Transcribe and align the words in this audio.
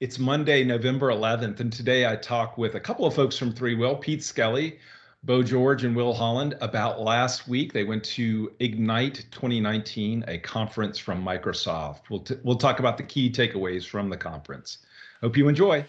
It's 0.00 0.18
Monday, 0.18 0.64
November 0.64 1.08
11th, 1.08 1.60
and 1.60 1.70
today 1.70 2.06
I 2.06 2.16
talk 2.16 2.56
with 2.56 2.74
a 2.74 2.80
couple 2.80 3.04
of 3.04 3.14
folks 3.14 3.36
from 3.36 3.52
ThreeWill, 3.52 4.00
Pete 4.00 4.24
Skelly, 4.24 4.78
Bo 5.24 5.42
George, 5.42 5.84
and 5.84 5.94
Will 5.94 6.14
Holland 6.14 6.56
about 6.62 7.02
last 7.02 7.46
week. 7.46 7.74
They 7.74 7.84
went 7.84 8.02
to 8.04 8.50
Ignite 8.60 9.26
2019, 9.30 10.24
a 10.26 10.38
conference 10.38 10.96
from 10.96 11.22
Microsoft. 11.22 12.08
We'll, 12.08 12.20
t- 12.20 12.38
we'll 12.42 12.56
talk 12.56 12.78
about 12.78 12.96
the 12.96 13.02
key 13.02 13.30
takeaways 13.30 13.86
from 13.86 14.08
the 14.08 14.16
conference. 14.16 14.78
Hope 15.20 15.36
you 15.36 15.48
enjoy. 15.48 15.86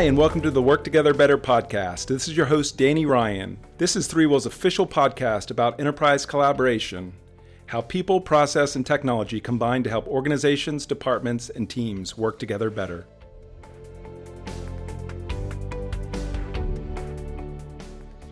Hi, 0.00 0.06
and 0.06 0.16
welcome 0.16 0.40
to 0.40 0.50
the 0.50 0.62
Work 0.62 0.82
Together 0.82 1.12
Better 1.12 1.36
podcast. 1.36 2.06
This 2.06 2.26
is 2.26 2.34
your 2.34 2.46
host, 2.46 2.78
Danny 2.78 3.04
Ryan. 3.04 3.58
This 3.76 3.96
is 3.96 4.08
ThreeWill's 4.08 4.46
official 4.46 4.86
podcast 4.86 5.50
about 5.50 5.78
enterprise 5.78 6.24
collaboration, 6.24 7.12
how 7.66 7.82
people, 7.82 8.18
process, 8.18 8.76
and 8.76 8.86
technology 8.86 9.40
combine 9.40 9.82
to 9.82 9.90
help 9.90 10.08
organizations, 10.08 10.86
departments, 10.86 11.50
and 11.50 11.68
teams 11.68 12.16
work 12.16 12.38
together 12.38 12.70
better. 12.70 13.06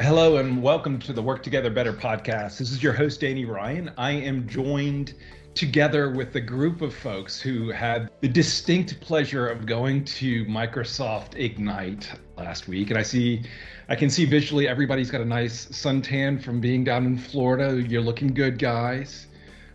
Hello, 0.00 0.38
and 0.38 0.62
welcome 0.62 0.98
to 1.00 1.12
the 1.12 1.22
Work 1.22 1.42
Together 1.42 1.68
Better 1.68 1.92
podcast. 1.92 2.56
This 2.56 2.70
is 2.70 2.82
your 2.82 2.94
host, 2.94 3.20
Danny 3.20 3.44
Ryan. 3.44 3.92
I 3.98 4.12
am 4.12 4.48
joined 4.48 5.12
together 5.58 6.10
with 6.10 6.36
a 6.36 6.40
group 6.40 6.82
of 6.82 6.94
folks 6.94 7.40
who 7.40 7.68
had 7.70 8.08
the 8.20 8.28
distinct 8.28 9.00
pleasure 9.00 9.48
of 9.48 9.66
going 9.66 10.04
to 10.04 10.44
Microsoft 10.44 11.36
Ignite 11.36 12.08
last 12.36 12.68
week. 12.68 12.90
And 12.90 12.98
I 12.98 13.02
see, 13.02 13.42
I 13.88 13.96
can 13.96 14.08
see 14.08 14.24
visually 14.24 14.68
everybody's 14.68 15.10
got 15.10 15.20
a 15.20 15.24
nice 15.24 15.66
suntan 15.66 16.40
from 16.40 16.60
being 16.60 16.84
down 16.84 17.06
in 17.06 17.18
Florida. 17.18 17.82
You're 17.88 18.02
looking 18.02 18.32
good, 18.32 18.56
guys. 18.56 19.26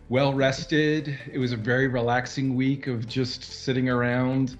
Well 0.08 0.32
rested. 0.32 1.18
It 1.30 1.36
was 1.36 1.52
a 1.52 1.56
very 1.56 1.86
relaxing 1.86 2.54
week 2.56 2.86
of 2.86 3.06
just 3.06 3.44
sitting 3.44 3.90
around 3.90 4.56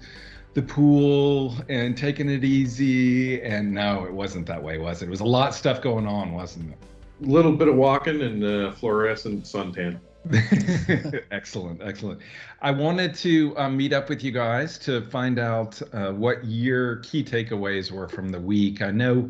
the 0.53 0.61
pool 0.61 1.55
and 1.69 1.97
taking 1.97 2.29
it 2.29 2.43
easy. 2.43 3.41
And 3.41 3.73
no, 3.73 4.05
it 4.05 4.13
wasn't 4.13 4.45
that 4.45 4.61
way, 4.61 4.77
was 4.77 5.01
it? 5.01 5.07
It 5.07 5.09
was 5.09 5.21
a 5.21 5.25
lot 5.25 5.49
of 5.49 5.55
stuff 5.55 5.81
going 5.81 6.05
on, 6.05 6.33
wasn't 6.33 6.73
it? 6.73 6.77
A 7.23 7.31
little 7.31 7.53
bit 7.53 7.67
of 7.67 7.75
walking 7.75 8.21
and 8.21 8.43
uh, 8.43 8.71
fluorescent 8.73 9.45
suntan. 9.45 9.99
excellent, 11.31 11.81
excellent. 11.83 12.21
I 12.61 12.71
wanted 12.71 13.13
to 13.15 13.57
um, 13.57 13.77
meet 13.77 13.93
up 13.93 14.09
with 14.09 14.23
you 14.23 14.31
guys 14.31 14.77
to 14.79 15.01
find 15.09 15.39
out 15.39 15.81
uh, 15.93 16.11
what 16.11 16.43
your 16.45 16.97
key 16.97 17.23
takeaways 17.23 17.91
were 17.91 18.07
from 18.07 18.29
the 18.29 18.39
week. 18.39 18.81
I 18.81 18.91
know 18.91 19.29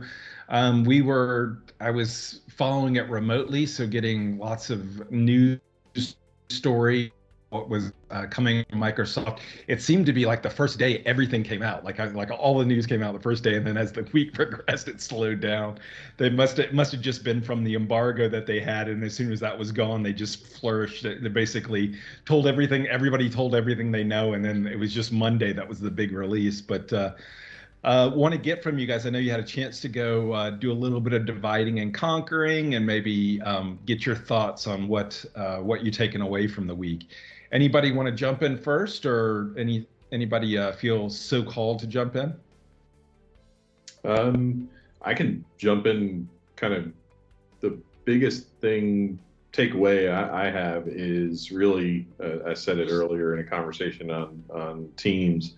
um, 0.50 0.84
we 0.84 1.02
were, 1.02 1.60
I 1.80 1.92
was 1.92 2.42
following 2.50 2.96
it 2.96 3.10
remotely, 3.10 3.66
so 3.66 3.86
getting 3.86 4.38
lots 4.38 4.70
of 4.70 5.12
news 5.12 5.60
story 6.50 7.12
what 7.50 7.70
was 7.70 7.94
uh, 8.12 8.26
coming 8.30 8.64
Microsoft, 8.74 9.40
it 9.68 9.82
seemed 9.82 10.06
to 10.06 10.14
be 10.14 10.26
like 10.26 10.42
the 10.42 10.50
first 10.50 10.78
day 10.78 11.00
everything 11.06 11.44
came 11.44 11.62
out. 11.62 11.84
Like 11.84 12.00
I, 12.00 12.06
like 12.06 12.30
all 12.32 12.58
the 12.58 12.66
news 12.66 12.86
came 12.86 13.02
out 13.02 13.14
the 13.14 13.22
first 13.22 13.44
day, 13.44 13.56
and 13.56 13.66
then 13.66 13.78
as 13.78 13.92
the 13.92 14.04
week 14.14 14.34
progressed, 14.34 14.88
it 14.88 15.02
slowed 15.02 15.40
down. 15.40 15.80
They 16.18 16.30
must 16.30 16.60
it 16.60 16.74
must 16.74 16.92
have 16.92 17.02
just 17.02 17.24
been 17.24 17.42
from 17.42 17.64
the 17.64 17.76
embargo 17.76 18.28
that 18.30 18.46
they 18.46 18.60
had, 18.60 18.90
and 18.90 19.04
as 19.04 19.14
soon 19.14 19.32
as 19.32 19.40
that 19.40 19.58
was 19.58 19.72
gone, 19.72 20.04
they 20.04 20.14
just 20.14 20.46
flourished. 20.48 21.04
They 21.04 21.30
basically 21.30 21.96
told 22.26 22.48
everything. 22.48 22.88
Everybody 22.88 23.30
told 23.30 23.56
everything 23.56 23.92
they 23.92 24.04
know, 24.04 24.34
and 24.34 24.44
then 24.44 24.68
it 24.68 24.78
was 24.78 24.94
just 24.94 25.12
Monday 25.12 25.54
that 25.54 25.68
was 25.68 25.80
the 25.80 25.92
big 25.92 26.12
release. 26.12 26.62
But 26.62 26.92
uh, 26.92 27.14
uh, 27.86 28.10
want 28.16 28.34
to 28.34 28.40
get 28.40 28.64
from 28.64 28.80
you 28.80 28.88
guys. 28.88 29.06
I 29.06 29.12
know 29.12 29.20
you 29.20 29.30
had 29.30 29.40
a 29.40 29.44
chance 29.44 29.80
to 29.82 29.88
go 29.88 30.32
uh, 30.34 30.50
do 30.50 30.72
a 30.72 30.74
little 30.74 31.00
bit 31.00 31.14
of 31.14 31.26
dividing 31.26 31.80
and 31.80 31.94
conquering, 31.94 32.74
and 32.74 32.84
maybe 32.86 33.40
um, 33.44 33.78
get 33.86 34.06
your 34.08 34.16
thoughts 34.16 34.66
on 34.66 34.88
what 34.88 35.24
uh, 35.36 35.58
what 35.58 35.86
you 35.86 35.92
taken 35.92 36.22
away 36.22 36.48
from 36.48 36.66
the 36.66 36.74
week. 36.74 37.10
Anybody 37.56 37.94
want 37.94 38.08
to 38.08 38.12
jump 38.12 38.44
in 38.44 38.58
first, 38.58 39.06
or 39.06 39.56
any 39.58 39.88
anybody 40.12 40.58
uh, 40.58 40.74
feel 40.74 41.10
so 41.10 41.42
called 41.42 41.80
to 41.80 41.88
jump 41.88 42.18
in? 42.18 42.36
Um, 44.04 44.70
I 45.02 45.14
can 45.14 45.46
jump 45.58 45.88
in. 45.88 46.28
Kind 46.58 46.74
of 46.74 46.92
the 47.62 47.80
biggest 48.04 48.48
thing 48.60 49.18
takeaway 49.54 50.14
I, 50.14 50.48
I 50.48 50.52
have 50.52 50.90
is 50.90 51.50
really, 51.50 52.08
uh, 52.22 52.44
I 52.46 52.54
said 52.54 52.78
it 52.78 52.90
earlier 52.92 53.34
in 53.34 53.40
a 53.40 53.50
conversation 53.50 54.12
on 54.12 54.44
on 54.50 54.90
Teams, 54.98 55.54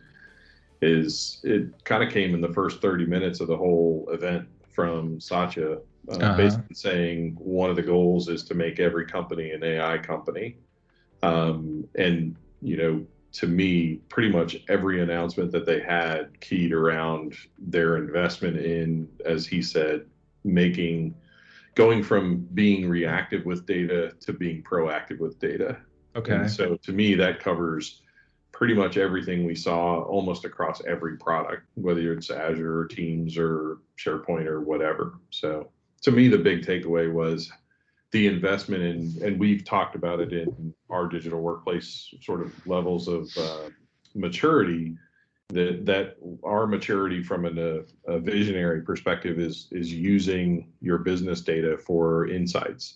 is 0.84 1.40
it 1.44 1.84
kind 1.84 2.04
of 2.04 2.12
came 2.12 2.36
in 2.36 2.42
the 2.42 2.54
first 2.54 2.80
30 2.80 3.08
minutes 3.08 3.40
of 3.40 3.48
the 3.48 3.58
whole 3.58 4.08
event 4.12 4.48
from 4.70 5.20
Satya, 5.20 5.80
uh, 6.10 6.12
uh-huh. 6.12 6.38
basically 6.38 6.76
saying 6.76 7.36
one 7.40 7.72
of 7.72 7.76
the 7.76 7.82
goals 7.82 8.30
is 8.30 8.44
to 8.44 8.54
make 8.54 8.80
every 8.80 9.08
company 9.08 9.50
an 9.50 9.64
AI 9.64 9.98
company. 9.98 10.58
Um, 11.24 11.88
and, 11.96 12.36
you 12.62 12.78
know, 12.78 13.06
to 13.34 13.48
me, 13.48 13.96
pretty 14.10 14.30
much 14.30 14.58
every 14.68 15.02
announcement 15.02 15.52
that 15.52 15.66
they 15.66 15.80
had 15.80 16.40
keyed 16.40 16.72
around 16.72 17.36
their 17.60 17.98
investment 17.98 18.58
in, 18.58 19.08
as 19.26 19.46
he 19.46 19.62
said, 19.62 20.06
making 20.44 21.14
going 21.76 22.02
from 22.02 22.38
being 22.56 22.90
reactive 22.90 23.46
with 23.46 23.68
data 23.68 24.12
to 24.22 24.34
being 24.34 24.64
proactive 24.64 25.20
with 25.20 25.40
data. 25.40 25.78
Okay. 26.16 26.34
And 26.34 26.50
so 26.50 26.76
to 26.78 26.92
me, 26.92 27.14
that 27.16 27.40
covers 27.40 28.02
pretty 28.52 28.74
much 28.74 28.98
everything 28.98 29.46
we 29.46 29.54
saw 29.54 30.02
almost 30.02 30.44
across 30.44 30.82
every 30.86 31.18
product, 31.18 31.68
whether 31.76 32.12
it's 32.14 32.32
Azure 32.32 32.80
or 32.80 32.86
Teams 32.86 33.38
or 33.38 33.78
SharePoint 34.04 34.48
or 34.48 34.62
whatever. 34.62 35.20
So 35.30 35.70
to 36.02 36.12
me, 36.12 36.28
the 36.28 36.40
big 36.40 36.66
takeaway 36.66 37.14
was 37.14 37.52
the 38.18 38.26
investment 38.26 38.82
in, 38.82 39.24
and 39.24 39.40
we've 39.40 39.64
talked 39.64 39.96
about 39.96 40.20
it 40.20 40.34
in 40.34 40.74
our 40.90 41.08
digital 41.08 41.40
workplace 41.40 42.12
sort 42.22 42.42
of 42.42 42.52
levels 42.66 43.08
of 43.08 43.30
uh, 43.38 43.70
maturity. 44.16 44.98
That 45.50 45.86
that 45.86 46.18
our 46.44 46.68
maturity 46.68 47.24
from 47.24 47.46
an, 47.46 47.58
a, 47.60 48.12
a 48.12 48.20
visionary 48.20 48.82
perspective 48.82 49.40
is 49.40 49.68
is 49.72 49.94
using 49.94 50.74
your 50.82 50.98
business 50.98 51.42
data 51.42 51.78
for 51.78 52.28
insights, 52.28 52.96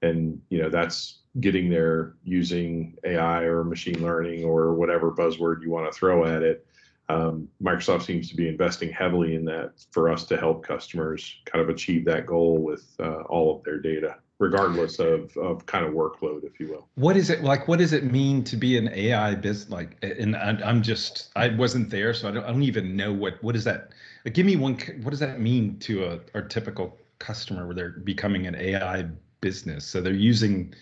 and 0.00 0.40
you 0.48 0.62
know 0.62 0.70
that's 0.70 1.18
getting 1.40 1.68
there 1.68 2.14
using 2.24 2.96
AI 3.04 3.42
or 3.42 3.64
machine 3.64 4.02
learning 4.02 4.42
or 4.44 4.74
whatever 4.74 5.12
buzzword 5.12 5.62
you 5.62 5.70
want 5.70 5.90
to 5.90 5.96
throw 5.96 6.24
at 6.24 6.42
it. 6.42 6.66
Um, 7.08 7.48
Microsoft 7.62 8.04
seems 8.04 8.30
to 8.30 8.36
be 8.36 8.48
investing 8.48 8.90
heavily 8.90 9.34
in 9.34 9.44
that 9.44 9.72
for 9.90 10.08
us 10.08 10.24
to 10.24 10.36
help 10.36 10.64
customers 10.64 11.40
kind 11.44 11.62
of 11.62 11.68
achieve 11.68 12.06
that 12.06 12.26
goal 12.26 12.56
with 12.56 12.84
uh, 13.00 13.22
all 13.28 13.54
of 13.54 13.64
their 13.64 13.78
data 13.78 14.16
regardless 14.38 14.98
of, 14.98 15.36
of 15.36 15.64
kind 15.66 15.84
of 15.84 15.92
workload, 15.92 16.44
if 16.44 16.58
you 16.58 16.68
will. 16.68 16.88
What 16.96 17.16
is 17.16 17.30
it 17.30 17.42
like? 17.44 17.68
What 17.68 17.78
does 17.78 17.92
it 17.92 18.04
mean 18.04 18.42
to 18.44 18.56
be 18.56 18.76
an 18.76 18.88
AI 18.88 19.34
business? 19.36 19.70
Like, 19.70 19.96
and 20.02 20.36
I'm 20.36 20.82
just, 20.82 21.30
I 21.36 21.48
wasn't 21.50 21.90
there, 21.90 22.12
so 22.12 22.28
I 22.28 22.32
don't, 22.32 22.44
I 22.44 22.48
don't 22.48 22.62
even 22.62 22.96
know 22.96 23.12
what, 23.12 23.42
what 23.42 23.54
is 23.54 23.64
that? 23.64 23.90
Like, 24.24 24.34
give 24.34 24.46
me 24.46 24.56
one, 24.56 24.78
what 25.02 25.10
does 25.10 25.20
that 25.20 25.40
mean 25.40 25.78
to 25.80 26.04
a, 26.06 26.20
our 26.34 26.42
typical 26.42 26.98
customer 27.18 27.66
where 27.66 27.74
they're 27.74 27.90
becoming 27.90 28.46
an 28.46 28.56
AI 28.56 29.06
business? 29.40 29.84
So 29.84 30.00
they're 30.00 30.12
using, 30.12 30.74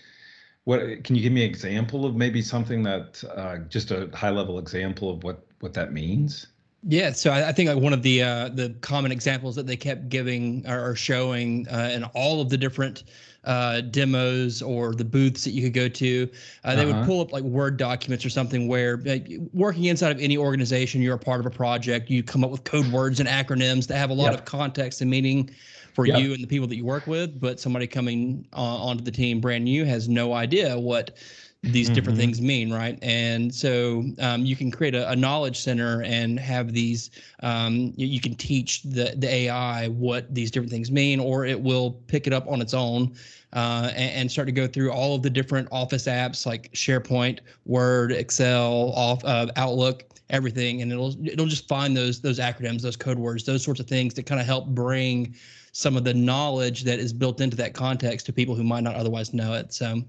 what, 0.65 1.05
can 1.05 1.15
you 1.17 1.23
give 1.23 1.33
me 1.33 1.45
an 1.45 1.51
example 1.51 2.07
of 2.07 2.17
maybe 2.17 2.41
something 2.43 2.83
that, 2.85 3.23
uh, 3.37 3.59
just 3.69 3.91
a 3.91 4.09
high 4.15 4.31
level 4.31 4.59
example 4.59 5.11
of 5.11 5.23
what, 5.23 5.47
what 5.61 5.75
that 5.75 5.93
means? 5.93 6.47
Yeah, 6.83 7.13
so 7.13 7.31
I, 7.31 7.49
I, 7.49 7.53
think 7.53 7.69
like 7.69 7.79
one 7.79 7.93
of 7.93 8.03
the 8.03 8.23
uh, 8.23 8.49
the 8.49 8.75
common 8.81 9.13
examples 9.13 9.55
that 9.57 9.67
they 9.67 9.77
kept 9.77 10.09
giving 10.09 10.67
or, 10.67 10.97
showing 10.97 11.69
uh, 11.69 11.91
in 11.93 12.05
all 12.15 12.41
of 12.41 12.49
the 12.49 12.57
different 12.57 13.05
uh, 13.45 13.83
demos 13.83 14.63
or 14.63 14.95
the 14.95 15.05
booths 15.05 15.45
that 15.45 15.51
you 15.51 15.63
could 15.63 15.75
go 15.75 15.89
to. 15.89 16.29
Uh, 16.65 16.75
they 16.75 16.83
uh-huh. 16.85 16.99
would 16.99 17.07
pull 17.07 17.21
up 17.21 17.33
like 17.33 17.43
Word 17.43 17.77
documents 17.77 18.25
or 18.25 18.31
something 18.31 18.67
where 18.67 18.97
like, 18.99 19.31
working 19.53 19.85
inside 19.85 20.11
of 20.11 20.21
any 20.21 20.39
organization, 20.39 21.03
you're 21.03 21.15
a 21.15 21.19
part 21.19 21.41
of 21.41 21.47
a 21.47 21.51
project, 21.51 22.11
you 22.11 22.23
come 22.23 22.45
up 22.45 22.51
with 22.51 22.65
code 22.65 22.87
words 22.89 23.21
and 23.21 23.29
acronyms 23.29 23.87
that 23.87 23.97
have 23.97 24.11
a 24.11 24.15
lot 24.15 24.31
yep. 24.31 24.41
of 24.41 24.45
context 24.45 25.01
and 25.01 25.11
meaning 25.11 25.51
for 25.95 26.07
yep. 26.07 26.19
you 26.19 26.33
and 26.33 26.43
the 26.43 26.47
people 26.47 26.67
that 26.67 26.77
you 26.77 26.85
work 26.85 27.07
with. 27.07 27.41
But 27.41 27.61
somebody 27.61 27.87
coming 27.87 28.47
uh, 28.55 28.57
onto 28.57 29.05
the 29.05 29.11
team 29.11 29.41
brand 29.41 29.65
new 29.65 29.85
has 29.85 30.09
no 30.09 30.33
idea 30.33 30.79
what 30.79 31.17
these 31.63 31.87
mm-hmm. 31.87 31.95
different 31.95 32.19
things 32.19 32.41
mean, 32.41 32.73
right? 32.73 32.99
And 33.03 33.55
so 33.55 34.05
um, 34.19 34.47
you 34.47 34.57
can 34.57 34.71
create 34.71 34.95
a, 34.95 35.11
a, 35.11 35.17
knowledge 35.17 35.61
center 35.61 36.03
and 36.03 36.41
have 36.41 36.73
these. 36.73 37.11
Um, 37.43 37.93
you, 37.97 38.07
you, 38.07 38.21
can 38.21 38.35
teach 38.35 38.83
the 38.83 39.15
the 39.17 39.29
AI 39.29 39.89
what 39.89 40.35
these 40.35 40.51
different 40.51 40.73
things 40.73 40.91
mean, 40.91 41.21
or 41.21 41.45
it 41.45 41.61
will 41.61 41.93
pick 42.07 42.27
it 42.27 42.33
up 42.33 42.49
on 42.49 42.63
its 42.63 42.73
own 42.73 43.15
uh, 43.53 43.91
and, 43.95 44.13
and, 44.13 44.33
start 44.33 44.47
to 44.47 44.53
go 44.53 44.67
through 44.67 44.91
all 44.91 45.15
of 45.15 45.23
the 45.23 45.29
different 45.29 45.69
Office 45.71 46.07
apps 46.07 46.47
like 46.47 46.73
SharePoint, 46.73 47.41
Word, 47.67 48.13
Excel, 48.13 48.93
off, 48.95 49.23
uh, 49.25 49.49
Outlook, 49.57 50.05
everything, 50.31 50.81
and 50.81 50.91
it'll 50.91 51.15
it'll 51.27 51.47
just 51.47 51.69
find 51.69 51.95
those 51.95 52.23
those 52.23 52.39
acronyms, 52.39 52.81
those 52.81 52.97
code 52.97 53.19
words, 53.19 53.45
those 53.45 53.63
sorts 53.63 53.81
of 53.81 53.87
things 53.87 54.15
that 54.15 54.25
kind 54.25 54.41
of 54.41 54.47
help 54.47 54.69
bring 54.69 55.37
some 55.73 55.95
of 55.95 56.05
the 56.05 56.15
knowledge 56.15 56.85
that 56.85 56.99
is 56.99 57.13
built 57.13 57.41
into 57.43 57.57
that 57.57 57.75
context 57.75 58.27
to 58.27 58.33
people 58.33 58.55
who 58.55 58.65
might 58.65 58.83
not 58.83 58.97
otherwise 58.97 59.35
know 59.35 59.53
it. 59.53 59.73
So 59.75 60.03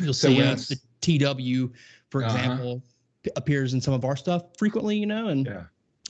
You'll 0.00 0.14
see 0.14 0.42
uh, 0.42 0.54
the 0.54 0.78
TW, 1.00 1.72
for 2.10 2.24
uh-huh. 2.24 2.36
example, 2.36 2.82
appears 3.36 3.74
in 3.74 3.80
some 3.80 3.94
of 3.94 4.04
our 4.04 4.16
stuff 4.16 4.44
frequently, 4.58 4.96
you 4.96 5.06
know, 5.06 5.28
and 5.28 5.46
yeah. 5.46 5.64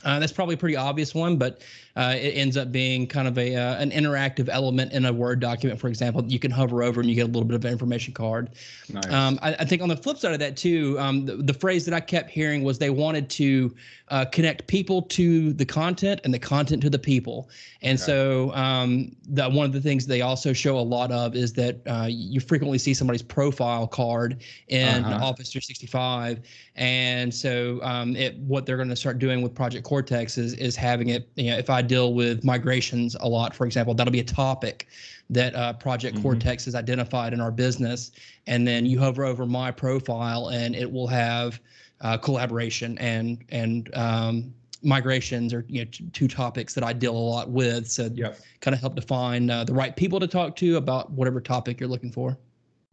Uh, 0.04 0.18
that's 0.18 0.32
probably 0.32 0.54
a 0.54 0.58
pretty 0.58 0.76
obvious 0.76 1.14
one, 1.14 1.36
but 1.36 1.62
uh, 1.96 2.14
it 2.16 2.32
ends 2.32 2.56
up 2.56 2.72
being 2.72 3.06
kind 3.06 3.28
of 3.28 3.38
a 3.38 3.54
uh, 3.54 3.76
an 3.76 3.90
interactive 3.90 4.48
element 4.50 4.92
in 4.92 5.04
a 5.04 5.12
Word 5.12 5.38
document. 5.38 5.78
For 5.78 5.88
example, 5.88 6.24
you 6.24 6.38
can 6.38 6.50
hover 6.50 6.82
over 6.82 7.00
and 7.00 7.08
you 7.08 7.14
get 7.14 7.22
a 7.22 7.26
little 7.26 7.44
bit 7.44 7.54
of 7.54 7.64
an 7.64 7.72
information 7.72 8.12
card. 8.12 8.50
Nice. 8.92 9.12
Um, 9.12 9.38
I, 9.42 9.54
I, 9.54 9.64
think 9.64 9.80
on 9.80 9.88
the 9.88 9.96
flip 9.96 10.18
side 10.18 10.32
of 10.32 10.40
that 10.40 10.56
too, 10.56 10.98
um, 10.98 11.24
the, 11.24 11.36
the, 11.36 11.54
phrase 11.54 11.84
that 11.84 11.94
I 11.94 12.00
kept 12.00 12.30
hearing 12.30 12.64
was 12.64 12.78
they 12.78 12.90
wanted 12.90 13.30
to 13.30 13.74
uh, 14.08 14.24
connect 14.26 14.66
people 14.66 15.02
to 15.02 15.52
the 15.52 15.64
content 15.64 16.20
and 16.24 16.34
the 16.34 16.38
content 16.38 16.82
to 16.82 16.90
the 16.90 16.98
people. 16.98 17.48
And 17.82 17.96
okay. 17.96 18.04
so 18.04 18.52
um, 18.54 19.14
the, 19.28 19.48
one 19.48 19.64
of 19.64 19.72
the 19.72 19.80
things 19.80 20.06
they 20.06 20.20
also 20.20 20.52
show 20.52 20.78
a 20.78 20.80
lot 20.80 21.12
of 21.12 21.36
is 21.36 21.52
that 21.54 21.80
uh, 21.86 22.06
you 22.10 22.40
frequently 22.40 22.78
see 22.78 22.92
somebody's 22.92 23.22
profile 23.22 23.86
card 23.86 24.42
in 24.68 25.04
uh-huh. 25.04 25.24
Office 25.24 25.50
365. 25.52 26.40
And 26.74 27.32
so 27.32 27.78
um, 27.82 28.16
it, 28.16 28.36
what 28.38 28.66
they're 28.66 28.76
going 28.76 28.88
to 28.88 28.96
start 28.96 29.18
doing 29.18 29.42
with 29.42 29.54
Project 29.54 29.84
Cortex 29.94 30.38
is, 30.38 30.54
is 30.54 30.76
having 30.76 31.08
it, 31.08 31.28
you 31.36 31.50
know, 31.50 31.58
if 31.58 31.70
I 31.70 31.82
deal 31.82 32.14
with 32.14 32.44
migrations 32.44 33.16
a 33.20 33.28
lot, 33.28 33.54
for 33.54 33.66
example, 33.66 33.94
that'll 33.94 34.12
be 34.12 34.20
a 34.20 34.24
topic 34.24 34.88
that 35.30 35.54
uh, 35.54 35.72
Project 35.74 36.16
mm-hmm. 36.16 36.22
Cortex 36.22 36.64
has 36.64 36.74
identified 36.74 37.32
in 37.32 37.40
our 37.40 37.50
business. 37.50 38.10
And 38.46 38.66
then 38.66 38.86
you 38.86 38.98
hover 38.98 39.24
over 39.24 39.46
my 39.46 39.70
profile 39.70 40.48
and 40.48 40.74
it 40.74 40.90
will 40.90 41.08
have– 41.08 41.60
uh, 42.00 42.18
collaboration 42.18 42.96
and 42.98 43.44
and 43.48 43.90
um, 43.94 44.54
migrations 44.82 45.52
are 45.54 45.64
you 45.68 45.84
know 45.84 45.90
t- 45.90 46.04
two 46.12 46.28
topics 46.28 46.74
that 46.74 46.84
I 46.84 46.92
deal 46.92 47.16
a 47.16 47.18
lot 47.18 47.50
with. 47.50 47.88
So 47.88 48.10
yep. 48.14 48.38
kind 48.60 48.74
of 48.74 48.80
help 48.80 48.94
define 48.94 49.50
uh, 49.50 49.64
the 49.64 49.74
right 49.74 49.96
people 49.96 50.20
to 50.20 50.26
talk 50.26 50.56
to 50.56 50.76
about 50.76 51.10
whatever 51.10 51.40
topic 51.40 51.80
you're 51.80 51.88
looking 51.88 52.12
for. 52.12 52.36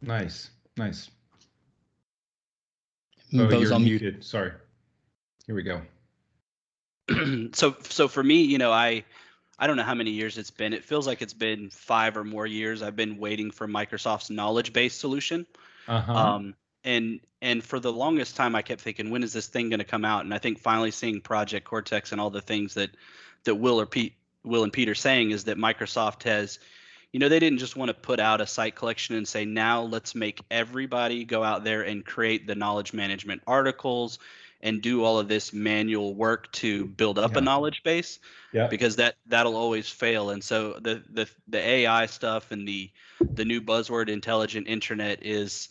Nice, 0.01 0.51
nice. 0.77 1.11
Oh, 3.33 3.47
Bo's 3.47 3.69
you're 3.69 3.79
muted. 3.79 4.23
Sorry. 4.23 4.51
Here 5.45 5.55
we 5.55 5.63
go. 5.63 5.81
so 7.53 7.75
so 7.83 8.07
for 8.07 8.23
me, 8.23 8.41
you 8.43 8.57
know, 8.57 8.71
I 8.71 9.03
I 9.59 9.67
don't 9.67 9.77
know 9.77 9.83
how 9.83 9.95
many 9.95 10.11
years 10.11 10.37
it's 10.37 10.51
been. 10.51 10.73
It 10.73 10.83
feels 10.83 11.07
like 11.07 11.21
it's 11.21 11.33
been 11.33 11.69
five 11.69 12.17
or 12.17 12.23
more 12.23 12.47
years. 12.47 12.81
I've 12.81 12.95
been 12.95 13.17
waiting 13.17 13.51
for 13.51 13.67
Microsoft's 13.67 14.29
knowledge 14.29 14.73
base 14.73 14.93
solution. 14.93 15.45
Uh-huh. 15.87 16.13
Um, 16.13 16.55
and 16.83 17.19
and 17.41 17.63
for 17.63 17.79
the 17.79 17.91
longest 17.91 18.35
time 18.35 18.55
i 18.55 18.61
kept 18.61 18.81
thinking 18.81 19.09
when 19.09 19.23
is 19.23 19.33
this 19.33 19.47
thing 19.47 19.69
going 19.69 19.79
to 19.79 19.85
come 19.85 20.05
out 20.05 20.23
and 20.23 20.33
i 20.33 20.37
think 20.37 20.59
finally 20.59 20.91
seeing 20.91 21.21
project 21.21 21.65
cortex 21.65 22.11
and 22.11 22.19
all 22.19 22.29
the 22.29 22.41
things 22.41 22.73
that 22.73 22.89
that 23.43 23.55
will 23.55 23.79
or 23.79 23.85
pete 23.85 24.15
will 24.43 24.63
and 24.63 24.73
pete 24.73 24.89
are 24.89 24.95
saying 24.95 25.31
is 25.31 25.43
that 25.43 25.57
microsoft 25.57 26.23
has 26.23 26.59
you 27.11 27.19
know 27.19 27.29
they 27.29 27.39
didn't 27.39 27.59
just 27.59 27.75
want 27.75 27.89
to 27.89 27.93
put 27.93 28.19
out 28.19 28.41
a 28.41 28.47
site 28.47 28.75
collection 28.75 29.15
and 29.15 29.27
say 29.27 29.45
now 29.45 29.81
let's 29.81 30.15
make 30.15 30.41
everybody 30.49 31.23
go 31.23 31.43
out 31.43 31.63
there 31.63 31.83
and 31.83 32.05
create 32.05 32.47
the 32.47 32.55
knowledge 32.55 32.93
management 32.93 33.41
articles 33.45 34.17
and 34.63 34.81
do 34.81 35.03
all 35.03 35.19
of 35.19 35.27
this 35.27 35.53
manual 35.53 36.13
work 36.13 36.51
to 36.51 36.85
build 36.85 37.17
up 37.19 37.33
yeah. 37.33 37.39
a 37.39 37.41
knowledge 37.41 37.83
base 37.83 38.19
yeah. 38.53 38.67
because 38.67 38.95
that 38.97 39.15
that'll 39.27 39.55
always 39.55 39.89
fail 39.89 40.29
and 40.29 40.43
so 40.43 40.77
the 40.81 41.03
the 41.11 41.29
the 41.47 41.59
ai 41.59 42.05
stuff 42.05 42.51
and 42.51 42.67
the 42.67 42.89
the 43.19 43.45
new 43.45 43.61
buzzword 43.61 44.09
intelligent 44.09 44.67
intranet 44.67 45.19
is 45.21 45.69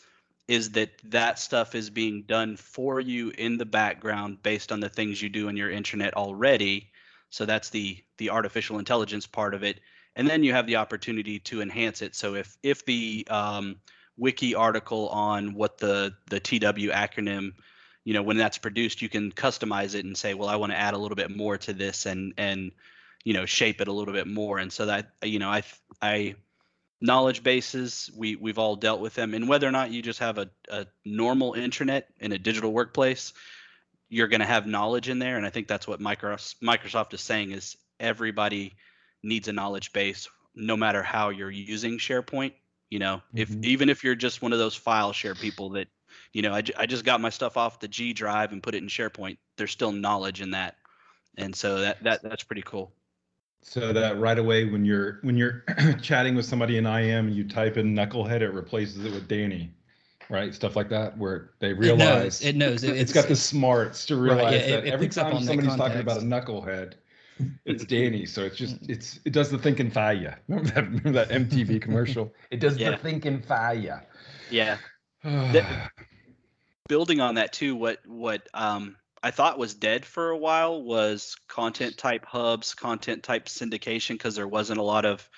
is 0.49 0.73
that 0.73 0.91
that 1.05 1.39
stuff 1.39 1.75
is 1.77 1.91
being 1.91 2.23
done 2.23 2.57
for 2.57 2.99
you 2.99 3.31
in 3.39 3.57
the 3.57 3.65
background 3.65 4.43
based 4.43 4.73
on 4.73 4.81
the 4.81 4.89
things 4.89 5.23
you 5.23 5.29
do 5.29 5.49
in 5.49 5.57
your 5.57 5.71
intranet 5.71 6.13
already 6.15 6.91
so 7.31 7.47
that's 7.47 7.71
the 7.71 7.97
the 8.19 8.31
artificial 8.31 8.79
intelligence 8.79 9.27
part 9.27 9.55
of 9.55 9.63
it 9.63 9.81
and 10.17 10.29
then 10.29 10.43
you 10.43 10.53
have 10.53 10.67
the 10.67 10.77
opportunity 10.77 11.39
to 11.39 11.63
enhance 11.63 12.03
it 12.03 12.15
so 12.15 12.35
if 12.35 12.57
if 12.63 12.85
the 12.85 13.27
um, 13.31 13.77
wiki 14.17 14.55
article 14.55 15.09
on 15.09 15.55
what 15.55 15.79
the 15.79 16.13
the 16.29 16.41
tw 16.41 16.91
acronym 16.93 17.53
you 18.05 18.15
know 18.15 18.23
when 18.23 18.37
that's 18.37 18.59
produced 18.59 19.03
you 19.03 19.09
can 19.09 19.31
customize 19.33 19.95
it 19.95 20.05
and 20.05 20.17
say 20.17 20.35
well 20.35 20.49
i 20.49 20.57
want 20.57 20.73
to 20.73 20.79
add 20.79 20.95
a 20.95 20.99
little 20.99 21.17
bit 21.17 21.35
more 21.35 21.59
to 21.59 21.73
this 21.73 22.07
and 22.07 22.33
and 22.39 22.73
you 23.25 23.33
know 23.35 23.47
shape 23.47 23.81
it 23.81 23.89
a 23.89 23.93
little 23.93 24.15
bit 24.15 24.27
more. 24.27 24.59
And 24.59 24.73
so 24.73 24.87
that 24.87 25.13
you 25.23 25.39
know 25.39 25.51
i 25.51 25.63
i 26.01 26.35
knowledge 27.01 27.43
bases 27.43 28.11
we 28.17 28.37
we've 28.37 28.59
all 28.59 28.77
dealt 28.77 29.01
with 29.01 29.15
them. 29.15 29.35
And 29.35 29.49
whether 29.49 29.67
or 29.67 29.73
not 29.73 29.91
you 29.91 30.03
just 30.03 30.19
have 30.19 30.39
a, 30.39 30.51
a 30.71 30.87
normal 31.05 31.55
intranet 31.55 32.05
in 32.19 32.33
a 32.33 32.39
digital 32.39 32.73
workplace 32.73 33.33
you're 34.13 34.27
going 34.27 34.41
to 34.41 34.47
have 34.47 34.67
knowledge 34.67 35.09
in 35.09 35.19
there. 35.19 35.37
And 35.37 35.47
i 35.47 35.51
think 35.51 35.69
that's 35.69 35.87
what 35.87 36.01
microsoft 36.01 36.57
microsoft 36.63 37.15
is 37.15 37.21
saying 37.21 37.53
is 37.53 37.77
everybody 37.99 38.75
needs 39.23 39.49
a 39.49 39.53
knowledge 39.53 39.93
base 39.93 40.29
no 40.55 40.77
matter 40.77 41.03
how 41.03 41.29
you're 41.29 41.51
using 41.51 41.99
sharepoint 41.99 42.53
you 42.89 42.99
know? 42.99 43.23
Mm-hmm. 43.35 43.39
if 43.39 43.65
even 43.65 43.89
if 43.89 44.03
you're 44.03 44.17
just 44.17 44.43
one 44.43 44.53
of 44.53 44.59
those 44.59 44.75
file 44.75 45.13
share 45.13 45.35
people 45.35 45.71
that 45.71 45.87
you 46.33 46.43
know 46.43 46.53
I, 46.53 46.63
I 46.77 46.87
just 46.87 47.05
got 47.05 47.21
my 47.21 47.31
stuff 47.31 47.57
off 47.57 47.81
the 47.81 47.89
g 47.89 48.13
drive 48.13 48.53
and 48.53 48.63
put 48.63 48.75
it 48.75 48.83
in 48.83 48.89
sharepoint 48.89 49.39
there's 49.57 49.71
still 49.71 49.93
knowledge 49.93 50.41
in 50.41 50.51
that 50.53 50.77
and 51.37 51.55
so 51.55 51.81
that 51.81 52.03
that 52.03 52.23
that's 52.23 52.45
pretty 52.45 52.63
cool 52.63 52.93
so 53.63 53.93
that 53.93 54.19
right 54.19 54.39
away 54.39 54.65
when 54.65 54.85
you're 54.85 55.19
when 55.23 55.37
you're 55.37 55.65
chatting 56.03 56.35
with 56.35 56.47
somebody 56.47 56.79
in 56.79 56.87
IM, 56.87 57.29
and 57.29 57.37
you 57.37 57.45
type 57.45 57.77
in 57.77 57.95
knucklehead, 57.95 58.41
it 58.41 58.51
replaces 58.51 59.05
it 59.05 59.13
with 59.13 59.29
Danny, 59.29 59.71
right? 60.29 60.55
Stuff 60.55 60.77
like 60.77 60.89
that, 60.89 61.17
where 61.19 61.51
they 61.59 61.73
realize 61.73 62.41
it 62.43 62.57
knows. 62.57 62.83
It 62.83 62.85
knows. 62.85 62.85
It, 62.85 62.97
has 62.97 63.13
got 63.13 63.29
the 63.29 63.37
smarts 63.37 64.07
to 64.07 64.17
realize 64.17 64.45
right, 64.45 64.69
yeah, 64.69 64.77
that 64.77 64.87
it, 64.87 64.93
every 64.93 65.09
time 65.09 65.43
somebody's 65.43 65.77
talking 65.77 66.01
about 66.01 66.19
a 66.19 66.21
knucklehead, 66.23 66.95
it's 67.67 67.85
Danny. 67.85 68.25
So 68.25 68.43
it's 68.43 68.57
just 68.57 68.77
it's 68.89 69.21
it 69.25 69.33
does 69.33 69.51
the 69.51 69.59
thinking 69.59 69.91
fire. 69.91 70.39
Remember 70.49 70.71
that 70.71 70.85
remember 70.85 71.13
that 71.13 71.29
MTV 71.29 71.83
commercial? 71.83 72.33
It 72.51 72.61
does 72.61 72.79
yeah. 72.79 72.93
the 72.93 72.97
thinking 72.97 73.43
fire. 73.43 74.07
Yeah. 74.51 74.79
building 76.89 77.21
on 77.21 77.37
that 77.37 77.53
too, 77.53 77.77
what 77.77 77.99
what 78.07 78.49
um 78.55 78.97
I 79.23 79.31
thought 79.31 79.59
was 79.59 79.75
dead 79.75 80.07
for 80.07 80.31
a 80.31 80.37
while 80.37 80.83
was 80.83 81.37
content 81.47 81.99
type 81.99 82.25
hubs, 82.25 82.75
content 82.75 83.23
type 83.23 83.47
syndication, 83.47 84.11
because 84.11 84.35
there 84.35 84.49
wasn't 84.49 84.81
a 84.81 84.85
lot 84.85 85.05
of 85.05 85.29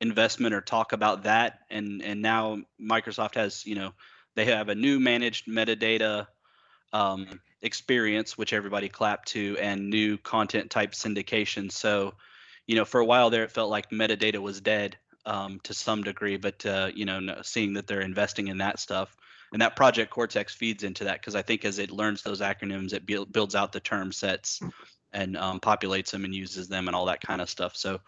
investment 0.00 0.54
or 0.54 0.60
talk 0.60 0.92
about 0.92 1.24
that. 1.24 1.60
And 1.70 2.02
and 2.02 2.20
now 2.22 2.58
Microsoft 2.80 3.34
has, 3.36 3.64
you 3.66 3.74
know, 3.74 3.92
they 4.36 4.46
have 4.46 4.68
a 4.68 4.74
new 4.74 5.00
managed 5.00 5.46
metadata 5.46 6.26
um, 6.92 7.40
experience, 7.62 8.36
which 8.36 8.52
everybody 8.52 8.88
clapped 8.88 9.28
to, 9.28 9.56
and 9.58 9.88
new 9.88 10.18
content 10.18 10.70
type 10.70 10.92
syndication. 10.92 11.72
So, 11.72 12.14
you 12.66 12.76
know, 12.76 12.84
for 12.84 13.00
a 13.00 13.04
while 13.04 13.30
there, 13.30 13.44
it 13.44 13.52
felt 13.52 13.70
like 13.70 13.90
metadata 13.90 14.38
was 14.38 14.60
dead 14.60 14.98
um, 15.24 15.60
to 15.64 15.74
some 15.74 16.02
degree, 16.02 16.36
but 16.36 16.64
uh, 16.66 16.90
you 16.94 17.04
know, 17.06 17.40
seeing 17.42 17.74
that 17.74 17.86
they're 17.86 18.00
investing 18.00 18.48
in 18.48 18.58
that 18.58 18.78
stuff 18.78 19.16
and 19.52 19.60
that 19.60 19.76
project 19.76 20.10
cortex 20.10 20.54
feeds 20.54 20.84
into 20.84 21.04
that 21.04 21.20
because 21.20 21.34
i 21.34 21.42
think 21.42 21.64
as 21.64 21.78
it 21.78 21.90
learns 21.90 22.22
those 22.22 22.40
acronyms 22.40 22.92
it 22.92 23.06
build, 23.06 23.32
builds 23.32 23.54
out 23.54 23.72
the 23.72 23.80
term 23.80 24.12
sets 24.12 24.60
and 25.12 25.36
um, 25.36 25.60
populates 25.60 26.10
them 26.10 26.24
and 26.24 26.34
uses 26.34 26.68
them 26.68 26.88
and 26.88 26.94
all 26.94 27.06
that 27.06 27.20
kind 27.20 27.40
of 27.40 27.50
stuff. 27.50 27.76
So 27.76 28.00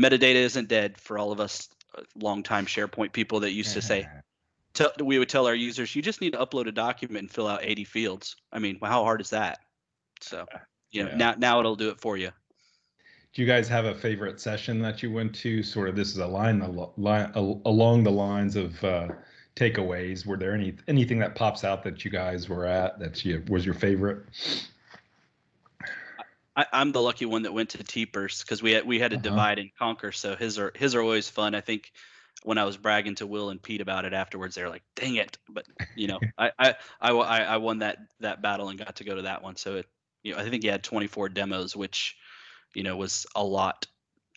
metadata 0.00 0.34
isn't 0.34 0.68
dead 0.68 0.98
for 0.98 1.18
all 1.18 1.32
of 1.32 1.40
us 1.40 1.68
uh, 1.96 2.02
longtime 2.16 2.66
sharepoint 2.66 3.12
people 3.12 3.40
that 3.40 3.52
used 3.52 3.72
to 3.74 3.82
say 3.82 4.06
tell, 4.74 4.92
we 5.02 5.18
would 5.18 5.28
tell 5.28 5.46
our 5.46 5.54
users 5.54 5.94
you 5.94 6.02
just 6.02 6.20
need 6.20 6.32
to 6.32 6.38
upload 6.38 6.66
a 6.66 6.72
document 6.72 7.22
and 7.22 7.30
fill 7.30 7.48
out 7.48 7.60
80 7.62 7.84
fields. 7.84 8.36
I 8.52 8.58
mean 8.58 8.78
how 8.82 9.04
hard 9.04 9.20
is 9.20 9.30
that? 9.30 9.58
So 10.20 10.46
you 10.90 11.04
know 11.04 11.10
yeah. 11.10 11.16
now 11.16 11.34
now 11.38 11.60
it'll 11.60 11.76
do 11.76 11.90
it 11.90 12.00
for 12.00 12.16
you. 12.16 12.30
Do 13.34 13.42
you 13.42 13.48
guys 13.48 13.68
have 13.68 13.84
a 13.84 13.94
favorite 13.94 14.40
session 14.40 14.80
that 14.80 15.02
you 15.02 15.12
went 15.12 15.34
to? 15.36 15.62
Sort 15.62 15.88
of 15.88 15.96
this 15.96 16.08
is 16.08 16.18
a 16.18 16.26
line, 16.26 16.60
line 16.96 17.30
along 17.34 18.02
the 18.02 18.10
lines 18.10 18.56
of 18.56 18.82
uh, 18.82 19.08
takeaways? 19.58 20.24
Were 20.24 20.36
there 20.36 20.54
any 20.54 20.74
anything 20.86 21.18
that 21.18 21.34
pops 21.34 21.64
out 21.64 21.82
that 21.84 22.04
you 22.04 22.10
guys 22.10 22.48
were 22.48 22.66
at 22.66 22.98
that 22.98 23.24
you 23.24 23.42
was 23.48 23.64
your 23.64 23.74
favorite? 23.74 24.24
I, 26.56 26.66
am 26.72 26.90
the 26.90 27.00
lucky 27.00 27.24
one 27.24 27.42
that 27.42 27.52
went 27.52 27.70
to 27.70 27.78
Teper's 27.78 28.42
because 28.42 28.62
we 28.62 28.72
had 28.72 28.84
we 28.84 28.98
had 28.98 29.12
to 29.12 29.16
uh-huh. 29.16 29.22
divide 29.22 29.58
and 29.58 29.70
conquer. 29.78 30.12
So 30.12 30.34
his 30.34 30.58
are 30.58 30.72
his 30.74 30.94
are 30.94 31.02
always 31.02 31.28
fun. 31.28 31.54
I 31.54 31.60
think 31.60 31.92
when 32.42 32.58
I 32.58 32.64
was 32.64 32.76
bragging 32.76 33.16
to 33.16 33.26
Will 33.26 33.50
and 33.50 33.62
Pete 33.62 33.80
about 33.80 34.04
it 34.04 34.12
afterwards, 34.12 34.54
they're 34.54 34.68
like, 34.68 34.82
"Dang 34.96 35.16
it!" 35.16 35.38
But 35.48 35.66
you 35.94 36.08
know, 36.08 36.20
I, 36.38 36.50
I 36.58 36.74
I 37.00 37.12
I 37.12 37.56
won 37.58 37.78
that 37.78 37.98
that 38.20 38.42
battle 38.42 38.68
and 38.68 38.78
got 38.78 38.96
to 38.96 39.04
go 39.04 39.14
to 39.14 39.22
that 39.22 39.42
one. 39.42 39.56
So 39.56 39.76
it 39.76 39.86
you 40.22 40.32
know 40.34 40.40
I 40.40 40.48
think 40.48 40.62
he 40.62 40.68
had 40.68 40.82
24 40.82 41.28
demos, 41.28 41.76
which 41.76 42.16
you 42.74 42.82
know 42.82 42.96
was 42.96 43.26
a 43.36 43.44
lot 43.44 43.86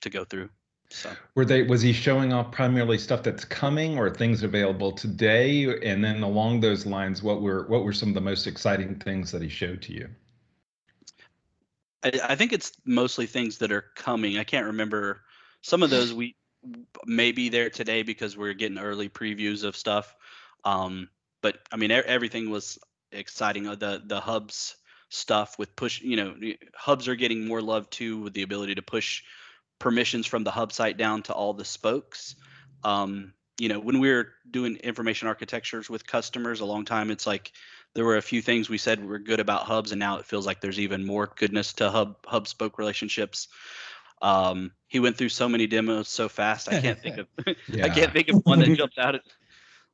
to 0.02 0.10
go 0.10 0.24
through. 0.24 0.50
So 0.92 1.10
were 1.36 1.46
they 1.46 1.64
was 1.64 1.82
he 1.82 1.94
showing 1.94 2.34
off 2.34 2.52
primarily 2.52 2.98
stuff 2.98 3.24
that's 3.24 3.46
coming 3.46 3.98
or 3.98 4.10
things 4.10 4.44
available 4.44 4.92
today? 4.92 5.80
And 5.84 6.04
then 6.04 6.22
along 6.22 6.60
those 6.60 6.86
lines, 6.86 7.24
what 7.24 7.42
were 7.42 7.66
what 7.68 7.84
were 7.84 7.94
some 7.94 8.10
of 8.10 8.16
the 8.16 8.22
most 8.22 8.46
exciting 8.46 8.96
things 8.96 9.32
that 9.32 9.42
he 9.42 9.50
showed 9.50 9.82
to 9.84 9.94
you? 9.94 10.10
I, 12.04 12.20
I 12.30 12.36
think 12.36 12.52
it's 12.52 12.74
mostly 12.86 13.26
things 13.26 13.58
that 13.60 13.72
are 13.72 13.86
coming. 13.96 14.38
I 14.38 14.44
can't 14.44 14.66
remember 14.66 15.22
some 15.62 15.82
of 15.82 15.90
those 15.90 16.14
we 16.14 16.36
may 17.06 17.32
be 17.32 17.50
there 17.50 17.70
today 17.70 18.04
because 18.04 18.36
we're 18.36 18.54
getting 18.54 18.78
early 18.78 19.10
previews 19.10 19.64
of 19.64 19.76
stuff. 19.76 20.16
Um, 20.66 21.10
but 21.42 21.60
I 21.72 21.78
mean, 21.78 21.92
everything 21.92 22.50
was 22.50 22.78
exciting. 23.12 23.68
Uh, 23.68 23.76
the 23.76 24.02
the 24.06 24.20
hubs 24.20 24.76
stuff 25.10 25.58
with 25.58 25.76
push, 25.76 26.02
you 26.02 26.16
know, 26.16 26.36
hubs 26.76 27.08
are 27.08 27.16
getting 27.16 27.48
more 27.48 27.62
love 27.62 27.90
too 27.90 28.22
with 28.22 28.34
the 28.34 28.44
ability 28.44 28.76
to 28.76 28.82
push 28.82 29.24
permissions 29.82 30.28
from 30.28 30.44
the 30.44 30.52
hub 30.52 30.72
site 30.72 30.96
down 30.96 31.24
to 31.24 31.34
all 31.34 31.54
the 31.54 31.66
spokes. 31.66 32.36
Um, 32.84 33.34
you 33.58 33.68
know, 33.68 33.80
when 33.80 34.00
we 34.00 34.12
are 34.12 34.30
doing 34.50 34.78
information 34.78 35.28
architectures 35.28 35.90
with 35.90 36.08
customers 36.08 36.62
a 36.62 36.66
long 36.66 36.86
time, 36.86 37.12
it's 37.12 37.28
like 37.28 37.52
there 37.94 38.06
were 38.06 38.18
a 38.18 38.22
few 38.22 38.42
things 38.42 38.70
we 38.70 38.78
said 38.78 39.04
were 39.04 39.20
good 39.20 39.40
about 39.40 39.64
hubs, 39.64 39.92
and 39.92 40.00
now 40.00 40.18
it 40.18 40.26
feels 40.26 40.46
like 40.46 40.62
there's 40.62 40.80
even 40.80 41.06
more 41.06 41.34
goodness 41.36 41.74
to 41.74 41.90
hub 41.90 42.16
hub 42.26 42.48
spoke 42.48 42.78
relationships. 42.78 43.50
Um, 44.22 44.72
he 44.88 45.00
went 45.00 45.18
through 45.18 45.30
so 45.30 45.50
many 45.50 45.68
demos 45.68 46.08
so 46.08 46.30
fast. 46.30 46.70
I 46.70 46.80
can't 46.80 47.00
think 47.02 47.18
of 47.18 47.28
yeah. 47.68 47.86
I 47.86 47.90
can't 47.90 48.14
think 48.14 48.30
of 48.30 48.42
one 48.46 48.60
that 48.60 48.78
jumps 48.78 48.98
out 48.98 49.16
at. 49.16 49.22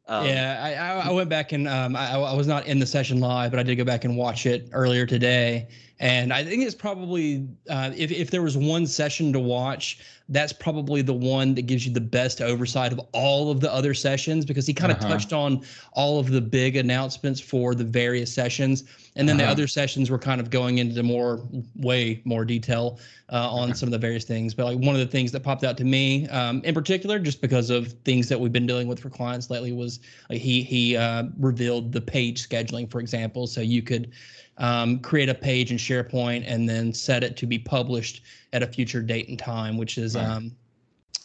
Um, 0.09 0.25
yeah, 0.25 1.01
I, 1.03 1.09
I 1.09 1.11
went 1.11 1.29
back 1.29 1.51
and 1.51 1.67
um, 1.67 1.95
I, 1.95 2.13
I 2.13 2.33
was 2.33 2.47
not 2.47 2.65
in 2.65 2.79
the 2.79 2.85
session 2.85 3.19
live, 3.19 3.51
but 3.51 3.59
I 3.59 3.63
did 3.63 3.75
go 3.75 3.83
back 3.83 4.05
and 4.05 4.15
watch 4.15 4.45
it 4.45 4.69
earlier 4.71 5.05
today. 5.05 5.67
And 5.99 6.31
I 6.31 6.43
think 6.43 6.63
it's 6.63 6.75
probably 6.75 7.47
uh, 7.69 7.91
if 7.95 8.11
if 8.11 8.29
there 8.29 8.43
was 8.43 8.55
one 8.55 8.85
session 8.85 9.33
to 9.33 9.39
watch, 9.39 9.99
that's 10.29 10.53
probably 10.53 11.01
the 11.01 11.13
one 11.13 11.55
that 11.55 11.63
gives 11.63 11.87
you 11.87 11.93
the 11.93 12.01
best 12.01 12.39
oversight 12.39 12.91
of 12.91 12.99
all 13.13 13.49
of 13.49 13.61
the 13.61 13.73
other 13.73 13.95
sessions 13.95 14.45
because 14.45 14.67
he 14.67 14.73
kind 14.73 14.91
of 14.91 14.99
uh-huh. 14.99 15.09
touched 15.09 15.33
on 15.33 15.63
all 15.93 16.19
of 16.19 16.29
the 16.29 16.41
big 16.41 16.75
announcements 16.75 17.39
for 17.39 17.73
the 17.73 17.83
various 17.83 18.31
sessions, 18.31 18.83
and 19.15 19.27
then 19.27 19.37
uh-huh. 19.37 19.45
the 19.47 19.51
other 19.51 19.67
sessions 19.67 20.11
were 20.11 20.19
kind 20.19 20.39
of 20.39 20.51
going 20.51 20.77
into 20.77 21.01
more 21.01 21.41
way 21.77 22.21
more 22.25 22.45
detail 22.45 22.99
uh, 23.31 23.49
on 23.49 23.73
some 23.73 23.87
of 23.87 23.91
the 23.91 23.97
various 23.97 24.23
things. 24.23 24.53
But 24.53 24.65
like 24.65 24.77
one 24.77 24.93
of 24.93 24.99
the 24.99 25.07
things 25.07 25.31
that 25.31 25.41
popped 25.41 25.63
out 25.63 25.77
to 25.77 25.83
me, 25.83 26.27
um, 26.27 26.61
in 26.63 26.75
particular, 26.75 27.17
just 27.17 27.41
because 27.41 27.71
of 27.71 27.93
things 28.03 28.29
that 28.29 28.39
we've 28.39 28.53
been 28.53 28.67
dealing 28.67 28.87
with 28.87 28.99
for 28.99 29.09
clients 29.09 29.49
lately, 29.49 29.71
was 29.71 29.99
like 30.29 30.41
he 30.41 30.61
he 30.61 30.95
uh, 30.95 31.23
revealed 31.39 31.91
the 31.91 32.01
page 32.01 32.47
scheduling, 32.47 32.89
for 32.91 32.99
example, 32.99 33.47
so 33.47 33.61
you 33.61 33.81
could 33.81 34.11
um, 34.57 34.99
create 34.99 35.29
a 35.29 35.33
page 35.33 35.71
in 35.71 35.77
SharePoint, 35.77 36.43
and 36.47 36.67
then 36.67 36.93
set 36.93 37.23
it 37.23 37.37
to 37.37 37.45
be 37.45 37.59
published 37.59 38.23
at 38.53 38.63
a 38.63 38.67
future 38.67 39.01
date 39.01 39.29
and 39.29 39.37
time, 39.37 39.77
which 39.77 39.97
is 39.97 40.15
um, 40.15 40.51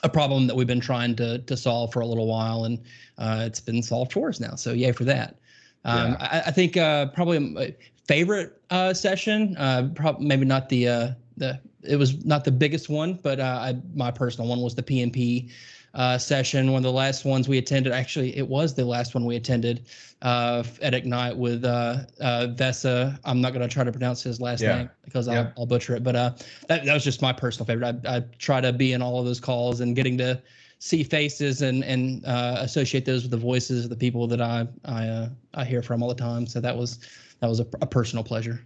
a 0.02 0.08
problem 0.08 0.46
that 0.46 0.56
we've 0.56 0.66
been 0.66 0.80
trying 0.80 1.16
to 1.16 1.38
to 1.38 1.56
solve 1.56 1.92
for 1.92 2.00
a 2.00 2.06
little 2.06 2.26
while, 2.26 2.64
and 2.64 2.78
uh, 3.18 3.44
it's 3.46 3.60
been 3.60 3.82
solved 3.82 4.12
for 4.12 4.28
us 4.28 4.40
now. 4.40 4.54
So 4.54 4.72
yay 4.72 4.92
for 4.92 5.04
that. 5.04 5.36
Um, 5.84 6.12
yeah. 6.12 6.16
I, 6.20 6.48
I, 6.48 6.50
think 6.52 6.76
uh, 6.76 7.06
probably 7.06 7.38
my 7.40 7.74
favorite 8.06 8.60
uh, 8.70 8.94
session, 8.94 9.56
uh, 9.56 9.88
probably 9.94 10.26
maybe 10.26 10.44
not 10.44 10.68
the 10.68 10.88
uh, 10.88 11.10
the 11.36 11.60
it 11.82 11.96
was 11.96 12.24
not 12.24 12.44
the 12.44 12.52
biggest 12.52 12.88
one, 12.88 13.14
but 13.22 13.40
uh, 13.40 13.58
I, 13.60 13.76
my 13.94 14.10
personal 14.10 14.48
one 14.48 14.60
was 14.60 14.74
the 14.74 14.82
PNP 14.82 15.50
uh, 15.94 16.18
session. 16.18 16.72
One 16.72 16.78
of 16.78 16.82
the 16.84 16.92
last 16.92 17.24
ones 17.24 17.48
we 17.48 17.58
attended, 17.58 17.92
actually, 17.92 18.36
it 18.36 18.46
was 18.46 18.74
the 18.74 18.84
last 18.84 19.14
one 19.14 19.24
we 19.24 19.36
attended 19.36 19.86
uh, 20.22 20.62
at 20.80 20.94
Ignite 20.94 21.36
with 21.36 21.64
uh, 21.64 21.98
uh, 22.20 22.48
Vesa. 22.50 23.18
I'm 23.24 23.40
not 23.40 23.52
going 23.52 23.66
to 23.66 23.72
try 23.72 23.84
to 23.84 23.92
pronounce 23.92 24.22
his 24.22 24.40
last 24.40 24.60
yeah. 24.60 24.76
name 24.76 24.90
because 25.04 25.28
I'll. 25.28 25.52
I'll, 25.56 25.66
butcher 25.66 25.94
it. 25.96 26.02
But 26.02 26.16
uh, 26.16 26.30
that, 26.68 26.84
that 26.84 26.94
was 26.94 27.04
just 27.04 27.22
my 27.22 27.32
personal 27.32 27.66
favorite. 27.66 28.04
I, 28.06 28.16
I 28.16 28.20
try 28.38 28.60
to 28.60 28.72
be 28.72 28.92
in 28.92 29.02
all 29.02 29.18
of 29.18 29.26
those 29.26 29.40
calls 29.40 29.80
and 29.80 29.96
getting 29.96 30.18
to 30.18 30.40
see 30.78 31.04
faces 31.04 31.62
and 31.62 31.84
and 31.84 32.24
uh, 32.26 32.56
associate 32.58 33.04
those 33.04 33.22
with 33.22 33.30
the 33.30 33.36
voices 33.36 33.84
of 33.84 33.90
the 33.90 33.96
people 33.96 34.26
that 34.26 34.40
I 34.40 34.66
I 34.84 35.06
uh, 35.06 35.28
I 35.54 35.64
hear 35.64 35.82
from 35.82 36.02
all 36.02 36.08
the 36.08 36.14
time. 36.14 36.46
So 36.46 36.60
that 36.60 36.76
was 36.76 36.98
that 37.40 37.48
was 37.48 37.60
a, 37.60 37.66
a 37.80 37.86
personal 37.86 38.24
pleasure. 38.24 38.64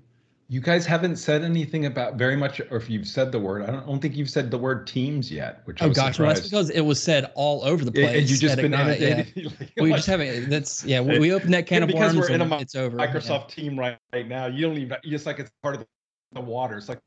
You 0.49 0.61
guys 0.61 0.87
haven't 0.87 1.17
said 1.17 1.43
anything 1.43 1.87
about 1.87 2.15
very 2.15 2.37
much, 2.37 2.61
or 2.71 2.77
if 2.77 2.89
you've 2.89 3.09
said 3.09 3.33
the 3.33 3.39
word, 3.41 3.63
I 3.63 3.67
don't, 3.67 3.83
I 3.83 3.87
don't 3.87 4.01
think 4.01 4.15
you've 4.15 4.31
said 4.31 4.51
the 4.51 4.59
word 4.59 4.87
teams 4.87 5.31
yet. 5.31 5.63
Which 5.65 5.83
oh 5.83 5.91
gosh, 5.91 6.21
well, 6.21 6.29
that's 6.29 6.41
because 6.41 6.71
it 6.71 6.83
was 6.83 7.03
said 7.03 7.33
all 7.35 7.65
over 7.65 7.85
the 7.85 7.91
place. 7.91 8.21
And 8.21 8.31
you 8.31 8.37
just 8.37 8.57
been 8.57 8.67
inundated. 8.67 9.33
Yeah. 9.77 9.83
we 9.83 9.93
just 9.93 10.07
haven't. 10.07 10.49
That's 10.49 10.85
yeah. 10.85 11.01
We, 11.01 11.19
we 11.19 11.33
opened 11.33 11.53
that 11.55 11.67
can 11.67 11.83
of 11.83 11.93
worms. 11.93 12.15
Because 12.15 12.31
we're 12.31 12.35
in 12.37 12.53
a 12.53 12.59
it's 12.59 12.77
over. 12.77 12.97
Microsoft 12.97 13.57
yeah. 13.57 13.65
team 13.65 13.79
right, 13.79 13.99
right 14.13 14.29
now. 14.29 14.47
You 14.47 14.67
don't 14.67 14.79
even. 14.79 14.97
It's 15.03 15.27
like 15.27 15.41
it's 15.41 15.51
part 15.63 15.75
of 15.75 15.87
the 16.33 16.41
water. 16.41 16.77
It's 16.77 16.89
like 16.89 17.01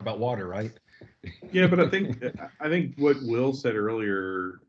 about 0.00 0.18
water, 0.18 0.46
right? 0.46 0.72
yeah, 1.52 1.66
but 1.66 1.80
I 1.80 1.88
think 1.90 2.22
I 2.60 2.68
think 2.68 2.94
what 2.96 3.16
Will 3.22 3.52
said 3.52 3.74
earlier 3.74 4.60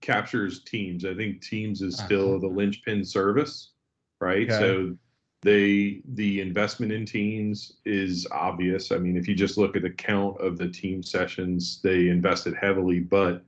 captures 0.00 0.62
teams. 0.64 1.04
I 1.04 1.14
think 1.14 1.42
teams 1.42 1.82
is 1.82 1.96
still 1.96 2.30
uh-huh. 2.30 2.38
the 2.38 2.48
linchpin 2.48 3.04
service, 3.04 3.72
right? 4.20 4.50
Okay. 4.50 4.58
So 4.58 4.96
they 5.42 6.02
the 6.14 6.40
investment 6.40 6.92
in 6.92 7.06
teams 7.06 7.74
is 7.84 8.26
obvious. 8.30 8.92
I 8.92 8.98
mean, 8.98 9.16
if 9.16 9.26
you 9.26 9.34
just 9.34 9.56
look 9.56 9.74
at 9.74 9.82
the 9.82 9.90
count 9.90 10.38
of 10.40 10.58
the 10.58 10.68
team 10.68 11.02
sessions, 11.02 11.80
they 11.82 12.08
invested 12.08 12.54
heavily, 12.54 13.00
but 13.00 13.42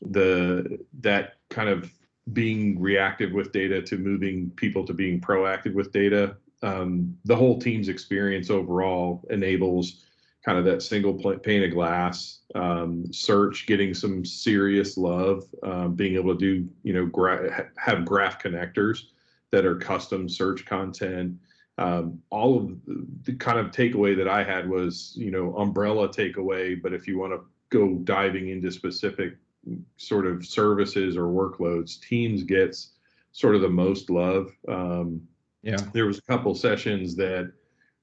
the 0.00 0.78
that 1.00 1.34
kind 1.50 1.68
of 1.68 1.92
being 2.32 2.80
reactive 2.80 3.32
with 3.32 3.52
data 3.52 3.82
to 3.82 3.98
moving 3.98 4.50
people 4.56 4.86
to 4.86 4.94
being 4.94 5.20
proactive 5.20 5.74
with 5.74 5.92
data, 5.92 6.36
um, 6.62 7.16
the 7.24 7.36
whole 7.36 7.58
team's 7.58 7.88
experience 7.88 8.48
overall 8.48 9.22
enables 9.28 10.06
kind 10.44 10.58
of 10.58 10.64
that 10.64 10.82
single 10.82 11.14
pane 11.40 11.62
of 11.62 11.70
glass 11.70 12.40
um, 12.54 13.04
search 13.12 13.66
getting 13.66 13.92
some 13.92 14.24
serious 14.24 14.96
love, 14.96 15.44
um, 15.62 15.94
being 15.94 16.14
able 16.14 16.32
to 16.32 16.38
do 16.38 16.68
you 16.84 16.94
know 16.94 17.04
gra- 17.04 17.68
have 17.76 18.06
graph 18.06 18.42
connectors 18.42 19.08
that 19.52 19.64
are 19.64 19.76
custom 19.76 20.28
search 20.28 20.66
content. 20.66 21.36
Um, 21.78 22.20
all 22.30 22.56
of 22.58 22.70
the 23.24 23.34
kind 23.34 23.58
of 23.58 23.70
takeaway 23.70 24.16
that 24.16 24.28
I 24.28 24.42
had 24.42 24.68
was, 24.68 25.12
you 25.16 25.30
know, 25.30 25.56
umbrella 25.56 26.08
takeaway. 26.08 26.80
But 26.82 26.92
if 26.92 27.06
you 27.06 27.18
want 27.18 27.32
to 27.32 27.40
go 27.70 27.94
diving 27.98 28.48
into 28.48 28.70
specific 28.70 29.36
sort 29.96 30.26
of 30.26 30.44
services 30.44 31.16
or 31.16 31.24
workloads, 31.24 32.00
Teams 32.00 32.42
gets 32.42 32.92
sort 33.32 33.54
of 33.54 33.62
the 33.62 33.68
most 33.68 34.10
love. 34.10 34.50
Um, 34.68 35.22
yeah, 35.62 35.76
there 35.92 36.06
was 36.06 36.18
a 36.18 36.22
couple 36.22 36.54
sessions 36.54 37.14
that 37.16 37.52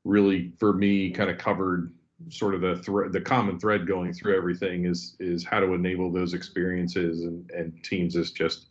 really, 0.06 0.54
for 0.58 0.74
me, 0.74 1.12
kind 1.12 1.30
of 1.30 1.38
covered 1.38 1.94
sort 2.30 2.56
of 2.56 2.62
the 2.62 2.78
thread, 2.78 3.12
the 3.12 3.22
common 3.22 3.60
thread 3.60 3.88
going 3.88 4.14
through 4.14 4.36
everything 4.36 4.86
is 4.86 5.16
is 5.20 5.46
how 5.46 5.60
to 5.60 5.74
enable 5.74 6.12
those 6.12 6.34
experiences, 6.34 7.22
and 7.22 7.50
and 7.52 7.84
Teams 7.84 8.16
is 8.16 8.32
just 8.32 8.69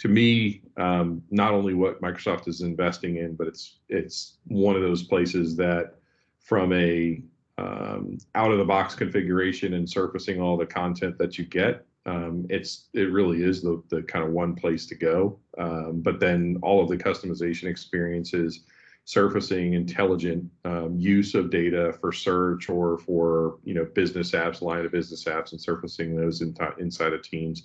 to 0.00 0.08
me, 0.08 0.62
um, 0.78 1.22
not 1.30 1.52
only 1.52 1.74
what 1.74 2.00
Microsoft 2.00 2.48
is 2.48 2.62
investing 2.62 3.16
in, 3.16 3.34
but 3.34 3.46
it's 3.46 3.76
it's 3.88 4.38
one 4.46 4.74
of 4.74 4.82
those 4.82 5.02
places 5.02 5.56
that, 5.56 5.96
from 6.40 6.72
a 6.72 7.22
um, 7.58 8.16
out 8.34 8.50
of 8.50 8.56
the 8.56 8.64
box 8.64 8.94
configuration 8.94 9.74
and 9.74 9.88
surfacing 9.88 10.40
all 10.40 10.56
the 10.56 10.64
content 10.64 11.18
that 11.18 11.36
you 11.36 11.44
get, 11.44 11.84
um, 12.06 12.46
it's 12.48 12.88
it 12.94 13.12
really 13.12 13.42
is 13.42 13.60
the 13.60 13.82
the 13.90 14.02
kind 14.02 14.24
of 14.24 14.32
one 14.32 14.54
place 14.54 14.86
to 14.86 14.94
go. 14.94 15.38
Um, 15.58 16.00
but 16.00 16.18
then 16.18 16.58
all 16.62 16.82
of 16.82 16.88
the 16.88 16.96
customization 16.96 17.64
experiences, 17.64 18.64
surfacing 19.04 19.74
intelligent 19.74 20.50
um, 20.64 20.96
use 20.98 21.34
of 21.34 21.50
data 21.50 21.92
for 22.00 22.10
search 22.10 22.70
or 22.70 22.96
for 22.96 23.58
you 23.64 23.74
know 23.74 23.84
business 23.84 24.30
apps, 24.30 24.62
line 24.62 24.86
of 24.86 24.92
business 24.92 25.24
apps, 25.24 25.52
and 25.52 25.60
surfacing 25.60 26.16
those 26.16 26.40
in 26.40 26.56
inside 26.78 27.12
of 27.12 27.20
Teams 27.20 27.64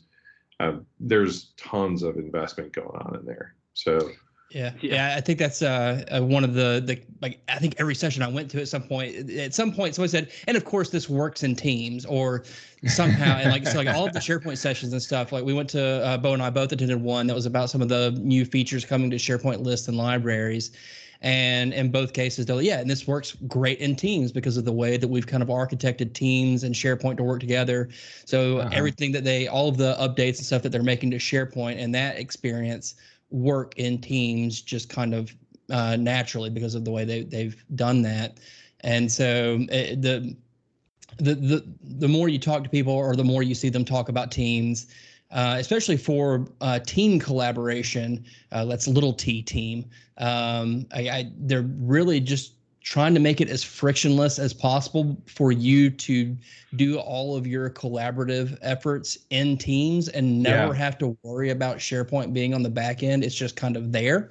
um, 0.60 0.86
there's 1.00 1.52
tons 1.58 2.04
of 2.04 2.18
investment 2.18 2.74
going 2.74 2.96
on 2.96 3.16
in 3.20 3.26
there. 3.26 3.56
So 3.74 4.10
yeah, 4.52 4.72
yeah, 4.80 5.16
I 5.18 5.22
think 5.22 5.40
that's 5.40 5.62
uh, 5.62 6.06
uh, 6.10 6.22
one 6.22 6.44
of 6.44 6.54
the 6.54 6.82
the 6.86 7.02
like 7.22 7.40
I 7.50 7.58
think 7.58 7.76
every 7.78 7.96
session 7.96 8.22
I 8.24 8.30
went 8.30 8.50
to 8.52 8.62
at 8.62 8.68
some 8.68 8.84
point 8.84 9.30
at 9.32 9.54
some 9.54 9.74
point 9.74 9.96
someone 9.96 10.10
said, 10.10 10.32
and 10.48 10.56
of 10.56 10.64
course 10.64 10.90
this 10.90 11.10
works 11.10 11.44
in 11.44 11.56
teams 11.56 12.06
or 12.06 12.44
somehow 12.88 13.38
and 13.38 13.52
like 13.52 13.68
so 13.68 13.80
like 13.80 13.88
all 13.88 14.06
of 14.06 14.14
the 14.14 14.20
SharePoint 14.20 14.58
sessions 14.58 14.94
and 14.94 15.02
stuff. 15.02 15.32
Like 15.32 15.44
we 15.44 15.54
went 15.54 15.70
to 15.72 16.06
uh, 16.06 16.18
Bo 16.18 16.34
and 16.34 16.44
I 16.44 16.52
both 16.52 16.72
attended 16.72 17.02
one 17.02 17.28
that 17.28 17.34
was 17.34 17.46
about 17.46 17.70
some 17.70 17.82
of 17.82 17.90
the 17.90 18.12
new 18.12 18.46
features 18.46 18.86
coming 18.86 19.10
to 19.10 19.18
SharePoint 19.18 19.62
lists 19.62 19.88
and 19.88 19.98
libraries, 19.98 20.72
and 21.26 21.74
in 21.74 21.90
both 21.90 22.14
cases, 22.14 22.46
though, 22.46 22.60
yeah, 22.60 22.80
and 22.80 22.88
this 22.88 23.08
works 23.08 23.36
great 23.48 23.80
in 23.80 23.96
teams 23.96 24.32
because 24.32 24.58
of 24.58 24.64
the 24.64 24.72
way 24.72 24.96
that 24.96 25.08
we've 25.08 25.26
kind 25.26 25.42
of 25.42 25.50
architected 25.50 26.14
teams 26.14 26.64
and 26.64 26.76
SharePoint 26.76 27.18
to 27.18 27.24
work 27.24 27.40
together. 27.40 27.90
So 28.26 28.60
uh-huh. 28.60 28.70
everything 28.72 29.12
that 29.14 29.24
they, 29.24 29.48
all 29.48 29.68
of 29.68 29.76
the 29.76 29.96
updates 30.00 30.38
and 30.38 30.46
stuff 30.46 30.62
that 30.62 30.70
they're 30.70 30.84
making 30.84 31.10
to 31.12 31.18
SharePoint 31.18 31.82
and 31.84 31.96
that 31.96 32.20
experience 32.20 32.94
work 33.32 33.74
in 33.78 34.00
teams 34.00 34.62
just 34.62 34.88
kind 34.88 35.16
of 35.16 35.36
uh, 35.72 35.96
naturally 35.96 36.52
because 36.52 36.76
of 36.76 36.86
the 36.86 36.92
way 36.92 37.04
they 37.06 37.24
they've 37.24 37.66
done 37.74 38.04
that. 38.04 38.38
And 38.82 39.12
so 39.12 39.66
it, 39.72 39.72
eh, 39.72 39.96
the 39.98 40.36
the 41.18 41.34
the 41.34 41.74
the 41.82 42.08
more 42.08 42.30
you 42.30 42.38
talk 42.38 42.64
to 42.64 42.70
people 42.70 42.94
or 42.94 43.16
the 43.16 43.24
more 43.24 43.42
you 43.42 43.56
see 43.56 43.70
them 43.70 43.84
talk 43.84 44.10
about 44.10 44.32
teams 44.32 44.86
uh, 45.32 45.58
especially 45.60 45.98
for 45.98 46.48
uh, 46.62 46.80
team 46.80 47.20
collaboration. 47.20 48.24
Uh, 48.52 48.66
that's 48.66 48.88
little 48.88 49.14
T 49.14 49.42
team. 49.42 49.86
Um, 50.18 50.86
I, 50.94 51.10
I, 51.10 51.32
they're 51.38 51.66
really 51.80 52.20
just 52.20 52.54
trying 52.86 53.16
to 53.16 53.20
make 53.20 53.42
it 53.42 53.50
as 53.50 53.64
frictionless 53.64 54.38
as 54.38 54.54
possible 54.54 55.18
for 55.26 55.52
you 55.52 55.90
to 55.90 56.38
do 56.76 57.00
all 57.00 57.36
of 57.36 57.48
your 57.48 57.68
collaborative 57.72 58.58
efforts 58.62 59.18
in 59.32 59.58
teams 59.58 60.08
and 60.10 60.44
never 60.44 60.72
yeah. 60.72 60.74
have 60.74 60.98
to 61.00 61.18
worry 61.24 61.50
about 61.50 61.78
SharePoint 61.78 62.32
being 62.32 62.54
on 62.54 62.62
the 62.62 62.70
back 62.70 63.02
end. 63.02 63.24
It's 63.24 63.34
just 63.34 63.56
kind 63.56 63.76
of 63.76 63.92
there. 63.92 64.30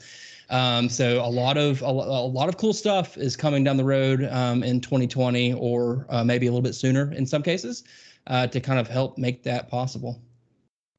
Um, 0.51 0.89
so 0.89 1.21
a 1.25 1.27
lot 1.29 1.57
of 1.57 1.83
a, 1.83 1.87
a, 1.87 2.29
lot 2.29 2.49
of 2.49 2.57
cool 2.57 2.73
stuff 2.73 3.19
is 3.19 3.37
coming 3.37 3.65
down 3.65 3.77
the 3.77 3.85
road 3.85 4.29
um, 4.31 4.63
in 4.63 4.81
2020 4.81 5.55
or 5.55 6.07
uh, 6.11 6.23
maybe 6.23 6.47
a 6.47 6.51
little 6.51 6.63
bit 6.63 6.75
sooner 6.75 7.13
in 7.13 7.27
some 7.27 7.43
cases 7.43 7.83
uh, 8.29 8.47
to 8.47 8.61
kind 8.61 8.79
of 8.79 8.87
help 8.87 9.19
make 9.19 9.43
that 9.43 9.69
possible. 9.69 10.21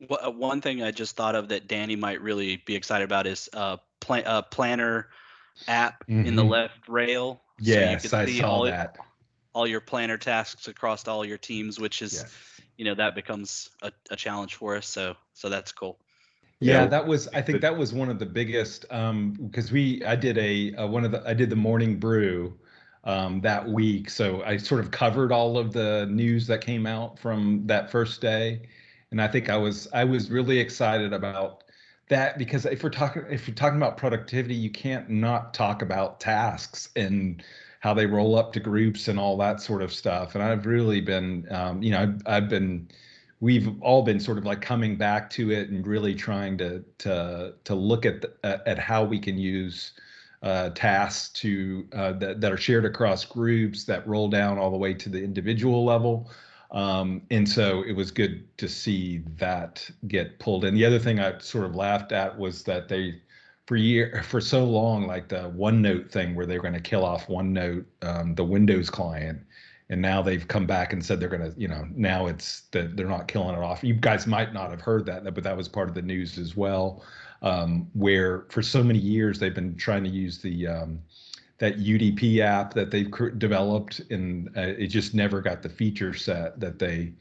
Uh, 0.09 0.31
one 0.31 0.61
thing 0.61 0.83
I 0.83 0.91
just 0.91 1.15
thought 1.15 1.35
of 1.35 1.49
that 1.49 1.67
Danny 1.67 1.95
might 1.95 2.21
really 2.21 2.61
be 2.65 2.75
excited 2.75 3.05
about 3.05 3.27
is 3.27 3.49
a, 3.53 3.79
pl- 3.99 4.23
uh 4.25 4.41
planner 4.43 5.07
app 5.67 6.03
mm-hmm. 6.07 6.25
in 6.25 6.35
the 6.35 6.41
mm-hmm. 6.41 6.51
left 6.51 6.87
rail. 6.87 7.41
Yes, 7.59 8.09
so 8.09 8.17
I 8.17 8.25
saw 8.25 8.51
all, 8.51 8.63
that. 8.65 8.97
All 9.53 9.65
your 9.65 9.79
planner 9.79 10.17
tasks 10.17 10.67
across 10.67 11.07
all 11.07 11.23
your 11.23 11.37
teams, 11.37 11.79
which 11.79 12.01
is, 12.01 12.13
yes. 12.13 12.61
you 12.77 12.83
know, 12.83 12.95
that 12.95 13.15
becomes 13.15 13.69
a, 13.81 13.91
a 14.11 14.15
challenge 14.15 14.55
for 14.55 14.75
us. 14.75 14.87
So, 14.87 15.15
so 15.33 15.47
that's 15.47 15.71
cool. 15.71 15.97
Yeah, 16.59 16.81
yeah, 16.81 16.87
that 16.87 17.05
was. 17.05 17.27
I 17.29 17.41
think 17.41 17.61
that 17.61 17.77
was 17.77 17.93
one 17.93 18.09
of 18.09 18.17
the 18.17 18.25
biggest 18.25 18.83
because 18.83 18.89
um, 19.09 19.73
we. 19.73 20.03
I 20.05 20.15
did 20.15 20.37
a, 20.37 20.73
a, 20.77 20.87
one 20.87 21.03
of 21.03 21.11
the. 21.11 21.21
I 21.25 21.33
did 21.33 21.49
the 21.49 21.55
morning 21.55 21.99
brew 21.99 22.57
um, 23.03 23.41
that 23.41 23.67
week, 23.67 24.09
so 24.09 24.41
I 24.43 24.57
sort 24.57 24.79
of 24.79 24.89
covered 24.89 25.33
all 25.33 25.57
of 25.57 25.73
the 25.73 26.07
news 26.09 26.47
that 26.47 26.61
came 26.61 26.85
out 26.85 27.19
from 27.19 27.67
that 27.67 27.91
first 27.91 28.21
day, 28.21 28.61
and 29.15 29.21
I 29.21 29.29
think 29.29 29.49
I 29.49 29.55
was 29.55 29.87
I 29.93 30.03
was 30.03 30.29
really 30.29 30.59
excited 30.59 31.13
about 31.13 31.63
that 32.09 32.37
because 32.37 32.65
if 32.65 32.83
we're 32.83 32.89
talking 32.89 33.23
if 33.29 33.47
you're 33.47 33.55
talking 33.55 33.77
about 33.77 33.95
productivity, 33.95 34.55
you 34.55 34.69
can't 34.69 35.09
not 35.09 35.53
talk 35.53 35.81
about 35.81 36.19
tasks 36.19 36.89
and 36.97 37.41
how 37.79 37.93
they 37.93 38.07
roll 38.07 38.35
up 38.35 38.51
to 38.51 38.59
groups 38.59 39.07
and 39.07 39.17
all 39.17 39.37
that 39.37 39.61
sort 39.61 39.81
of 39.81 39.93
stuff. 39.93 40.35
And 40.35 40.43
I've 40.43 40.65
really 40.65 40.99
been, 40.99 41.47
um, 41.49 41.81
you 41.81 41.91
know, 41.91 42.01
I've, 42.01 42.21
I've 42.25 42.49
been 42.49 42.89
we've 43.39 43.81
all 43.81 44.01
been 44.01 44.19
sort 44.19 44.37
of 44.37 44.43
like 44.43 44.59
coming 44.59 44.97
back 44.97 45.29
to 45.29 45.49
it 45.49 45.69
and 45.69 45.87
really 45.87 46.13
trying 46.13 46.57
to 46.57 46.83
to 46.97 47.53
to 47.63 47.73
look 47.73 48.05
at 48.05 48.19
the, 48.19 48.61
at 48.67 48.77
how 48.77 49.05
we 49.05 49.17
can 49.17 49.37
use 49.37 49.93
uh, 50.43 50.71
tasks 50.71 51.29
to 51.39 51.87
uh, 51.93 52.11
that 52.11 52.41
that 52.41 52.51
are 52.51 52.57
shared 52.57 52.83
across 52.83 53.23
groups 53.23 53.85
that 53.85 54.05
roll 54.05 54.27
down 54.27 54.57
all 54.57 54.71
the 54.71 54.77
way 54.77 54.93
to 54.93 55.07
the 55.07 55.23
individual 55.23 55.85
level. 55.85 56.29
Um, 56.71 57.21
and 57.31 57.47
so 57.47 57.83
it 57.83 57.93
was 57.93 58.11
good 58.11 58.45
to 58.57 58.67
see 58.67 59.23
that 59.37 59.89
get 60.07 60.39
pulled 60.39 60.65
in. 60.65 60.73
The 60.73 60.85
other 60.85 60.99
thing 60.99 61.19
I 61.19 61.37
sort 61.39 61.65
of 61.65 61.75
laughed 61.75 62.11
at 62.11 62.37
was 62.37 62.63
that 62.63 62.87
they 62.87 63.21
for 63.67 63.75
year 63.75 64.23
for 64.27 64.41
so 64.41 64.63
long 64.63 65.07
like 65.07 65.29
the 65.29 65.51
OneNote 65.51 66.11
thing 66.11 66.35
where 66.35 66.45
they're 66.45 66.61
going 66.61 66.73
to 66.73 66.79
kill 66.79 67.05
off 67.05 67.27
OneNote, 67.27 67.85
um, 68.01 68.35
the 68.35 68.43
Windows 68.43 68.89
client 68.89 69.41
and 69.89 70.01
now 70.01 70.21
they've 70.21 70.47
come 70.47 70.65
back 70.65 70.93
and 70.93 71.05
said 71.05 71.19
they're 71.19 71.29
going 71.29 71.51
to 71.51 71.59
you 71.59 71.67
know 71.67 71.87
now 71.93 72.27
it's 72.27 72.61
that 72.71 72.95
they're 72.97 73.07
not 73.07 73.27
killing 73.27 73.55
it 73.55 73.61
off 73.61 73.83
you 73.83 73.93
guys 73.93 74.25
might 74.25 74.53
not 74.53 74.71
have 74.71 74.81
heard 74.81 75.05
that 75.05 75.23
but 75.33 75.43
that 75.43 75.55
was 75.55 75.67
part 75.67 75.87
of 75.87 75.95
the 75.95 76.01
news 76.01 76.37
as 76.37 76.55
well 76.55 77.03
um, 77.41 77.87
where 77.93 78.45
for 78.49 78.61
so 78.63 78.83
many 78.83 78.99
years 78.99 79.39
they've 79.39 79.53
been 79.53 79.75
trying 79.75 80.03
to 80.03 80.09
use 80.09 80.39
the 80.39 80.67
um, 80.67 80.99
that 81.57 81.77
UWP 81.79 82.39
app 82.39 82.73
that 82.73 82.91
they've 82.91 83.11
developed 83.37 84.01
and 84.09 84.49
uh, 84.57 84.61
it 84.61 84.87
just 84.87 85.13
never 85.13 85.41
got 85.41 85.61
the 85.61 85.69
feature 85.69 86.13
set 86.13 86.59
that 86.59 86.79
they 86.79 87.13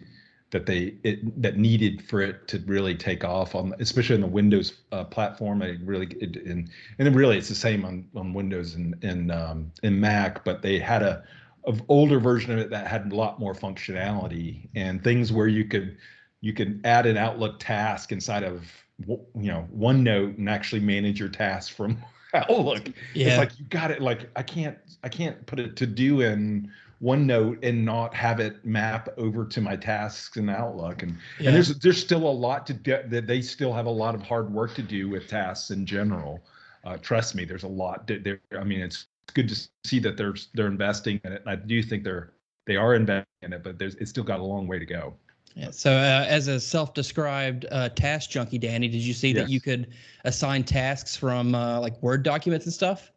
that 0.50 0.66
they 0.66 0.94
it 1.02 1.42
that 1.42 1.56
needed 1.56 2.02
for 2.02 2.20
it 2.20 2.46
to 2.48 2.58
really 2.66 2.94
take 2.94 3.24
off 3.24 3.54
on 3.54 3.74
especially 3.80 4.14
on 4.14 4.20
the 4.20 4.26
windows 4.26 4.80
uh, 4.92 5.04
platform. 5.04 5.62
I 5.62 5.78
really 5.82 6.06
it, 6.20 6.36
and 6.46 6.70
and 6.98 7.16
really 7.16 7.38
it's 7.38 7.48
the 7.48 7.54
same 7.54 7.84
on 7.84 8.06
on 8.14 8.32
windows 8.32 8.74
and 8.74 8.94
and 9.02 9.32
um, 9.32 9.72
and 9.82 10.00
mac 10.00 10.44
but 10.44 10.62
they 10.62 10.78
had 10.78 11.02
a 11.02 11.24
of 11.64 11.82
older 11.88 12.20
version 12.20 12.52
of 12.52 12.58
it 12.58 12.70
that 12.70 12.86
had 12.86 13.10
a 13.10 13.14
lot 13.14 13.40
more 13.40 13.54
functionality 13.54 14.68
and 14.74 15.02
things 15.02 15.32
where 15.32 15.48
you 15.48 15.64
could 15.64 15.96
you 16.40 16.52
could 16.52 16.80
add 16.84 17.06
an 17.06 17.16
Outlook 17.16 17.58
task 17.58 18.12
inside 18.12 18.42
of 18.42 18.70
you 19.08 19.18
know 19.34 19.66
OneNote 19.74 20.38
and 20.38 20.48
actually 20.48 20.80
manage 20.80 21.18
your 21.18 21.30
tasks 21.30 21.74
from 21.74 21.96
Outlook. 22.50 22.88
Yeah. 23.14 23.28
It's 23.28 23.38
like 23.38 23.58
you 23.58 23.64
got 23.66 23.90
it. 23.90 24.02
Like 24.02 24.28
I 24.36 24.42
can't 24.42 24.76
I 25.02 25.08
can't 25.08 25.44
put 25.46 25.60
it 25.60 25.76
to 25.76 25.86
do 25.86 26.22
in 26.22 26.70
OneNote 27.02 27.58
and 27.62 27.84
not 27.84 28.14
have 28.14 28.40
it 28.40 28.64
map 28.64 29.08
over 29.16 29.44
to 29.44 29.60
my 29.60 29.76
tasks 29.76 30.36
in 30.36 30.48
Outlook. 30.48 31.02
And 31.02 31.16
yeah. 31.38 31.48
and 31.48 31.56
there's 31.56 31.78
there's 31.78 32.00
still 32.00 32.26
a 32.28 32.30
lot 32.30 32.66
to 32.66 32.74
get 32.74 33.10
that 33.10 33.26
they 33.26 33.40
still 33.40 33.72
have 33.72 33.86
a 33.86 33.90
lot 33.90 34.14
of 34.14 34.22
hard 34.22 34.52
work 34.52 34.74
to 34.74 34.82
do 34.82 35.08
with 35.08 35.28
tasks 35.28 35.70
in 35.70 35.86
general. 35.86 36.40
Uh, 36.84 36.96
trust 36.98 37.34
me, 37.34 37.44
there's 37.44 37.62
a 37.62 37.68
lot. 37.68 38.06
There, 38.06 38.40
I 38.58 38.64
mean, 38.64 38.80
it's 38.80 39.06
good 39.32 39.48
to 39.48 39.68
see 39.84 39.98
that 40.00 40.16
they're 40.16 40.34
they're 40.54 40.66
investing 40.66 41.20
in 41.24 41.32
it. 41.32 41.42
And 41.42 41.50
I 41.50 41.56
do 41.56 41.82
think 41.82 42.04
they're 42.04 42.32
they 42.66 42.76
are 42.76 42.94
investing 42.94 43.26
in 43.42 43.52
it, 43.52 43.62
but 43.62 43.78
there's 43.78 43.94
it's 43.96 44.10
still 44.10 44.24
got 44.24 44.40
a 44.40 44.44
long 44.44 44.66
way 44.66 44.78
to 44.78 44.86
go. 44.86 45.14
Yeah. 45.54 45.70
So, 45.70 45.92
uh, 45.92 46.26
as 46.28 46.48
a 46.48 46.58
self-described 46.58 47.66
uh, 47.70 47.88
task 47.90 48.30
junkie, 48.30 48.58
Danny, 48.58 48.88
did 48.88 49.00
you 49.00 49.14
see 49.14 49.28
yes. 49.28 49.36
that 49.44 49.48
you 49.48 49.60
could 49.60 49.88
assign 50.24 50.64
tasks 50.64 51.16
from 51.16 51.54
uh, 51.54 51.80
like 51.80 52.00
Word 52.02 52.24
documents 52.24 52.66
and 52.66 52.74
stuff? 52.74 53.12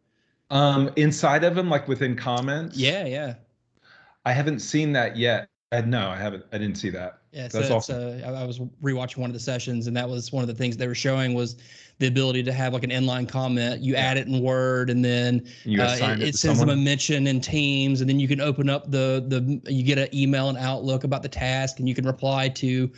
Um, 0.52 0.92
inside 0.96 1.44
of 1.44 1.56
them, 1.56 1.70
like 1.70 1.88
within 1.88 2.16
comments. 2.16 2.78
Yeah, 2.78 3.06
yeah. 3.06 3.36
I 4.26 4.34
haven't 4.34 4.60
seen 4.60 4.92
that 4.94 5.18
yet. 5.18 5.50
I, 5.72 5.82
no, 5.82 6.10
I 6.10 6.16
haven't. 6.16 6.46
I 6.54 6.58
didn't 6.58 6.78
see 6.78 6.90
that. 6.92 7.20
Yeah, 7.34 7.50
so 7.50 7.60
that's 7.60 7.72
awesome. 7.72 8.24
Uh, 8.24 8.32
I 8.32 8.46
was 8.46 8.60
rewatching 8.82 9.18
one 9.18 9.30
of 9.30 9.34
the 9.34 9.40
sessions, 9.40 9.88
and 9.88 9.98
that 9.98 10.08
was 10.08 10.32
one 10.32 10.42
of 10.42 10.48
the 10.48 10.54
things 10.54 10.78
they 10.78 10.88
were 10.88 10.96
showing 10.96 11.34
was 11.34 11.58
the 12.00 12.08
ability 12.08 12.44
to 12.44 12.54
have 12.54 12.74
like 12.74 12.84
an 12.84 12.90
inline 12.90 13.28
comment. 13.28 13.82
You 13.82 13.94
yeah. 13.94 14.00
add 14.00 14.18
it 14.18 14.28
in 14.28 14.42
Word, 14.42 14.90
and 14.90 15.04
then 15.04 15.44
uh, 15.46 15.50
it, 15.66 16.22
it, 16.22 16.28
it 16.30 16.36
sends 16.36 16.60
someone. 16.60 16.68
them 16.68 16.80
a 16.80 16.82
mention 16.82 17.28
in 17.28 17.42
Teams, 17.42 18.00
and 18.00 18.10
then 18.10 18.18
you 18.18 18.30
can 18.30 18.40
open 18.40 18.70
up 18.70 18.90
the 18.90 19.26
the 19.28 19.62
you 19.72 19.84
get 19.84 19.98
an 19.98 20.08
email 20.16 20.48
and 20.48 20.58
Outlook 20.58 21.04
about 21.04 21.22
the 21.22 21.30
task, 21.30 21.80
and 21.80 21.90
you 21.90 21.96
can 21.96 22.06
reply 22.06 22.50
to. 22.50 22.90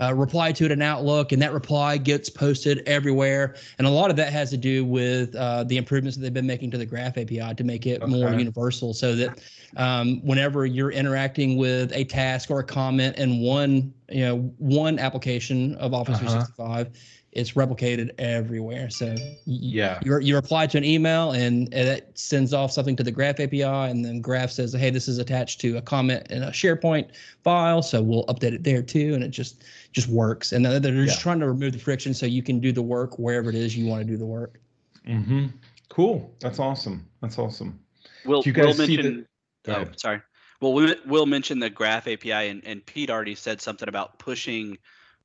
Uh, 0.00 0.14
reply 0.14 0.52
to 0.52 0.64
it 0.64 0.70
in 0.70 0.80
Outlook, 0.80 1.32
and 1.32 1.42
that 1.42 1.52
reply 1.52 1.96
gets 1.96 2.30
posted 2.30 2.84
everywhere. 2.86 3.56
And 3.78 3.86
a 3.86 3.90
lot 3.90 4.10
of 4.10 4.16
that 4.18 4.32
has 4.32 4.48
to 4.50 4.56
do 4.56 4.84
with 4.84 5.34
uh, 5.34 5.64
the 5.64 5.76
improvements 5.76 6.16
that 6.16 6.22
they've 6.22 6.32
been 6.32 6.46
making 6.46 6.70
to 6.70 6.78
the 6.78 6.86
Graph 6.86 7.18
API 7.18 7.52
to 7.56 7.64
make 7.64 7.84
it 7.84 8.00
okay. 8.00 8.08
more 8.08 8.32
universal, 8.32 8.94
so 8.94 9.16
that 9.16 9.40
um, 9.76 10.20
whenever 10.24 10.66
you're 10.66 10.90
interacting 10.90 11.56
with 11.56 11.92
a 11.92 12.04
task 12.04 12.50
or 12.50 12.60
a 12.60 12.64
comment 12.64 13.16
in 13.16 13.40
one, 13.40 13.92
you 14.08 14.24
know, 14.24 14.36
one 14.58 14.98
application 14.98 15.74
of 15.76 15.92
Office 15.92 16.16
uh-huh. 16.16 16.44
365, 16.54 16.90
it's 17.32 17.52
replicated 17.52 18.10
everywhere. 18.18 18.88
So 18.88 19.14
yeah, 19.44 20.00
you 20.02 20.18
you 20.20 20.34
reply 20.34 20.66
to 20.66 20.78
an 20.78 20.84
email 20.84 21.32
and 21.32 21.72
it 21.74 22.10
sends 22.18 22.54
off 22.54 22.72
something 22.72 22.96
to 22.96 23.02
the 23.02 23.10
Graph 23.10 23.38
API, 23.38 23.62
and 23.62 24.04
then 24.04 24.20
Graph 24.20 24.50
says, 24.50 24.72
"Hey, 24.72 24.90
this 24.90 25.08
is 25.08 25.18
attached 25.18 25.60
to 25.60 25.76
a 25.76 25.82
comment 25.82 26.26
in 26.30 26.42
a 26.42 26.48
SharePoint 26.48 27.10
file, 27.44 27.82
so 27.82 28.02
we'll 28.02 28.24
update 28.26 28.54
it 28.54 28.64
there 28.64 28.82
too." 28.82 29.14
And 29.14 29.22
it 29.22 29.28
just 29.28 29.62
just 29.92 30.08
works. 30.08 30.52
And 30.52 30.64
they're 30.64 30.80
just 30.80 31.18
yeah. 31.18 31.22
trying 31.22 31.40
to 31.40 31.48
remove 31.48 31.72
the 31.72 31.78
friction 31.78 32.14
so 32.14 32.24
you 32.24 32.42
can 32.42 32.60
do 32.60 32.72
the 32.72 32.82
work 32.82 33.18
wherever 33.18 33.50
it 33.50 33.56
is 33.56 33.76
you 33.76 33.86
want 33.86 34.00
to 34.00 34.06
do 34.06 34.16
the 34.16 34.26
work. 34.26 34.58
Mm-hmm. 35.06 35.46
Cool. 35.90 36.34
That's 36.40 36.58
awesome. 36.58 37.06
That's 37.20 37.38
awesome. 37.38 37.78
Will 38.24 38.42
you 38.44 38.52
guys 38.52 38.76
see 38.76 38.96
mention, 38.96 39.16
the, 39.20 39.26
oh, 39.68 39.86
sorry. 39.96 40.22
Well, 40.60 40.72
we, 40.72 40.94
will 41.06 41.26
mention 41.26 41.60
the 41.60 41.70
Graph 41.70 42.08
API, 42.08 42.32
and, 42.32 42.64
and 42.64 42.84
Pete 42.84 43.10
already 43.10 43.34
said 43.34 43.60
something 43.60 43.88
about 43.88 44.18
pushing 44.18 44.78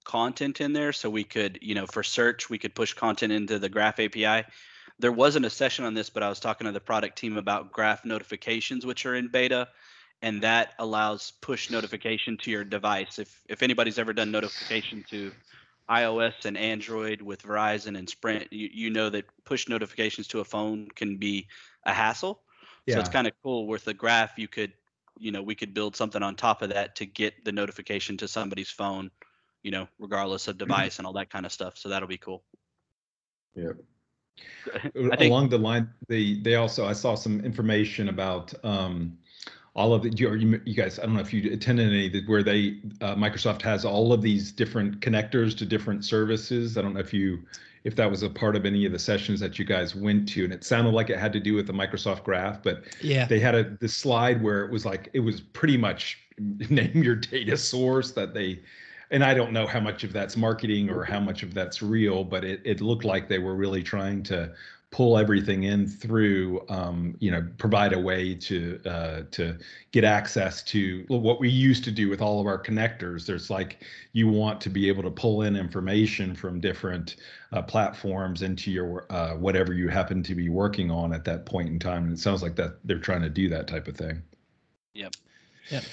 content 0.04 0.62
in 0.62 0.74
there 0.74 0.92
so 0.92 1.10
we 1.10 1.24
could 1.24 1.58
you 1.62 1.74
know 1.74 1.88
for 1.88 2.04
search 2.04 2.50
we 2.50 2.58
could 2.58 2.76
push 2.76 2.92
content 2.94 3.32
into 3.32 3.58
the 3.58 3.70
graph 3.70 4.02
api 4.02 4.44
there 5.00 5.14
wasn't 5.14 5.46
a 5.46 5.50
session 5.50 5.86
on 5.86 5.94
this 5.94 6.10
but 6.10 6.22
i 6.22 6.28
was 6.28 6.42
talking 6.42 6.66
to 6.66 6.74
the 6.74 6.80
product 6.82 7.18
team 7.18 7.38
about 7.38 7.72
graph 7.72 8.04
notifications 8.04 8.86
which 8.86 9.06
are 9.06 9.16
in 9.16 9.30
beta 9.30 9.66
and 10.24 10.42
that 10.42 10.74
allows 10.80 11.34
push 11.42 11.70
notification 11.70 12.38
to 12.38 12.50
your 12.50 12.64
device. 12.64 13.20
If 13.20 13.42
if 13.48 13.62
anybody's 13.62 14.00
ever 14.00 14.14
done 14.14 14.32
notification 14.32 15.06
to 15.10 15.32
ios 15.90 16.46
and 16.46 16.58
android 16.58 17.22
with 17.22 17.44
verizon 17.44 17.98
and 17.98 18.10
sprint 18.10 18.52
you, 18.52 18.70
you 18.74 18.90
know 18.90 19.10
that 19.10 19.26
push 19.44 19.68
notifications 19.68 20.28
to 20.30 20.40
a 20.40 20.46
phone 20.46 20.88
can 20.96 21.18
be 21.18 21.48
a 21.86 21.94
hassle 21.94 22.42
yeah. 22.86 22.96
so 22.96 23.00
it's 23.00 23.10
kind 23.10 23.28
of 23.28 23.34
cool 23.44 23.68
with 23.68 23.86
the 23.86 23.94
graph 23.94 24.38
you 24.38 24.48
could 24.48 24.74
you 25.18 25.32
know 25.32 25.42
we 25.42 25.56
could 25.56 25.74
build 25.74 25.96
something 25.96 26.24
on 26.24 26.36
top 26.36 26.62
of 26.62 26.70
that 26.70 26.96
to 26.96 27.06
get 27.06 27.46
the 27.46 27.52
notification 27.52 28.18
to 28.18 28.28
somebody's 28.28 28.70
phone 28.70 29.12
you 29.64 29.72
know, 29.72 29.88
regardless 29.98 30.48
of 30.48 30.58
mm-hmm. 30.58 30.68
device 30.70 31.00
and 31.00 31.08
all 31.08 31.14
that 31.14 31.30
kind 31.30 31.46
of 31.46 31.52
stuff. 31.52 31.78
So 31.78 31.90
that'll 31.90 32.08
be 32.08 32.18
cool. 32.18 32.44
Yeah. 33.56 33.72
think, 34.94 35.22
Along 35.22 35.50
the 35.50 35.58
line, 35.58 35.90
they 36.08 36.36
they 36.36 36.56
also 36.56 36.86
I 36.86 36.94
saw 36.94 37.16
some 37.16 37.42
information 37.42 38.10
about 38.10 38.54
um, 38.64 39.18
all 39.76 39.94
of 39.94 40.04
the 40.04 40.10
you, 40.12 40.62
you 40.66 40.76
guys. 40.76 41.00
I 41.00 41.04
don't 41.04 41.16
know 41.16 41.22
if 41.22 41.34
you 41.34 41.52
attended 41.52 41.90
any 41.92 42.10
that 42.10 42.28
where 42.28 42.44
they 42.44 42.80
uh, 43.02 43.16
Microsoft 43.16 43.62
has 43.64 43.86
all 43.86 44.14
of 44.14 44.22
these 44.22 44.52
different 44.52 45.00
connectors 45.00 45.58
to 45.58 45.66
different 45.66 46.06
services. 46.06 46.78
I 46.78 46.82
don't 46.82 46.94
know 46.94 47.00
if 47.00 47.14
you 47.14 47.40
if 47.84 47.96
that 47.96 48.10
was 48.10 48.24
a 48.24 48.30
part 48.30 48.56
of 48.56 48.66
any 48.66 48.86
of 48.86 48.92
the 48.92 49.00
sessions 49.00 49.40
that 49.40 49.60
you 49.60 49.66
guys 49.66 49.96
went 49.96 50.30
to, 50.30 50.44
and 50.44 50.54
it 50.54 50.64
sounded 50.64 50.94
like 50.94 51.10
it 51.10 51.20
had 51.20 51.34
to 51.34 51.40
do 51.40 51.56
with 51.56 51.68
the 51.68 51.74
Microsoft 51.74 52.24
Graph, 52.24 52.62
but 52.62 52.84
yeah, 53.02 53.26
they 53.26 53.40
had 53.40 53.56
a 53.56 53.64
this 53.80 53.96
slide 53.96 54.42
where 54.44 54.64
it 54.64 54.72
was 54.72 54.86
like 54.86 55.10
it 55.14 55.20
was 55.20 55.42
pretty 55.42 55.78
much 55.78 56.20
name 56.38 57.04
your 57.04 57.16
data 57.16 57.58
source 57.58 58.12
that 58.12 58.34
they 58.34 58.60
and 59.10 59.24
I 59.24 59.34
don't 59.36 59.54
know 59.54 59.68
how 59.68 59.80
much 59.80 60.04
of 60.04 60.12
that's 60.12 60.36
marketing 60.36 60.90
or 60.90 61.04
how 61.04 61.20
much 61.20 61.44
of 61.44 61.54
that's 61.54 61.84
real, 61.84 62.24
but 62.24 62.44
it, 62.44 62.62
it 62.64 62.82
looked 62.82 63.06
like 63.06 63.30
they 63.30 63.38
were 63.38 63.54
really 63.54 63.84
trying 63.84 64.24
to 64.24 64.52
pull 64.94 65.18
everything 65.18 65.64
in 65.64 65.88
through, 65.88 66.64
um, 66.70 67.16
you 67.20 67.32
know, 67.32 67.44
provide 67.58 67.94
a 67.94 68.00
way 68.00 68.36
to 68.36 68.80
uh, 68.86 69.24
to 69.32 69.58
get 69.92 70.04
access 70.04 70.62
to 70.62 71.04
what 71.08 71.40
we 71.40 71.50
used 71.50 71.84
to 71.84 71.92
do 71.92 72.10
with 72.10 72.22
all 72.22 72.40
of 72.40 72.46
our 72.46 72.62
connectors. 72.62 73.26
There's 73.26 73.50
like 73.50 73.84
you 74.12 74.28
want 74.28 74.62
to 74.62 74.70
be 74.70 74.88
able 74.88 75.02
to 75.02 75.10
pull 75.10 75.42
in 75.42 75.56
information 75.56 76.36
from 76.36 76.62
different 76.62 77.16
uh, 77.52 77.64
platforms 77.64 78.44
into 78.44 78.70
your 78.70 79.12
uh, 79.12 79.34
whatever 79.34 79.74
you 79.74 79.90
happen 79.90 80.22
to 80.22 80.36
be 80.36 80.48
working 80.48 80.92
on 80.92 81.12
at 81.12 81.26
that 81.26 81.48
point 81.48 81.70
in 81.70 81.80
time. 81.80 82.04
And 82.04 82.14
it 82.14 82.20
sounds 82.20 82.44
like 82.44 82.56
that 82.58 82.78
they're 82.84 83.00
trying 83.00 83.24
to 83.24 83.30
do 83.30 83.50
that 83.50 83.68
type 83.68 83.88
of 83.88 83.98
thing. 83.98 84.22
Yep. 84.94 85.16
Yep. 85.72 85.84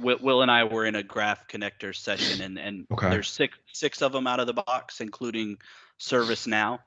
Will, 0.00 0.18
Will 0.22 0.40
and 0.40 0.50
I 0.50 0.64
were 0.64 0.86
in 0.86 0.94
a 0.94 1.02
graph 1.02 1.46
connector 1.48 1.94
session, 1.94 2.40
and 2.40 2.58
and 2.58 2.86
okay. 2.92 3.10
there's 3.10 3.28
six 3.28 3.58
six 3.74 4.00
of 4.00 4.12
them 4.12 4.26
out 4.26 4.40
of 4.40 4.46
the 4.46 4.54
box, 4.54 5.02
including 5.02 5.58
ServiceNow. 6.00 6.78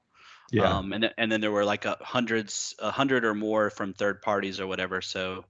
Yeah. 0.52 0.78
Um, 0.78 0.94
and 0.94 1.12
and 1.18 1.32
then 1.32 1.42
there 1.42 1.52
were 1.52 1.66
like 1.66 1.86
a 1.86 1.98
hundreds, 2.02 2.76
a 2.80 2.92
hundred 2.92 3.26
or 3.26 3.34
more 3.34 3.70
from 3.70 3.94
third 3.94 4.22
parties 4.22 4.60
or 4.60 4.68
whatever. 4.68 5.02
So, 5.02 5.46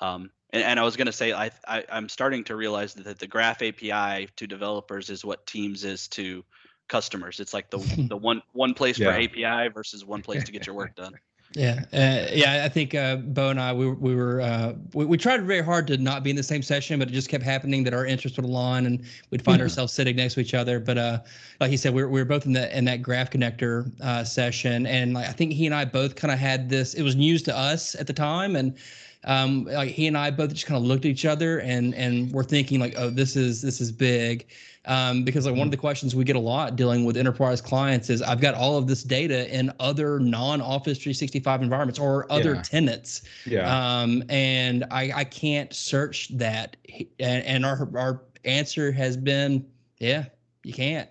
um, 0.00 0.30
and, 0.50 0.62
and 0.62 0.80
I 0.80 0.84
was 0.84 0.96
gonna 0.96 1.12
say 1.12 1.32
I, 1.32 1.50
I 1.66 1.84
I'm 1.90 2.08
starting 2.08 2.44
to 2.44 2.56
realize 2.56 2.94
that 2.94 3.18
the 3.18 3.26
Graph 3.26 3.62
API 3.62 4.28
to 4.36 4.46
developers 4.46 5.10
is 5.10 5.24
what 5.24 5.46
Teams 5.46 5.84
is 5.84 6.08
to 6.08 6.44
customers. 6.88 7.40
It's 7.40 7.52
like 7.52 7.70
the 7.70 7.78
the 8.08 8.16
one 8.16 8.42
one 8.52 8.74
place 8.74 8.98
yeah. 8.98 9.12
for 9.12 9.20
API 9.20 9.68
versus 9.68 10.04
one 10.04 10.22
place 10.22 10.44
to 10.44 10.52
get 10.52 10.66
your 10.66 10.74
work 10.74 10.94
done. 10.96 11.14
Yeah, 11.54 11.80
uh, 11.94 12.28
yeah. 12.30 12.62
I 12.64 12.68
think 12.68 12.94
uh, 12.94 13.16
Bo 13.16 13.48
and 13.48 13.58
I 13.58 13.72
we 13.72 13.90
we 13.90 14.14
were 14.14 14.42
uh, 14.42 14.74
we, 14.92 15.06
we 15.06 15.16
tried 15.16 15.42
very 15.44 15.62
hard 15.62 15.86
to 15.86 15.96
not 15.96 16.22
be 16.22 16.28
in 16.28 16.36
the 16.36 16.42
same 16.42 16.62
session, 16.62 16.98
but 16.98 17.08
it 17.08 17.12
just 17.12 17.30
kept 17.30 17.42
happening 17.42 17.84
that 17.84 17.94
our 17.94 18.04
interests 18.04 18.36
would 18.36 18.44
align 18.44 18.84
and 18.84 19.02
we'd 19.30 19.42
find 19.42 19.56
mm-hmm. 19.56 19.62
ourselves 19.62 19.94
sitting 19.94 20.16
next 20.16 20.34
to 20.34 20.40
each 20.40 20.52
other. 20.52 20.78
But 20.78 20.98
uh, 20.98 21.20
like 21.58 21.70
he 21.70 21.78
said, 21.78 21.94
we 21.94 22.02
were, 22.02 22.08
we 22.10 22.20
were 22.20 22.26
both 22.26 22.44
in 22.44 22.52
that 22.52 22.76
in 22.76 22.84
that 22.84 23.00
graph 23.00 23.30
connector 23.30 23.90
uh, 24.02 24.24
session, 24.24 24.86
and 24.86 25.14
like, 25.14 25.26
I 25.26 25.32
think 25.32 25.54
he 25.54 25.64
and 25.64 25.74
I 25.74 25.86
both 25.86 26.16
kind 26.16 26.32
of 26.32 26.38
had 26.38 26.68
this. 26.68 26.92
It 26.92 27.02
was 27.02 27.16
news 27.16 27.42
to 27.44 27.56
us 27.56 27.94
at 27.94 28.06
the 28.06 28.12
time, 28.12 28.54
and 28.54 28.76
um, 29.24 29.64
like 29.64 29.90
he 29.90 30.06
and 30.06 30.16
I 30.16 30.30
both 30.30 30.52
just 30.52 30.66
kind 30.66 30.78
of 30.78 30.84
looked 30.84 31.04
at 31.04 31.10
each 31.10 31.24
other 31.24 31.60
and 31.60 31.94
and 31.94 32.30
we're 32.32 32.44
thinking 32.44 32.78
like, 32.78 32.94
oh, 32.96 33.10
this 33.10 33.36
is 33.36 33.60
this 33.60 33.80
is 33.80 33.90
big, 33.90 34.46
um, 34.84 35.24
because 35.24 35.44
like 35.44 35.56
one 35.56 35.66
of 35.66 35.70
the 35.72 35.76
questions 35.76 36.14
we 36.14 36.24
get 36.24 36.36
a 36.36 36.40
lot 36.40 36.76
dealing 36.76 37.04
with 37.04 37.16
enterprise 37.16 37.60
clients 37.60 38.10
is 38.10 38.22
I've 38.22 38.40
got 38.40 38.54
all 38.54 38.78
of 38.78 38.86
this 38.86 39.02
data 39.02 39.52
in 39.54 39.72
other 39.80 40.20
non-Office 40.20 40.98
365 40.98 41.62
environments 41.62 41.98
or 41.98 42.30
other 42.30 42.54
yeah. 42.54 42.62
tenants, 42.62 43.22
yeah, 43.44 44.00
um, 44.00 44.22
and 44.28 44.84
I 44.90 45.12
I 45.14 45.24
can't 45.24 45.74
search 45.74 46.28
that, 46.36 46.76
and, 47.18 47.44
and 47.44 47.66
our 47.66 47.88
our 47.96 48.22
answer 48.44 48.92
has 48.92 49.16
been, 49.16 49.66
yeah, 49.98 50.26
you 50.62 50.72
can't. 50.72 51.08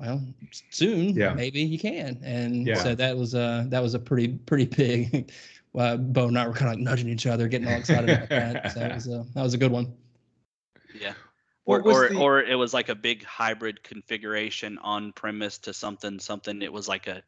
Well 0.00 0.20
soon 0.70 1.10
yeah. 1.10 1.32
maybe 1.34 1.62
you 1.62 1.78
can. 1.78 2.18
And 2.22 2.66
yeah. 2.66 2.82
so 2.82 2.96
that 2.96 3.16
was 3.16 3.34
uh 3.34 3.64
that 3.68 3.80
was 3.80 3.94
a 3.94 3.98
pretty 3.98 4.28
pretty 4.28 4.66
big 4.76 5.30
uh, 5.76 5.96
Bo 5.96 6.28
and 6.28 6.38
I 6.38 6.46
were 6.46 6.52
kind 6.52 6.70
of 6.70 6.76
like 6.76 6.84
nudging 6.84 7.08
each 7.08 7.26
other, 7.26 7.48
getting 7.48 7.68
all 7.68 7.74
excited 7.74 8.10
about 8.10 8.28
that. 8.28 8.72
So 8.72 8.80
that 8.80 8.94
was 8.94 9.06
a, 9.08 9.26
that 9.34 9.42
was 9.42 9.54
a 9.54 9.58
good 9.58 9.72
one. 9.72 9.92
Yeah. 10.98 11.14
Or 11.66 11.80
or, 11.80 12.08
the... 12.08 12.18
or 12.18 12.40
it 12.40 12.54
was 12.54 12.74
like 12.74 12.88
a 12.88 12.94
big 12.94 13.24
hybrid 13.24 13.82
configuration 13.82 14.78
on 14.78 15.12
premise 15.12 15.58
to 15.58 15.74
something 15.74 16.18
something. 16.18 16.62
It 16.62 16.72
was 16.72 16.88
like 16.88 17.06
a 17.06 17.22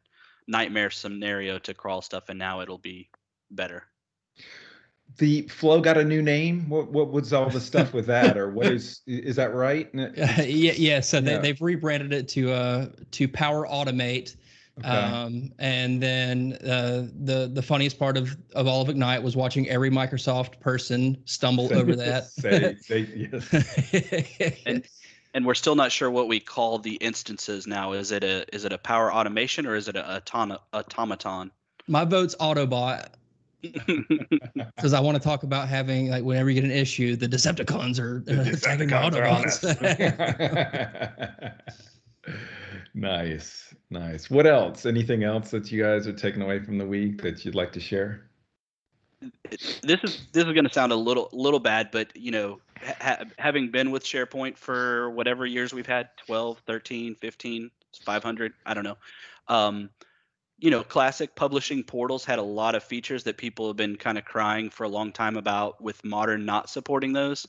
nightmare 0.47 0.89
scenario 0.91 1.59
to 1.59 1.73
crawl 1.73 2.01
stuff, 2.01 2.29
and 2.29 2.39
now 2.39 2.61
it'll 2.61 2.77
be 2.77 3.09
better. 3.51 3.83
The 5.17 5.43
flow 5.43 5.81
got 5.81 5.97
a 5.97 6.03
new 6.03 6.21
name. 6.21 6.69
What 6.69 6.91
what 6.91 7.11
was 7.11 7.33
all 7.33 7.49
the 7.49 7.59
stuff 7.59 7.93
with 7.93 8.05
that, 8.07 8.37
or 8.37 8.51
what 8.51 8.67
is 8.67 9.01
is 9.07 9.35
that 9.37 9.53
right? 9.53 9.89
Uh, 9.97 10.09
yeah, 10.43 10.73
yeah. 10.77 10.99
So 10.99 11.19
they, 11.19 11.31
yeah. 11.31 11.37
they've 11.39 11.61
rebranded 11.61 12.13
it 12.13 12.27
to 12.29 12.51
uh 12.51 12.87
to 13.11 13.27
Power 13.27 13.67
Automate 13.67 14.35
Okay. 14.79 14.89
Um, 14.89 15.51
and 15.57 16.01
then 16.01 16.53
uh, 16.63 17.07
the 17.23 17.49
the 17.51 17.61
funniest 17.61 17.97
part 17.97 18.15
of 18.15 18.37
of 18.53 18.67
all 18.67 18.81
of 18.81 18.89
Ignite 18.89 19.23
was 19.23 19.35
watching 19.35 19.67
every 19.69 19.89
Microsoft 19.89 20.59
person 20.59 21.17
stumble 21.25 21.73
over 21.73 21.95
that. 21.95 22.25
say, 22.25 22.75
say, 22.79 23.29
yes. 23.31 24.61
and, 24.65 24.87
and 25.33 25.45
we're 25.45 25.55
still 25.55 25.75
not 25.75 25.91
sure 25.91 26.11
what 26.11 26.27
we 26.27 26.39
call 26.39 26.77
the 26.77 26.95
instances 26.95 27.65
now. 27.65 27.93
Is 27.93 28.11
it 28.11 28.23
a 28.23 28.45
is 28.55 28.65
it 28.65 28.73
a 28.73 28.77
power 28.77 29.11
automation 29.11 29.65
or 29.65 29.75
is 29.75 29.87
it 29.87 29.95
a 29.95 30.21
autom- 30.25 30.59
automaton? 30.73 31.51
My 31.87 32.05
vote's 32.05 32.35
Autobot 32.35 33.07
because 33.61 34.93
I 34.93 34.99
want 34.99 35.17
to 35.17 35.23
talk 35.23 35.43
about 35.43 35.67
having 35.67 36.09
like 36.09 36.23
whenever 36.23 36.49
you 36.49 36.61
get 36.61 36.69
an 36.69 36.75
issue, 36.75 37.15
the 37.15 37.27
Decepticons 37.27 37.99
are 37.99 38.23
uh, 38.29 38.51
attacking 38.51 38.89
Autobots. 38.89 39.63
Nice. 42.99 43.73
Nice. 43.89 44.29
What 44.29 44.47
else? 44.47 44.85
Anything 44.85 45.23
else 45.23 45.51
that 45.51 45.71
you 45.71 45.83
guys 45.83 46.07
are 46.07 46.13
taking 46.13 46.41
away 46.41 46.59
from 46.59 46.77
the 46.77 46.85
week 46.85 47.21
that 47.21 47.45
you'd 47.45 47.55
like 47.55 47.71
to 47.73 47.79
share? 47.79 48.29
This 49.49 49.99
is 50.03 50.27
this 50.31 50.45
is 50.45 50.53
going 50.53 50.65
to 50.65 50.73
sound 50.73 50.91
a 50.91 50.95
little 50.95 51.29
little 51.33 51.59
bad, 51.59 51.89
but 51.91 52.15
you 52.15 52.29
know, 52.29 52.59
ha- 52.99 53.23
having 53.39 53.71
been 53.71 53.89
with 53.89 54.03
SharePoint 54.03 54.57
for 54.57 55.09
whatever 55.11 55.45
years 55.45 55.73
we've 55.73 55.87
had 55.87 56.09
12, 56.27 56.61
13, 56.67 57.15
15, 57.15 57.71
500, 58.05 58.53
I 58.65 58.73
don't 58.73 58.83
know. 58.83 58.97
Um, 59.47 59.89
you 60.59 60.71
know, 60.71 60.83
classic 60.83 61.35
publishing 61.35 61.83
portals 61.83 62.25
had 62.25 62.39
a 62.39 62.43
lot 62.43 62.75
of 62.75 62.83
features 62.83 63.23
that 63.23 63.37
people 63.37 63.67
have 63.67 63.75
been 63.75 63.95
kind 63.95 64.17
of 64.17 64.25
crying 64.25 64.69
for 64.69 64.83
a 64.83 64.89
long 64.89 65.11
time 65.11 65.37
about 65.37 65.81
with 65.81 66.03
modern 66.03 66.45
not 66.45 66.69
supporting 66.69 67.13
those. 67.13 67.45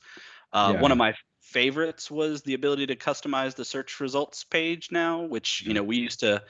Uh, 0.53 0.71
yeah. 0.73 0.81
One 0.81 0.91
of 0.91 0.97
my 0.97 1.13
favorites 1.41 2.11
was 2.11 2.41
the 2.41 2.53
ability 2.53 2.87
to 2.87 2.95
customize 2.95 3.55
the 3.55 3.65
search 3.65 3.99
results 3.99 4.43
page 4.43 4.91
now, 4.91 5.21
which 5.21 5.63
you 5.65 5.73
know 5.73 5.83
we 5.83 5.97
used 5.97 6.19
to 6.21 6.43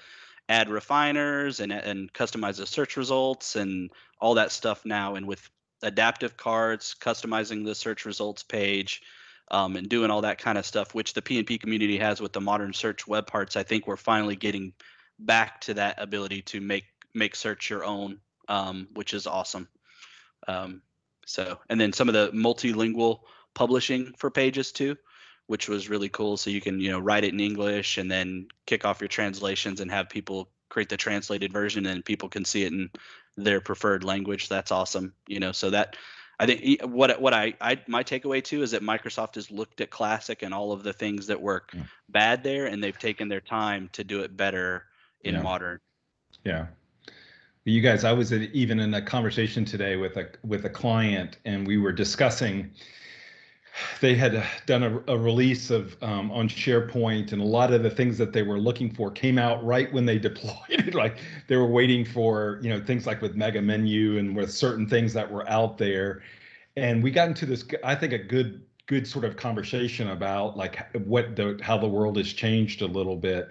add 0.47 0.69
refiners 0.69 1.59
and 1.59 1.71
and 1.71 2.11
customize 2.13 2.57
the 2.57 2.65
search 2.65 2.97
results 2.97 3.55
and 3.55 3.91
all 4.19 4.35
that 4.35 4.51
stuff 4.51 4.85
now. 4.85 5.15
And 5.15 5.27
with 5.27 5.49
adaptive 5.81 6.35
cards, 6.35 6.95
customizing 6.99 7.65
the 7.65 7.75
search 7.75 8.05
results 8.05 8.43
page, 8.43 9.01
um, 9.51 9.75
and 9.75 9.89
doing 9.89 10.11
all 10.11 10.21
that 10.21 10.37
kind 10.37 10.57
of 10.57 10.65
stuff, 10.65 10.93
which 10.93 11.13
the 11.13 11.21
PnP 11.21 11.59
community 11.59 11.97
has 11.97 12.21
with 12.21 12.33
the 12.33 12.41
modern 12.41 12.73
search 12.73 13.07
web 13.07 13.27
parts, 13.27 13.55
I 13.55 13.63
think 13.63 13.87
we're 13.87 13.97
finally 13.97 14.35
getting 14.35 14.73
back 15.17 15.61
to 15.61 15.73
that 15.75 16.01
ability 16.01 16.41
to 16.43 16.61
make 16.61 16.85
make 17.13 17.35
search 17.35 17.69
your 17.69 17.83
own, 17.83 18.19
um, 18.47 18.87
which 18.93 19.13
is 19.13 19.25
awesome. 19.25 19.67
Um, 20.47 20.81
so, 21.25 21.59
and 21.69 21.79
then 21.79 21.93
some 21.93 22.07
of 22.07 22.13
the 22.13 22.31
multilingual 22.31 23.21
publishing 23.53 24.13
for 24.17 24.29
pages 24.29 24.71
too, 24.71 24.97
which 25.47 25.67
was 25.67 25.89
really 25.89 26.09
cool. 26.09 26.37
So 26.37 26.49
you 26.49 26.61
can 26.61 26.79
you 26.79 26.91
know 26.91 26.99
write 26.99 27.23
it 27.23 27.33
in 27.33 27.39
English 27.39 27.97
and 27.97 28.09
then 28.09 28.47
kick 28.65 28.85
off 28.85 29.01
your 29.01 29.07
translations 29.07 29.79
and 29.79 29.91
have 29.91 30.09
people 30.09 30.49
create 30.69 30.89
the 30.89 30.97
translated 30.97 31.51
version 31.51 31.85
and 31.87 32.05
people 32.05 32.29
can 32.29 32.45
see 32.45 32.63
it 32.63 32.71
in 32.71 32.89
their 33.37 33.59
preferred 33.59 34.03
language. 34.03 34.49
That's 34.49 34.71
awesome. 34.71 35.13
You 35.27 35.39
know, 35.39 35.51
so 35.51 35.69
that 35.71 35.95
I 36.39 36.45
think 36.45 36.81
what 36.83 37.21
what 37.21 37.33
I, 37.33 37.53
I 37.59 37.79
my 37.87 38.03
takeaway 38.03 38.43
too 38.43 38.63
is 38.63 38.71
that 38.71 38.81
Microsoft 38.81 39.35
has 39.35 39.51
looked 39.51 39.81
at 39.81 39.89
classic 39.89 40.41
and 40.41 40.53
all 40.53 40.71
of 40.71 40.83
the 40.83 40.93
things 40.93 41.27
that 41.27 41.41
work 41.41 41.71
yeah. 41.73 41.83
bad 42.07 42.43
there, 42.43 42.67
and 42.67 42.81
they've 42.81 42.97
taken 42.97 43.27
their 43.27 43.41
time 43.41 43.89
to 43.93 44.03
do 44.03 44.21
it 44.21 44.37
better 44.37 44.85
in 45.23 45.35
yeah. 45.35 45.41
modern. 45.41 45.79
Yeah. 46.45 46.67
You 47.65 47.81
guys, 47.81 48.03
I 48.03 48.13
was 48.13 48.31
even 48.31 48.79
in 48.79 48.93
a 48.93 49.01
conversation 49.01 49.65
today 49.65 49.97
with 49.97 50.15
a 50.15 50.29
with 50.43 50.63
a 50.65 50.69
client, 50.69 51.37
and 51.43 51.67
we 51.67 51.77
were 51.77 51.91
discussing 51.91 52.71
they 54.01 54.15
had 54.15 54.43
done 54.65 54.83
a, 54.83 55.13
a 55.13 55.17
release 55.17 55.69
of 55.69 55.95
um, 56.01 56.31
on 56.31 56.47
SharePoint, 56.47 57.31
and 57.31 57.41
a 57.41 57.45
lot 57.45 57.73
of 57.73 57.83
the 57.83 57.89
things 57.89 58.17
that 58.17 58.33
they 58.33 58.43
were 58.43 58.59
looking 58.59 58.93
for 58.93 59.11
came 59.11 59.37
out 59.37 59.63
right 59.63 59.91
when 59.93 60.05
they 60.05 60.17
deployed 60.29 60.55
it. 60.69 60.95
like 60.95 61.17
they 61.47 61.57
were 61.57 61.67
waiting 61.67 62.05
for 62.05 62.59
you 62.61 62.69
know 62.69 62.79
things 62.79 63.05
like 63.05 63.21
with 63.21 63.35
Mega 63.35 63.61
Menu 63.61 64.17
and 64.17 64.35
with 64.35 64.51
certain 64.51 64.87
things 64.87 65.13
that 65.13 65.29
were 65.29 65.47
out 65.49 65.77
there, 65.77 66.21
and 66.75 67.03
we 67.03 67.11
got 67.11 67.27
into 67.27 67.45
this. 67.45 67.65
I 67.83 67.95
think 67.95 68.13
a 68.13 68.17
good 68.17 68.63
good 68.89 69.07
sort 69.07 69.23
of 69.23 69.37
conversation 69.37 70.09
about 70.09 70.57
like 70.57 70.91
what 71.05 71.35
the 71.35 71.59
how 71.61 71.77
the 71.77 71.87
world 71.87 72.17
has 72.17 72.33
changed 72.33 72.81
a 72.81 72.87
little 72.87 73.15
bit 73.15 73.47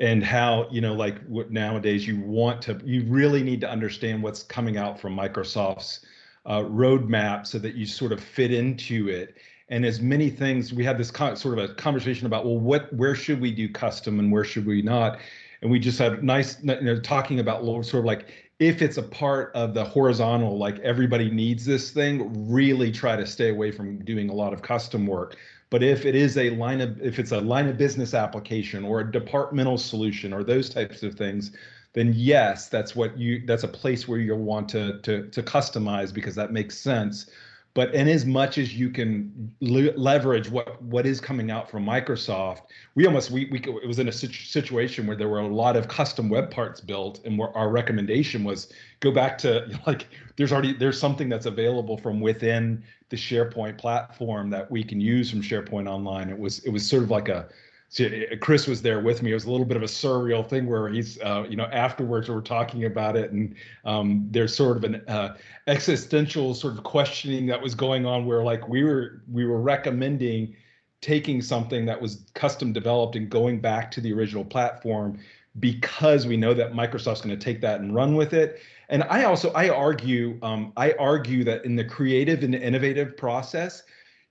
and 0.00 0.24
how 0.24 0.68
you 0.70 0.80
know 0.80 0.92
like 0.92 1.24
what 1.26 1.52
nowadays 1.52 2.04
you 2.04 2.18
want 2.18 2.60
to 2.60 2.80
you 2.84 3.04
really 3.04 3.44
need 3.44 3.60
to 3.60 3.70
understand 3.70 4.20
what's 4.20 4.42
coming 4.42 4.76
out 4.76 4.98
from 4.98 5.16
microsoft's 5.16 6.04
uh, 6.46 6.58
roadmap 6.58 7.46
so 7.46 7.58
that 7.58 7.76
you 7.76 7.86
sort 7.86 8.10
of 8.10 8.20
fit 8.20 8.52
into 8.52 9.08
it 9.08 9.36
and 9.72 9.86
as 9.86 10.02
many 10.02 10.28
things 10.28 10.70
we 10.72 10.84
had 10.84 10.98
this 10.98 11.08
sort 11.08 11.58
of 11.58 11.58
a 11.58 11.74
conversation 11.74 12.26
about 12.26 12.44
well 12.44 12.58
what 12.58 12.92
where 12.92 13.14
should 13.14 13.40
we 13.40 13.50
do 13.50 13.68
custom 13.68 14.20
and 14.20 14.30
where 14.30 14.44
should 14.44 14.66
we 14.66 14.82
not? 14.82 15.18
And 15.62 15.70
we 15.70 15.78
just 15.78 15.98
had 15.98 16.22
nice 16.22 16.62
you 16.62 16.80
know 16.82 17.00
talking 17.00 17.40
about 17.40 17.64
sort 17.64 17.94
of 18.00 18.04
like 18.04 18.28
if 18.58 18.82
it's 18.82 18.98
a 18.98 19.02
part 19.02 19.50
of 19.54 19.72
the 19.72 19.82
horizontal 19.82 20.58
like 20.58 20.78
everybody 20.80 21.30
needs 21.30 21.64
this 21.64 21.90
thing 21.90 22.52
really 22.52 22.92
try 22.92 23.16
to 23.16 23.26
stay 23.26 23.48
away 23.48 23.72
from 23.72 24.04
doing 24.04 24.28
a 24.28 24.34
lot 24.34 24.52
of 24.52 24.60
custom 24.60 25.06
work. 25.06 25.36
But 25.70 25.82
if 25.82 26.04
it 26.04 26.14
is 26.14 26.36
a 26.36 26.50
line 26.50 26.82
of 26.82 27.00
if 27.00 27.18
it's 27.18 27.32
a 27.32 27.40
line 27.40 27.66
of 27.66 27.78
business 27.78 28.12
application 28.12 28.84
or 28.84 29.00
a 29.00 29.10
departmental 29.10 29.78
solution 29.78 30.34
or 30.34 30.44
those 30.44 30.68
types 30.68 31.02
of 31.02 31.14
things 31.14 31.50
then 31.94 32.12
yes 32.16 32.68
that's 32.68 32.96
what 32.96 33.18
you 33.18 33.42
that's 33.46 33.64
a 33.64 33.68
place 33.68 34.08
where 34.08 34.18
you'll 34.18 34.38
want 34.38 34.68
to 34.68 34.98
to 35.00 35.28
to 35.28 35.42
customize 35.42 36.12
because 36.12 36.34
that 36.34 36.52
makes 36.52 36.76
sense 36.76 37.26
but 37.74 37.94
in 37.94 38.06
as 38.08 38.26
much 38.26 38.58
as 38.58 38.74
you 38.74 38.90
can 38.90 39.52
le- 39.60 39.96
leverage 39.96 40.50
what 40.50 40.82
what 40.82 41.06
is 41.06 41.20
coming 41.20 41.50
out 41.50 41.70
from 41.70 41.84
Microsoft, 41.84 42.62
we 42.94 43.06
almost 43.06 43.30
we, 43.30 43.46
we 43.46 43.60
it 43.60 43.86
was 43.86 43.98
in 43.98 44.08
a 44.08 44.12
situ- 44.12 44.44
situation 44.44 45.06
where 45.06 45.16
there 45.16 45.28
were 45.28 45.40
a 45.40 45.46
lot 45.46 45.76
of 45.76 45.88
custom 45.88 46.28
web 46.28 46.50
parts 46.50 46.80
built, 46.80 47.20
and 47.24 47.38
where 47.38 47.56
our 47.56 47.70
recommendation 47.70 48.44
was 48.44 48.72
go 49.00 49.10
back 49.10 49.38
to 49.38 49.66
like 49.86 50.06
there's 50.36 50.52
already 50.52 50.74
there's 50.74 50.98
something 50.98 51.28
that's 51.28 51.46
available 51.46 51.96
from 51.96 52.20
within 52.20 52.82
the 53.08 53.16
SharePoint 53.16 53.78
platform 53.78 54.50
that 54.50 54.70
we 54.70 54.82
can 54.82 55.00
use 55.00 55.30
from 55.30 55.42
SharePoint 55.42 55.88
Online. 55.88 56.28
It 56.28 56.38
was 56.38 56.58
it 56.60 56.70
was 56.70 56.86
sort 56.88 57.02
of 57.02 57.10
like 57.10 57.28
a 57.28 57.48
so 57.92 58.08
Chris 58.40 58.66
was 58.66 58.80
there 58.80 59.00
with 59.00 59.22
me. 59.22 59.32
It 59.32 59.34
was 59.34 59.44
a 59.44 59.50
little 59.50 59.66
bit 59.66 59.76
of 59.76 59.82
a 59.82 59.86
surreal 59.86 60.48
thing 60.48 60.64
where 60.64 60.88
he's, 60.88 61.20
uh, 61.20 61.44
you 61.46 61.56
know, 61.56 61.66
afterwards 61.66 62.30
we're 62.30 62.40
talking 62.40 62.86
about 62.86 63.16
it, 63.16 63.32
and 63.32 63.54
um, 63.84 64.26
there's 64.30 64.54
sort 64.56 64.78
of 64.78 64.84
an 64.84 65.02
uh, 65.08 65.36
existential 65.66 66.54
sort 66.54 66.72
of 66.72 66.84
questioning 66.84 67.44
that 67.48 67.60
was 67.60 67.74
going 67.74 68.06
on, 68.06 68.24
where 68.24 68.42
like 68.42 68.66
we 68.66 68.82
were 68.82 69.20
we 69.30 69.44
were 69.44 69.60
recommending 69.60 70.56
taking 71.02 71.42
something 71.42 71.84
that 71.84 72.00
was 72.00 72.24
custom 72.32 72.72
developed 72.72 73.14
and 73.14 73.28
going 73.28 73.60
back 73.60 73.90
to 73.90 74.00
the 74.00 74.10
original 74.10 74.44
platform 74.44 75.18
because 75.60 76.26
we 76.26 76.38
know 76.38 76.54
that 76.54 76.72
Microsoft's 76.72 77.20
going 77.20 77.38
to 77.38 77.44
take 77.44 77.60
that 77.60 77.80
and 77.80 77.94
run 77.94 78.16
with 78.16 78.32
it. 78.32 78.60
And 78.88 79.02
I 79.04 79.24
also 79.24 79.52
I 79.52 79.68
argue 79.68 80.38
um, 80.40 80.72
I 80.78 80.92
argue 80.92 81.44
that 81.44 81.66
in 81.66 81.76
the 81.76 81.84
creative 81.84 82.42
and 82.42 82.54
innovative 82.54 83.18
process, 83.18 83.82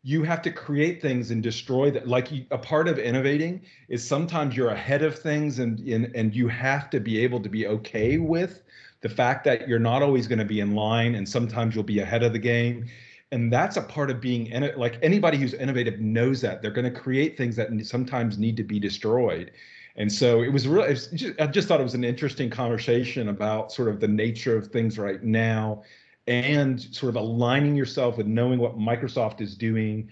you 0.04 0.24
have 0.24 0.42
to 0.42 0.52
create 0.52 1.02
things 1.02 1.32
and 1.32 1.44
destroy 1.44 1.92
that. 1.92 2.08
Like 2.08 2.32
you, 2.32 2.46
a 2.52 2.58
part 2.58 2.88
of 2.88 2.98
innovating 2.98 3.62
is 3.88 4.08
sometimes 4.08 4.56
you're 4.56 4.70
ahead 4.70 5.04
of 5.04 5.18
things 5.18 5.60
and, 5.60 5.80
and 5.80 6.16
and 6.16 6.36
you 6.36 6.48
have 6.48 6.90
to 6.92 7.00
be 7.00 7.24
able 7.24 7.40
to 7.42 7.50
be 7.50 7.68
okay 7.68 8.18
with 8.18 8.64
the 9.02 9.10
fact 9.10 9.44
that 9.46 9.68
you're 9.68 9.80
not 9.80 10.02
always 10.02 10.28
going 10.28 10.40
to 10.40 10.46
be 10.46 10.60
in 10.60 10.76
line 10.76 11.16
and 11.16 11.28
sometimes 11.28 11.76
you'll 11.76 11.84
be 11.84 12.00
ahead 12.00 12.24
of 12.24 12.34
the 12.34 12.40
game. 12.40 12.88
And 13.32 13.52
that's 13.52 13.78
a 13.78 13.82
part 13.82 14.10
of 14.10 14.20
being 14.20 14.48
in 14.48 14.72
like 14.76 14.98
anybody 15.02 15.38
who's 15.38 15.54
innovative 15.54 16.00
knows 16.00 16.42
that. 16.42 16.62
They're 16.62 16.72
going 16.72 16.92
to 16.92 17.00
create 17.00 17.38
things 17.38 17.56
that 17.56 17.70
sometimes 17.86 18.38
need 18.38 18.58
to 18.58 18.64
be 18.64 18.80
destroyed. 18.80 19.52
And 19.96 20.12
so 20.12 20.42
it 20.42 20.52
was 20.52 20.68
really 20.68 20.94
just, 20.94 21.40
i 21.40 21.48
just 21.48 21.68
thought 21.68 21.80
it 21.80 21.84
was 21.84 21.96
an 21.96 22.04
interesting 22.04 22.50
conversation 22.50 23.30
about 23.30 23.72
sort 23.72 23.90
of 23.90 24.00
the 24.00 24.08
nature 24.08 24.58
of 24.58 24.68
things 24.68 24.98
right 24.98 25.22
now 25.22 25.84
and 26.28 26.82
sort 26.82 27.10
of 27.10 27.16
aligning 27.16 27.76
yourself 27.76 28.18
with 28.18 28.28
knowing 28.28 28.60
what 28.60 28.78
Microsoft 28.78 29.42
is 29.42 29.56
doing 29.56 30.10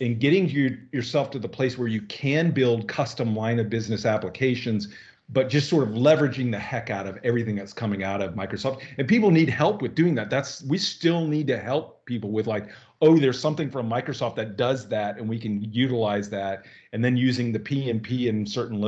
and 0.00 0.20
getting 0.20 0.48
you, 0.48 0.78
yourself 0.92 1.30
to 1.30 1.38
the 1.38 1.48
place 1.48 1.78
where 1.78 1.88
you 1.88 2.02
can 2.02 2.50
build 2.50 2.86
custom 2.86 3.34
line 3.34 3.58
of 3.58 3.70
business 3.70 4.04
applications 4.04 4.88
but 5.28 5.48
just 5.48 5.68
sort 5.68 5.82
of 5.82 5.94
leveraging 5.94 6.50
the 6.50 6.58
heck 6.58 6.90
out 6.90 7.06
of 7.06 7.18
everything 7.24 7.56
that's 7.56 7.72
coming 7.72 8.04
out 8.04 8.22
of 8.22 8.34
Microsoft. 8.34 8.82
And 8.98 9.08
people 9.08 9.30
need 9.30 9.48
help 9.48 9.82
with 9.82 9.94
doing 9.94 10.14
that. 10.14 10.30
That's 10.30 10.62
we 10.62 10.78
still 10.78 11.26
need 11.26 11.48
to 11.48 11.58
help 11.58 12.04
people 12.06 12.30
with 12.30 12.46
like, 12.46 12.68
oh, 13.02 13.18
there's 13.18 13.38
something 13.38 13.70
from 13.70 13.88
Microsoft 13.88 14.36
that 14.36 14.56
does 14.56 14.88
that, 14.88 15.18
and 15.18 15.28
we 15.28 15.38
can 15.38 15.60
utilize 15.72 16.30
that. 16.30 16.64
And 16.92 17.04
then 17.04 17.16
using 17.16 17.52
the 17.52 17.58
PnP 17.58 18.26
in 18.26 18.46
certain 18.46 18.80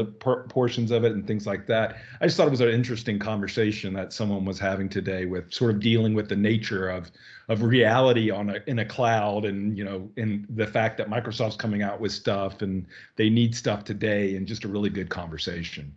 portions 0.49 0.91
of 0.91 1.05
it 1.05 1.13
and 1.13 1.27
things 1.27 1.47
like 1.47 1.67
that. 1.67 1.97
I 2.21 2.27
just 2.27 2.37
thought 2.37 2.47
it 2.47 2.51
was 2.51 2.63
an 2.63 2.71
interesting 2.71 3.19
conversation 3.19 3.93
that 3.95 4.13
someone 4.15 4.47
was 4.47 4.59
having 4.59 4.89
today 4.89 5.27
with 5.27 5.53
sort 5.53 5.73
of 5.73 5.81
dealing 5.81 6.15
with 6.15 6.29
the 6.29 6.37
nature 6.37 6.89
of 6.89 7.11
of 7.49 7.63
reality 7.63 8.31
on 8.31 8.51
a 8.51 8.57
in 8.67 8.79
a 8.81 8.85
cloud 8.85 9.47
and 9.47 9.77
you 9.77 9.85
know 9.85 10.11
in 10.17 10.47
the 10.51 10.67
fact 10.67 10.99
that 10.99 11.09
Microsoft's 11.09 11.57
coming 11.57 11.83
out 11.83 12.01
with 12.01 12.13
stuff 12.13 12.63
and 12.63 12.87
they 13.17 13.29
need 13.29 13.55
stuff 13.55 13.85
today 13.85 14.37
and 14.37 14.47
just 14.47 14.65
a 14.65 14.69
really 14.69 14.91
good 14.91 15.09
conversation. 15.09 15.95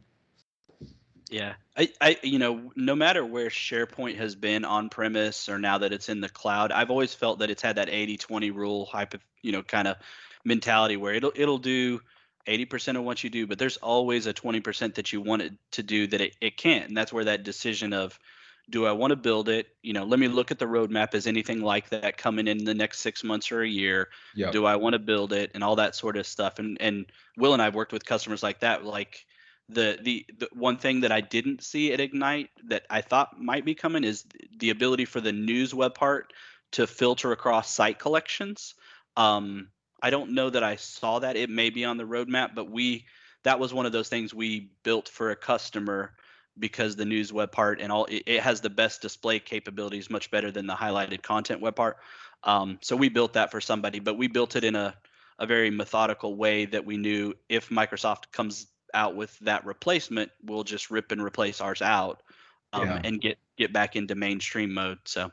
Yeah. 1.31 1.53
I, 1.77 1.89
I, 1.99 2.17
you 2.21 2.37
know, 2.37 2.71
no 2.75 2.95
matter 2.95 3.25
where 3.25 3.49
SharePoint 3.49 4.17
has 4.17 4.35
been 4.35 4.65
on 4.65 4.89
premise 4.89 5.47
or 5.49 5.57
now 5.57 5.77
that 5.79 5.93
it's 5.93 6.09
in 6.09 6.21
the 6.21 6.29
cloud, 6.29 6.71
I've 6.71 6.91
always 6.91 7.13
felt 7.13 7.39
that 7.39 7.49
it's 7.49 7.61
had 7.61 7.77
that 7.77 7.89
80 7.89 8.17
20 8.17 8.51
rule 8.51 8.85
type 8.87 9.15
you 9.41 9.51
know, 9.51 9.63
kind 9.63 9.87
of 9.87 9.97
mentality 10.43 10.97
where 10.97 11.13
it'll, 11.13 11.31
it'll 11.35 11.57
do 11.57 12.01
80% 12.47 12.97
of 12.97 13.03
what 13.03 13.23
you 13.23 13.29
do, 13.29 13.47
but 13.47 13.57
there's 13.57 13.77
always 13.77 14.27
a 14.27 14.33
20% 14.33 14.95
that 14.95 15.13
you 15.13 15.21
want 15.21 15.41
it 15.41 15.53
to 15.71 15.83
do 15.83 16.07
that 16.07 16.21
it, 16.21 16.35
it 16.41 16.57
can't. 16.57 16.89
And 16.89 16.97
that's 16.97 17.13
where 17.13 17.25
that 17.25 17.43
decision 17.43 17.93
of, 17.93 18.19
do 18.69 18.85
I 18.85 18.91
want 18.91 19.11
to 19.11 19.15
build 19.15 19.49
it? 19.49 19.67
You 19.81 19.93
know, 19.93 20.03
let 20.03 20.19
me 20.19 20.27
look 20.27 20.51
at 20.51 20.59
the 20.59 20.65
roadmap. 20.65 21.13
Is 21.13 21.27
anything 21.27 21.61
like 21.61 21.89
that 21.89 22.17
coming 22.17 22.47
in 22.47 22.63
the 22.63 22.73
next 22.73 22.99
six 22.99 23.23
months 23.23 23.51
or 23.51 23.61
a 23.61 23.67
year? 23.67 24.09
Yep. 24.35 24.51
Do 24.53 24.65
I 24.65 24.75
want 24.75 24.93
to 24.93 24.99
build 24.99 25.33
it 25.33 25.51
and 25.53 25.63
all 25.63 25.75
that 25.77 25.95
sort 25.95 26.15
of 26.15 26.25
stuff? 26.25 26.59
And 26.59 26.79
and 26.79 27.05
Will 27.37 27.53
and 27.53 27.61
I've 27.61 27.75
worked 27.75 27.91
with 27.91 28.05
customers 28.05 28.43
like 28.43 28.59
that. 28.59 28.85
Like, 28.85 29.25
the, 29.73 29.97
the 30.01 30.25
the 30.37 30.49
one 30.53 30.77
thing 30.77 31.01
that 31.01 31.11
I 31.11 31.21
didn't 31.21 31.63
see 31.63 31.93
at 31.93 31.99
Ignite 31.99 32.49
that 32.67 32.85
I 32.89 33.01
thought 33.01 33.41
might 33.41 33.65
be 33.65 33.75
coming 33.75 34.03
is 34.03 34.25
the 34.57 34.69
ability 34.69 35.05
for 35.05 35.21
the 35.21 35.31
news 35.31 35.73
web 35.73 35.95
part 35.95 36.33
to 36.73 36.87
filter 36.87 37.31
across 37.31 37.69
site 37.69 37.99
collections. 37.99 38.75
Um, 39.17 39.69
I 40.01 40.09
don't 40.09 40.31
know 40.31 40.49
that 40.49 40.63
I 40.63 40.75
saw 40.75 41.19
that. 41.19 41.35
It 41.35 41.49
may 41.49 41.69
be 41.69 41.85
on 41.85 41.97
the 41.97 42.03
roadmap, 42.03 42.55
but 42.55 42.69
we 42.69 43.05
that 43.43 43.59
was 43.59 43.73
one 43.73 43.85
of 43.85 43.91
those 43.91 44.09
things 44.09 44.33
we 44.33 44.71
built 44.83 45.09
for 45.09 45.31
a 45.31 45.35
customer 45.35 46.13
because 46.59 46.95
the 46.95 47.05
news 47.05 47.31
web 47.31 47.51
part 47.51 47.79
and 47.81 47.91
all 47.91 48.05
it, 48.05 48.23
it 48.25 48.41
has 48.41 48.61
the 48.61 48.69
best 48.69 49.01
display 49.01 49.39
capabilities, 49.39 50.09
much 50.09 50.29
better 50.31 50.51
than 50.51 50.67
the 50.67 50.75
highlighted 50.75 51.21
content 51.23 51.61
web 51.61 51.75
part. 51.75 51.97
Um, 52.43 52.79
so 52.81 52.95
we 52.95 53.09
built 53.09 53.33
that 53.33 53.51
for 53.51 53.61
somebody, 53.61 53.99
but 53.99 54.17
we 54.17 54.27
built 54.27 54.55
it 54.55 54.63
in 54.63 54.75
a 54.75 54.95
a 55.39 55.45
very 55.47 55.71
methodical 55.71 56.35
way 56.35 56.65
that 56.65 56.85
we 56.85 56.97
knew 56.97 57.33
if 57.49 57.69
Microsoft 57.69 58.31
comes 58.31 58.67
out 58.93 59.15
with 59.15 59.37
that 59.39 59.65
replacement, 59.65 60.31
we'll 60.43 60.63
just 60.63 60.91
rip 60.91 61.11
and 61.11 61.21
replace 61.21 61.61
ours 61.61 61.81
out 61.81 62.21
um, 62.73 62.87
yeah. 62.87 63.01
and 63.03 63.21
get 63.21 63.37
get 63.57 63.73
back 63.73 63.95
into 63.95 64.15
mainstream 64.15 64.73
mode. 64.73 64.99
So 65.05 65.31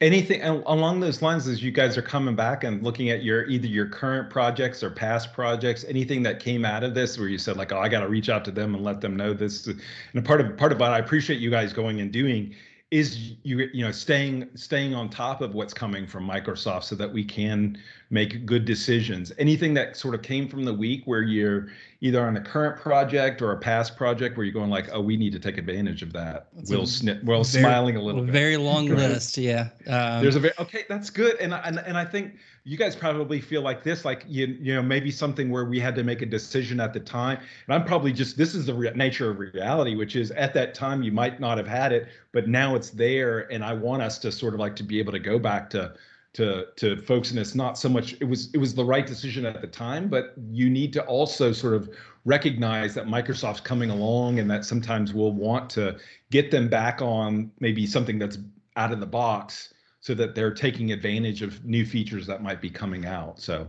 anything 0.00 0.42
along 0.42 1.00
those 1.00 1.22
lines 1.22 1.46
as 1.46 1.62
you 1.62 1.70
guys 1.70 1.96
are 1.96 2.02
coming 2.02 2.34
back 2.34 2.64
and 2.64 2.82
looking 2.82 3.10
at 3.10 3.22
your 3.22 3.46
either 3.48 3.66
your 3.66 3.86
current 3.86 4.30
projects 4.30 4.82
or 4.82 4.90
past 4.90 5.32
projects 5.32 5.84
anything 5.88 6.22
that 6.22 6.40
came 6.40 6.64
out 6.64 6.82
of 6.82 6.94
this 6.94 7.18
where 7.18 7.28
you 7.28 7.38
said 7.38 7.56
like 7.56 7.70
oh 7.70 7.78
i 7.78 7.88
got 7.88 8.00
to 8.00 8.08
reach 8.08 8.28
out 8.28 8.44
to 8.44 8.50
them 8.50 8.74
and 8.74 8.82
let 8.82 9.00
them 9.00 9.14
know 9.14 9.32
this 9.32 9.66
and 9.66 9.80
a 10.14 10.22
part 10.22 10.40
of 10.40 10.56
part 10.56 10.72
of 10.72 10.80
what 10.80 10.90
i 10.90 10.98
appreciate 10.98 11.38
you 11.38 11.50
guys 11.50 11.72
going 11.72 12.00
and 12.00 12.10
doing 12.10 12.52
is 12.92 13.32
you 13.42 13.70
you 13.72 13.82
know 13.82 13.90
staying 13.90 14.46
staying 14.54 14.94
on 14.94 15.08
top 15.08 15.40
of 15.40 15.54
what's 15.54 15.72
coming 15.72 16.06
from 16.06 16.28
Microsoft 16.28 16.84
so 16.84 16.94
that 16.94 17.10
we 17.10 17.24
can 17.24 17.78
make 18.12 18.44
good 18.44 18.66
decisions. 18.66 19.32
Anything 19.38 19.72
that 19.72 19.96
sort 19.96 20.14
of 20.14 20.20
came 20.20 20.46
from 20.46 20.64
the 20.64 20.74
week 20.74 21.02
where 21.06 21.22
you're 21.22 21.68
either 22.02 22.24
on 22.24 22.36
a 22.36 22.40
current 22.40 22.78
project 22.78 23.40
or 23.40 23.52
a 23.52 23.56
past 23.56 23.96
project 23.96 24.36
where 24.36 24.44
you're 24.44 24.52
going 24.52 24.68
like, 24.68 24.90
oh, 24.92 25.00
we 25.00 25.16
need 25.16 25.32
to 25.32 25.38
take 25.38 25.56
advantage 25.56 26.02
of 26.02 26.12
that. 26.12 26.48
Will 26.68 26.82
sni- 26.82 27.24
Will 27.24 27.42
smiling 27.42 27.96
a 27.96 28.02
little 28.02 28.20
a 28.20 28.24
bit. 28.24 28.32
Very 28.32 28.58
long 28.58 28.86
list, 28.86 29.38
yeah. 29.38 29.70
Um, 29.86 30.22
There's 30.22 30.36
a 30.36 30.40
very 30.40 30.52
okay. 30.58 30.84
That's 30.90 31.08
good, 31.08 31.36
and 31.40 31.54
and 31.54 31.78
and 31.78 31.96
I 31.96 32.04
think 32.04 32.34
you 32.64 32.76
guys 32.76 32.94
probably 32.94 33.40
feel 33.40 33.62
like 33.62 33.82
this, 33.82 34.04
like 34.04 34.26
you 34.28 34.58
you 34.60 34.74
know 34.74 34.82
maybe 34.82 35.10
something 35.10 35.50
where 35.50 35.64
we 35.64 35.80
had 35.80 35.94
to 35.94 36.04
make 36.04 36.20
a 36.20 36.26
decision 36.26 36.80
at 36.80 36.92
the 36.92 37.00
time, 37.00 37.38
and 37.66 37.74
I'm 37.74 37.86
probably 37.86 38.12
just 38.12 38.36
this 38.36 38.54
is 38.54 38.66
the 38.66 38.74
re- 38.74 38.92
nature 38.94 39.30
of 39.30 39.38
reality, 39.38 39.94
which 39.96 40.16
is 40.16 40.32
at 40.32 40.52
that 40.52 40.74
time 40.74 41.02
you 41.02 41.12
might 41.12 41.40
not 41.40 41.56
have 41.56 41.66
had 41.66 41.92
it, 41.92 42.08
but 42.32 42.46
now 42.46 42.74
it's 42.74 42.90
there, 42.90 43.50
and 43.50 43.64
I 43.64 43.72
want 43.72 44.02
us 44.02 44.18
to 44.18 44.30
sort 44.30 44.52
of 44.52 44.60
like 44.60 44.76
to 44.76 44.82
be 44.82 44.98
able 44.98 45.12
to 45.12 45.18
go 45.18 45.38
back 45.38 45.70
to 45.70 45.94
to 46.34 46.66
to 46.76 46.96
folks 46.96 47.30
and 47.30 47.38
it's 47.38 47.54
not 47.54 47.76
so 47.76 47.88
much 47.88 48.16
it 48.20 48.24
was 48.24 48.48
it 48.54 48.58
was 48.58 48.74
the 48.74 48.84
right 48.84 49.06
decision 49.06 49.44
at 49.44 49.60
the 49.60 49.66
time 49.66 50.08
but 50.08 50.32
you 50.50 50.70
need 50.70 50.90
to 50.92 51.02
also 51.04 51.52
sort 51.52 51.74
of 51.74 51.90
recognize 52.24 52.94
that 52.94 53.06
microsoft's 53.06 53.60
coming 53.60 53.90
along 53.90 54.38
and 54.38 54.50
that 54.50 54.64
sometimes 54.64 55.12
we'll 55.12 55.32
want 55.32 55.68
to 55.68 55.96
get 56.30 56.50
them 56.50 56.68
back 56.68 57.02
on 57.02 57.50
maybe 57.60 57.86
something 57.86 58.18
that's 58.18 58.38
out 58.76 58.92
of 58.92 59.00
the 59.00 59.06
box 59.06 59.74
so 60.00 60.14
that 60.14 60.34
they're 60.34 60.52
taking 60.52 60.92
advantage 60.92 61.42
of 61.42 61.64
new 61.64 61.86
features 61.86 62.26
that 62.26 62.42
might 62.42 62.60
be 62.60 62.68
coming 62.68 63.06
out. 63.06 63.38
So 63.40 63.68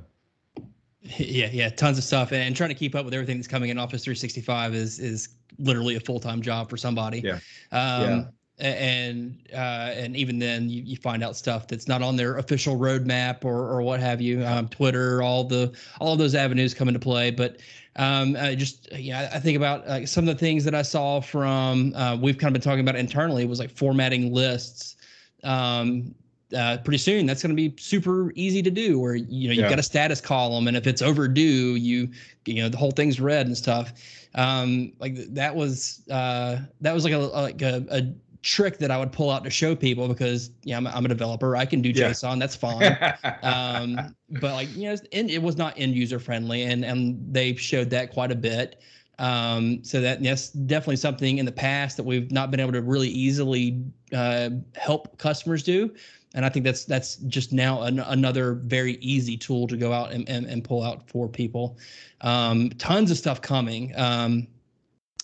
yeah, 1.02 1.50
yeah, 1.52 1.70
tons 1.70 1.98
of 1.98 2.04
stuff, 2.04 2.32
and 2.32 2.56
trying 2.56 2.70
to 2.70 2.76
keep 2.76 2.96
up 2.96 3.06
with 3.06 3.14
everything 3.14 3.38
that's 3.38 3.48
coming 3.48 3.70
in 3.70 3.78
Office 3.78 4.04
365 4.04 4.74
is 4.74 5.00
is 5.00 5.30
literally 5.60 5.96
a 5.96 6.00
full 6.00 6.20
time 6.20 6.42
job 6.42 6.70
for 6.70 6.78
somebody. 6.78 7.20
Yeah. 7.20 7.40
Um, 7.72 8.02
yeah. 8.02 8.24
And 8.60 9.38
uh, 9.52 9.92
and 9.96 10.16
even 10.16 10.38
then, 10.38 10.70
you, 10.70 10.84
you 10.84 10.96
find 10.96 11.24
out 11.24 11.36
stuff 11.36 11.68
that's 11.68 11.88
not 11.88 12.04
on 12.04 12.16
their 12.16 12.38
official 12.38 12.78
roadmap 12.78 13.44
or 13.44 13.68
or 13.68 13.82
what 13.82 14.00
have 14.00 14.22
you. 14.22 14.46
Um, 14.46 14.70
Twitter, 14.70 15.24
all 15.24 15.44
the 15.44 15.74
all 16.00 16.14
of 16.14 16.20
those 16.20 16.36
avenues 16.36 16.74
come 16.74 16.88
into 16.88 17.00
play. 17.00 17.32
But 17.32 17.58
um, 17.96 18.36
I 18.40 18.54
just 18.54 18.92
yeah, 18.92 19.30
I 19.34 19.40
think 19.40 19.58
about 19.58 19.86
uh, 19.88 20.06
some 20.06 20.28
of 20.28 20.36
the 20.36 20.40
things 20.40 20.64
that 20.66 20.76
I 20.76 20.84
saw 20.84 21.20
from 21.20 21.94
uh, 21.96 22.16
we've 22.16 22.38
kind 22.38 22.50
of 22.50 22.54
been 22.54 22.62
talking 22.62 22.82
about 22.82 22.96
internally 22.96 23.46
was 23.46 23.60
like 23.60 23.72
formatting 23.72 24.32
lists. 24.32 24.98
Um, 25.44 26.14
uh, 26.56 26.78
pretty 26.84 26.98
soon 26.98 27.26
that's 27.26 27.42
going 27.42 27.50
to 27.50 27.56
be 27.56 27.74
super 27.82 28.32
easy 28.36 28.62
to 28.62 28.70
do 28.70 29.00
where 29.00 29.16
you 29.16 29.48
know 29.48 29.54
you've 29.54 29.64
yeah. 29.64 29.70
got 29.70 29.80
a 29.80 29.84
status 29.84 30.22
column 30.22 30.68
and 30.68 30.78
if 30.78 30.86
it's 30.86 31.02
overdue 31.02 31.76
you 31.76 32.08
you 32.46 32.62
know 32.62 32.70
the 32.70 32.78
whole 32.78 32.92
thing's 32.92 33.20
red 33.20 33.48
and 33.48 33.58
stuff 33.58 33.94
um 34.36 34.92
like 35.00 35.16
that 35.34 35.56
was 35.56 36.02
uh 36.12 36.60
that 36.82 36.94
was 36.94 37.04
like 37.04 37.14
a 37.14 37.18
like 37.18 37.62
a, 37.62 37.84
a 37.90 38.04
trick 38.44 38.78
that 38.78 38.92
I 38.92 38.98
would 38.98 39.12
pull 39.12 39.32
out 39.32 39.44
to 39.46 39.50
show 39.50 39.76
people 39.76 40.08
because 40.08 40.52
yeah, 40.64 40.78
I'm, 40.78 40.86
I'm 40.86 41.06
a 41.06 41.08
developer. 41.08 41.56
I 41.56 41.66
can 41.66 41.82
do 41.82 41.90
yeah. 41.90 42.12
JSON. 42.12 42.40
That's 42.40 42.56
fine. 42.58 42.96
um, 43.42 44.16
but 44.30 44.54
like 44.54 44.76
you 44.76 44.90
know, 44.90 44.98
it 45.12 45.42
was 45.42 45.58
not 45.58 45.74
end 45.78 45.96
user 45.96 46.20
friendly, 46.20 46.64
and 46.64 46.86
and 46.86 47.18
they 47.34 47.56
showed 47.56 47.90
that 47.90 48.12
quite 48.12 48.32
a 48.32 48.36
bit. 48.36 48.82
Um, 49.20 49.84
so 49.84 50.02
that 50.02 50.22
yes, 50.22 50.50
definitely 50.50 50.98
something 50.98 51.38
in 51.38 51.46
the 51.46 51.52
past 51.52 51.98
that 51.98 52.04
we've 52.04 52.32
not 52.32 52.52
been 52.52 52.60
able 52.60 52.74
to 52.74 52.82
really 52.82 53.10
easily 53.10 53.84
uh, 54.14 54.50
help 54.76 55.18
customers 55.18 55.64
do 55.64 55.94
and 56.34 56.46
I 56.46 56.50
think 56.50 56.66
that's 56.66 56.86
that's 56.86 57.18
just 57.18 57.54
now 57.54 57.84
an, 57.84 58.00
another 58.00 58.54
very 58.54 58.94
easy 58.96 59.38
tool 59.38 59.68
to 59.68 59.78
go 59.78 59.94
out 59.94 60.12
and, 60.12 60.28
and, 60.28 60.46
and 60.46 60.64
pull 60.64 60.84
out 60.84 61.08
for 61.08 61.28
people. 61.28 61.78
Um, 62.22 62.70
tons 62.72 63.12
of 63.12 63.18
stuff 63.18 63.42
coming. 63.42 63.94
Um, 63.96 64.48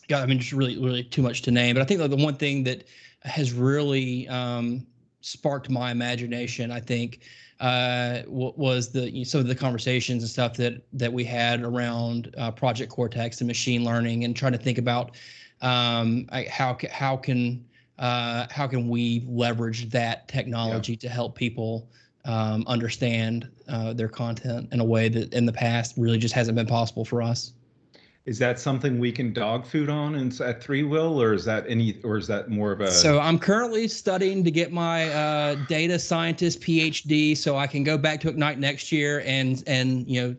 God, 0.08 0.24
I 0.24 0.26
mean, 0.28 0.40
just 0.40 0.54
really 0.54 0.78
really 0.78 1.04
too 1.04 1.22
much 1.22 1.42
to 1.44 1.52
name. 1.52 1.76
But 1.76 1.82
I 1.82 1.86
think 1.86 2.00
the 2.00 2.24
one 2.24 2.36
thing 2.36 2.64
that 2.66 2.86
has 3.24 3.54
really 3.54 4.28
um, 4.28 4.86
sparked 5.22 5.70
my 5.70 5.92
imagination, 5.92 6.72
I 6.72 6.80
think, 6.80 7.22
uh, 7.60 8.22
was 8.28 8.90
the 8.90 9.12
you 9.12 9.20
know, 9.20 9.24
some 9.24 9.42
of 9.42 9.48
the 9.48 9.56
conversations 9.56 10.24
and 10.24 10.30
stuff 10.30 10.56
that 10.58 10.82
that 10.94 11.12
we 11.12 11.26
had 11.26 11.62
around 11.64 12.34
uh, 12.38 12.52
Project 12.52 12.92
Cortex 12.92 13.42
and 13.42 13.48
machine 13.48 13.84
learning, 13.84 14.24
and 14.24 14.36
trying 14.36 14.54
to 14.54 14.58
think 14.58 14.78
about 14.78 15.18
um, 15.62 16.28
how 16.50 16.78
how 16.90 17.18
can 17.18 17.66
uh, 17.98 18.48
how 18.50 18.66
can 18.66 18.88
we 18.88 19.26
leverage 19.28 19.90
that 19.90 20.28
technology 20.30 20.94
yeah. 20.94 21.00
to 21.00 21.10
help 21.10 21.36
people 21.36 21.90
um, 22.26 22.64
understand 22.68 23.50
uh, 23.68 23.92
their 23.92 24.08
content 24.08 24.70
in 24.72 24.80
a 24.80 24.86
way 24.86 25.10
that 25.10 25.34
in 25.34 25.46
the 25.46 25.54
past 25.54 25.96
really 25.98 26.18
just 26.18 26.34
hasn't 26.34 26.56
been 26.56 26.68
possible 26.68 27.04
for 27.04 27.22
us 27.22 27.54
is 28.26 28.38
that 28.38 28.60
something 28.60 29.00
we 29.00 29.12
can 29.12 29.34
dog 29.34 29.66
food 29.66 29.90
on 29.90 30.16
and 30.16 30.32
at 30.42 30.62
ThreeWill 30.62 31.16
or 31.16 31.34
is 31.34 31.46
that 31.46 31.66
any 31.68 32.00
or 32.04 32.18
is 32.18 32.28
that 32.28 32.50
more 32.50 32.72
of 32.72 32.82
a 32.82 32.92
so 32.92 33.20
i'm 33.20 33.40
currently 33.40 33.88
studying 33.88 34.44
to 34.44 34.52
get 34.52 34.72
my 34.72 35.10
uh, 35.10 35.56
data 35.68 35.98
scientist 35.98 36.60
phd 36.62 37.38
so 37.38 37.58
i 37.58 37.66
can 37.66 37.84
go 37.84 37.98
back 37.98 38.20
to 38.20 38.30
ignite 38.30 38.60
next 38.60 38.92
year 38.92 39.24
and 39.26 39.64
and 39.68 40.08
you 40.08 40.22
know 40.22 40.36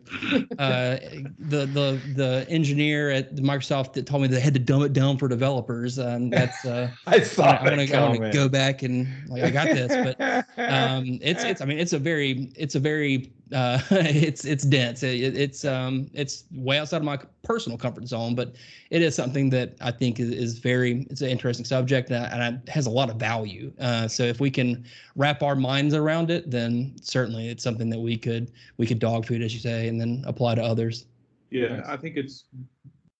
uh, 0.59 0.97
the 1.39 1.65
the 1.65 1.99
the 2.15 2.45
engineer 2.49 3.09
at 3.09 3.35
microsoft 3.37 3.93
that 3.93 4.05
told 4.05 4.21
me 4.21 4.27
they 4.27 4.39
had 4.39 4.53
to 4.53 4.59
dumb 4.59 4.83
it 4.83 4.93
down 4.93 5.17
for 5.17 5.27
developers 5.27 5.97
um, 5.97 6.29
that's 6.29 6.63
uh, 6.65 6.89
i 7.07 7.19
saw 7.19 7.51
i 7.51 7.75
want 7.75 8.21
to 8.21 8.31
go 8.31 8.47
back 8.47 8.83
and 8.83 9.07
like 9.27 9.43
i 9.43 9.49
got 9.49 9.65
this 9.65 10.15
but 10.17 10.45
um, 10.57 11.19
it's 11.21 11.43
it's 11.43 11.61
i 11.61 11.65
mean 11.65 11.79
it's 11.79 11.93
a 11.93 11.99
very 11.99 12.51
it's 12.55 12.75
a 12.75 12.79
very 12.79 13.33
uh, 13.53 13.79
it's 13.91 14.45
it's 14.45 14.63
dense. 14.63 15.03
It, 15.03 15.37
it's 15.37 15.65
um 15.65 16.09
it's 16.13 16.45
way 16.53 16.79
outside 16.79 16.97
of 16.97 17.03
my 17.03 17.19
personal 17.43 17.77
comfort 17.77 18.07
zone, 18.07 18.35
but 18.35 18.55
it 18.89 19.01
is 19.01 19.15
something 19.15 19.49
that 19.51 19.75
I 19.81 19.91
think 19.91 20.19
is, 20.19 20.29
is 20.29 20.59
very 20.59 21.07
it's 21.09 21.21
an 21.21 21.29
interesting 21.29 21.65
subject 21.65 22.09
and, 22.11 22.25
and 22.31 22.61
it 22.61 22.69
has 22.69 22.85
a 22.85 22.89
lot 22.89 23.09
of 23.09 23.17
value. 23.17 23.71
Uh, 23.79 24.07
so 24.07 24.23
if 24.23 24.39
we 24.39 24.49
can 24.49 24.85
wrap 25.15 25.43
our 25.43 25.55
minds 25.55 25.93
around 25.93 26.31
it, 26.31 26.49
then 26.49 26.95
certainly 27.01 27.49
it's 27.49 27.63
something 27.63 27.89
that 27.89 27.99
we 27.99 28.17
could 28.17 28.51
we 28.77 28.85
could 28.85 28.99
dog 28.99 29.25
food, 29.25 29.41
as 29.41 29.53
you 29.53 29.59
say, 29.59 29.87
and 29.87 29.99
then 29.99 30.23
apply 30.25 30.55
to 30.55 30.63
others. 30.63 31.05
Yeah, 31.49 31.83
I 31.85 31.97
think 31.97 32.15
it's 32.15 32.45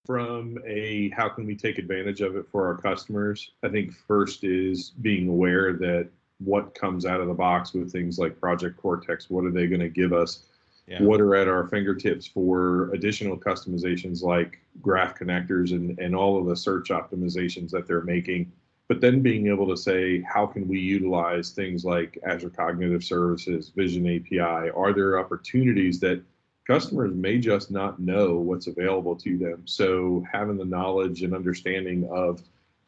from 0.06 0.58
a 0.66 1.10
how 1.16 1.30
can 1.30 1.46
we 1.46 1.56
take 1.56 1.78
advantage 1.78 2.22
of 2.22 2.36
it 2.36 2.46
for 2.52 2.68
our 2.68 2.78
customers. 2.78 3.52
I 3.64 3.70
think 3.70 3.94
first 3.94 4.44
is 4.44 4.92
being 5.02 5.28
aware 5.28 5.74
that 5.74 6.10
what 6.44 6.74
comes 6.74 7.06
out 7.06 7.22
of 7.22 7.28
the 7.28 7.34
box 7.34 7.74
with 7.74 7.92
things 7.92 8.18
like 8.18 8.40
Project 8.40 8.78
Cortex. 8.78 9.30
What 9.30 9.46
are 9.46 9.52
they 9.52 9.68
going 9.68 9.82
to 9.82 9.90
give 9.90 10.14
us? 10.14 10.44
Yeah. 10.88 11.04
What 11.04 11.22
are 11.22 11.36
at 11.36 11.48
our 11.48 11.68
fingertips 11.68 12.26
for 12.26 12.92
additional 12.94 13.38
customizations 13.38 14.24
like 14.24 14.60
graph 14.82 15.18
connectors 15.18 15.72
and, 15.72 15.98
and 16.00 16.16
all 16.16 16.40
of 16.40 16.48
the 16.48 16.56
search 16.56 16.90
optimizations 16.90 17.70
that 17.72 17.88
they're 17.88 18.02
making? 18.02 18.52
But 18.88 19.00
then 19.00 19.22
being 19.22 19.48
able 19.48 19.68
to 19.68 19.78
say, 19.78 20.22
how 20.22 20.46
can 20.46 20.68
we 20.68 20.80
utilize 20.80 21.52
things 21.52 21.86
like 21.86 22.18
Azure 22.26 22.50
Cognitive 22.50 23.04
Services, 23.04 23.70
Vision 23.70 24.06
API? 24.06 24.70
Are 24.70 24.92
there 24.92 25.18
opportunities 25.18 26.00
that 26.02 26.22
customers 26.68 27.14
may 27.14 27.38
just 27.38 27.72
not 27.72 28.00
know 28.00 28.36
what's 28.36 28.68
available 28.68 29.16
to 29.18 29.38
them? 29.38 29.62
So 29.66 30.26
having 30.30 30.58
the 30.58 30.66
knowledge 30.66 31.22
and 31.22 31.34
understanding 31.34 32.10
of 32.12 32.42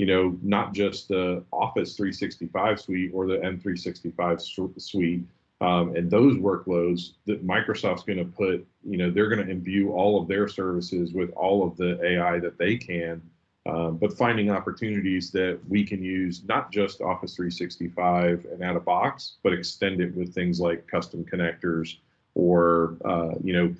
you 0.03 0.07
know, 0.07 0.37
not 0.41 0.73
just 0.73 1.07
the 1.07 1.41
Office 1.53 1.95
365 1.95 2.81
suite 2.81 3.11
or 3.13 3.25
the 3.25 3.37
M365 3.37 4.81
suite 4.81 5.23
um, 5.61 5.95
and 5.95 6.11
those 6.11 6.35
workloads 6.35 7.11
that 7.25 7.47
Microsoft's 7.47 8.03
going 8.03 8.17
to 8.17 8.25
put, 8.25 8.67
you 8.83 8.97
know, 8.97 9.09
they're 9.09 9.29
going 9.29 9.45
to 9.45 9.49
imbue 9.49 9.93
all 9.93 10.21
of 10.21 10.27
their 10.27 10.49
services 10.49 11.13
with 11.13 11.31
all 11.37 11.65
of 11.65 11.77
the 11.77 12.05
AI 12.05 12.37
that 12.39 12.57
they 12.57 12.75
can, 12.75 13.21
um, 13.65 13.95
but 13.95 14.17
finding 14.17 14.49
opportunities 14.49 15.31
that 15.31 15.57
we 15.69 15.85
can 15.85 16.03
use 16.03 16.43
not 16.49 16.69
just 16.69 16.99
Office 16.99 17.37
365 17.37 18.45
and 18.51 18.61
out 18.61 18.75
of 18.75 18.83
box, 18.83 19.37
but 19.41 19.53
extend 19.53 20.01
it 20.01 20.13
with 20.17 20.35
things 20.35 20.59
like 20.59 20.85
custom 20.85 21.23
connectors 21.23 21.95
or, 22.35 22.97
uh, 23.05 23.35
you 23.41 23.53
know, 23.53 23.73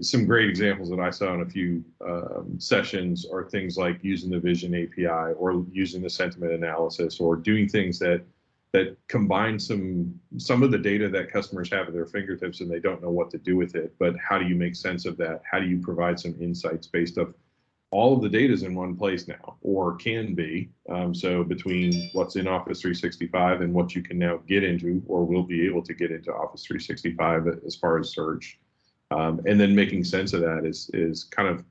some 0.00 0.26
great 0.26 0.48
examples 0.48 0.90
that 0.90 1.00
I 1.00 1.10
saw 1.10 1.34
in 1.34 1.40
a 1.40 1.46
few 1.46 1.84
um, 2.06 2.56
sessions 2.58 3.26
are 3.26 3.44
things 3.44 3.78
like 3.78 4.02
using 4.02 4.30
the 4.30 4.38
Vision 4.38 4.74
API 4.74 5.32
or 5.34 5.64
using 5.72 6.02
the 6.02 6.10
sentiment 6.10 6.52
analysis 6.52 7.20
or 7.20 7.36
doing 7.36 7.68
things 7.68 7.98
that 8.00 8.22
that 8.72 8.96
combine 9.08 9.58
some 9.58 10.20
some 10.36 10.62
of 10.62 10.70
the 10.70 10.78
data 10.78 11.08
that 11.08 11.32
customers 11.32 11.70
have 11.70 11.86
at 11.86 11.94
their 11.94 12.04
fingertips 12.04 12.60
and 12.60 12.70
they 12.70 12.80
don't 12.80 13.02
know 13.02 13.10
what 13.10 13.30
to 13.30 13.38
do 13.38 13.56
with 13.56 13.74
it. 13.74 13.94
But 13.98 14.14
how 14.18 14.38
do 14.38 14.46
you 14.46 14.54
make 14.54 14.76
sense 14.76 15.06
of 15.06 15.16
that? 15.18 15.40
How 15.50 15.58
do 15.58 15.66
you 15.66 15.78
provide 15.78 16.20
some 16.20 16.34
insights 16.40 16.86
based 16.86 17.16
of 17.16 17.34
all 17.92 18.14
of 18.14 18.20
the 18.20 18.28
data 18.28 18.52
is 18.52 18.64
in 18.64 18.74
one 18.74 18.96
place 18.96 19.28
now, 19.28 19.56
or 19.62 19.94
can 19.94 20.34
be. 20.34 20.68
Um, 20.90 21.14
so 21.14 21.44
between 21.44 22.10
what's 22.12 22.36
in 22.36 22.48
Office 22.48 22.80
365 22.80 23.60
and 23.60 23.72
what 23.72 23.94
you 23.94 24.02
can 24.02 24.18
now 24.18 24.38
get 24.48 24.64
into, 24.64 25.02
or 25.06 25.24
will 25.24 25.44
be 25.44 25.64
able 25.64 25.82
to 25.84 25.94
get 25.94 26.10
into 26.10 26.34
Office 26.34 26.66
365 26.66 27.60
as 27.64 27.76
far 27.76 27.98
as 27.98 28.10
search, 28.10 28.58
um, 29.10 29.40
and 29.46 29.60
then 29.60 29.74
making 29.74 30.04
sense 30.04 30.32
of 30.32 30.40
that 30.40 30.64
is 30.64 30.90
is 30.94 31.24
kind 31.24 31.48
of 31.48 31.64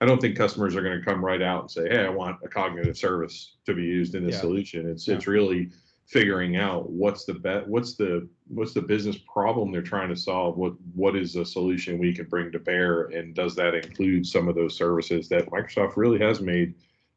I 0.00 0.06
don't 0.06 0.20
think 0.20 0.36
customers 0.36 0.76
are 0.76 0.82
going 0.82 0.98
to 0.98 1.04
come 1.04 1.24
right 1.24 1.40
out 1.40 1.62
and 1.62 1.70
say, 1.70 1.88
"Hey, 1.88 2.04
I 2.04 2.10
want 2.10 2.38
a 2.44 2.48
cognitive 2.48 2.96
service 2.96 3.56
to 3.64 3.74
be 3.74 3.82
used 3.82 4.14
in 4.14 4.24
this 4.24 4.34
yeah. 4.34 4.40
solution." 4.40 4.88
It's 4.88 5.08
yeah. 5.08 5.14
it's 5.14 5.26
really 5.26 5.70
figuring 6.06 6.56
out 6.56 6.90
what's 6.90 7.24
the 7.24 7.32
bet 7.32 7.66
what's 7.66 7.94
the 7.94 8.28
what's 8.48 8.74
the 8.74 8.82
business 8.82 9.16
problem 9.16 9.72
they're 9.72 9.80
trying 9.80 10.08
to 10.08 10.16
solve 10.16 10.56
what 10.56 10.74
what 10.94 11.16
is 11.16 11.34
a 11.36 11.44
solution 11.44 11.98
we 11.98 12.14
can 12.14 12.26
bring 12.26 12.52
to 12.52 12.58
bear 12.58 13.04
and 13.04 13.34
does 13.34 13.54
that 13.54 13.74
include 13.74 14.26
some 14.26 14.46
of 14.46 14.54
those 14.54 14.76
services 14.76 15.28
that 15.28 15.46
microsoft 15.46 15.96
really 15.96 16.18
has 16.18 16.40
made 16.42 16.74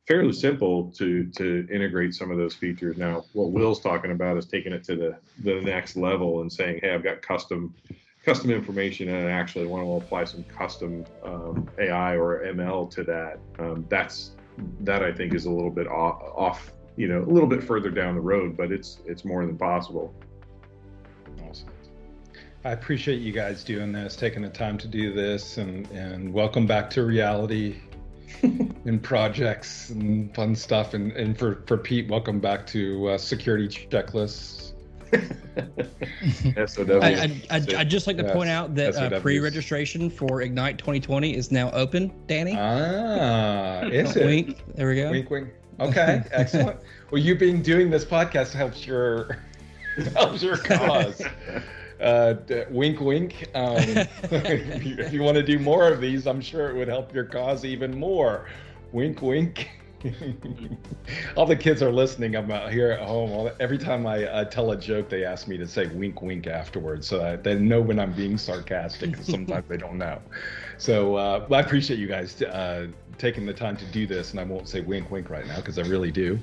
fairly 0.08 0.32
simple 0.32 0.90
to 0.92 1.26
to 1.32 1.68
integrate 1.70 2.14
some 2.14 2.32
of 2.32 2.38
those 2.38 2.56
features 2.56 2.96
now 2.96 3.26
what 3.34 3.52
will's 3.52 3.82
talking 3.82 4.12
about 4.12 4.38
is 4.38 4.46
taking 4.46 4.72
it 4.72 4.86
to 4.86 4.96
the 4.96 5.18
the 5.44 5.60
next 5.62 5.98
level 5.98 6.40
and 6.40 6.52
saying 6.52 6.80
hey 6.82 6.94
i've 6.94 7.04
got 7.04 7.22
custom 7.22 7.76
custom 8.28 8.52
information 8.52 9.08
and 9.08 9.30
actually 9.30 9.66
want 9.66 9.86
to 9.86 10.06
apply 10.06 10.26
some 10.26 10.44
custom 10.44 11.06
um, 11.24 11.66
AI 11.80 12.18
or 12.18 12.44
ML 12.46 12.92
to 12.92 13.04
that, 13.06 13.40
um, 13.58 13.86
that's 13.88 14.32
that 14.82 15.02
I 15.02 15.14
think 15.14 15.34
is 15.34 15.46
a 15.46 15.50
little 15.50 15.70
bit 15.70 15.88
off, 15.88 16.22
off, 16.36 16.74
you 16.98 17.08
know, 17.08 17.22
a 17.22 17.32
little 17.32 17.48
bit 17.48 17.64
further 17.64 17.90
down 17.90 18.16
the 18.16 18.22
road, 18.22 18.58
but 18.58 18.70
it's 18.70 19.00
it's 19.06 19.24
more 19.24 19.46
than 19.46 19.58
possible. 19.58 20.14
Awesome. 21.48 21.70
I 22.66 22.72
appreciate 22.72 23.22
you 23.22 23.32
guys 23.32 23.64
doing 23.64 23.94
this, 23.94 24.18
taking 24.18 24.42
the 24.42 24.50
time 24.50 24.78
to 24.80 24.90
do 24.90 25.14
this, 25.14 25.58
and 25.58 25.90
and 25.92 26.34
welcome 26.34 26.68
back 26.68 26.90
to 26.92 27.04
reality. 27.04 27.78
and 28.44 29.02
projects 29.02 29.90
and 29.90 30.36
fun 30.36 30.54
stuff 30.54 30.94
and, 30.94 31.14
and 31.14 31.40
for, 31.40 31.64
for 31.66 31.78
Pete, 31.78 32.10
welcome 32.10 32.42
back 32.42 32.68
to 32.68 33.08
uh, 33.08 33.18
security 33.18 33.70
checklists 33.70 34.67
SOW. 36.68 37.00
I, 37.02 37.08
I, 37.08 37.42
I, 37.50 37.66
I'd 37.78 37.90
just 37.90 38.08
like 38.08 38.18
to 38.18 38.32
point 38.34 38.50
out 38.50 38.76
that 38.76 38.96
uh, 38.96 39.20
pre-registration 39.20 40.10
for 40.10 40.42
Ignite 40.42 40.78
2020 40.78 41.36
is 41.36 41.52
now 41.52 41.72
open. 41.72 42.12
Danny. 42.28 42.56
Ah, 42.58 43.82
is 43.92 44.16
it? 44.16 44.26
Wink. 44.26 44.64
There 44.76 44.88
we 44.88 44.96
go. 44.96 45.12
Wink, 45.12 45.30
wink. 45.30 45.50
Okay, 45.80 46.24
excellent. 46.32 46.80
Well, 47.10 47.22
you 47.22 47.36
being 47.36 47.62
doing 47.62 47.90
this 47.90 48.04
podcast 48.04 48.52
helps 48.52 48.86
your 48.86 49.38
helps 50.14 50.44
your 50.44 50.58
cause. 50.58 51.22
Uh, 52.02 52.36
wink, 52.70 53.00
wink. 53.00 53.48
Um, 53.56 53.78
if 53.78 54.84
you, 54.86 55.08
you 55.10 55.24
want 55.24 55.38
to 55.38 55.44
do 55.44 55.58
more 55.58 55.88
of 55.88 56.02
these, 56.02 56.28
I'm 56.28 56.42
sure 56.42 56.70
it 56.70 56.76
would 56.76 56.90
help 56.90 57.14
your 57.16 57.24
cause 57.24 57.64
even 57.64 57.98
more. 57.98 58.50
Wink, 58.92 59.22
wink. 59.22 59.70
all 61.36 61.46
the 61.46 61.56
kids 61.56 61.82
are 61.82 61.92
listening. 61.92 62.36
I'm 62.36 62.52
out 62.52 62.72
here 62.72 62.92
at 62.92 63.00
home. 63.00 63.52
Every 63.60 63.78
time 63.78 64.06
I 64.06 64.26
uh, 64.26 64.46
tell 64.46 64.72
a 64.72 64.78
joke, 64.78 65.10
they 65.10 65.26
ask 65.26 65.48
me 65.48 65.58
to 65.58 65.68
say 65.68 65.88
wink, 65.88 66.22
wink 66.22 66.48
afterwards, 66.48 67.08
so 67.08 67.18
that 67.20 67.44
they 67.44 67.56
know 67.56 67.82
when 67.82 68.00
I'm 68.00 68.14
being 68.14 68.38
sarcastic. 68.38 69.16
And 69.18 69.26
sometimes 69.26 69.68
they 69.68 69.78
don't 69.78 69.98
know. 69.98 70.22
So 70.78 71.16
uh, 71.16 71.46
I 71.52 71.60
appreciate 71.60 72.00
you 72.00 72.08
guys 72.08 72.42
uh, 72.42 72.88
taking 73.18 73.46
the 73.46 73.54
time 73.54 73.76
to 73.78 73.86
do 73.86 74.06
this, 74.06 74.32
and 74.32 74.40
I 74.40 74.44
won't 74.44 74.70
say 74.70 74.82
wink, 74.82 75.10
wink 75.10 75.30
right 75.30 75.46
now 75.48 75.58
because 75.58 75.80
I 75.80 75.82
really 75.84 76.12
do. 76.12 76.40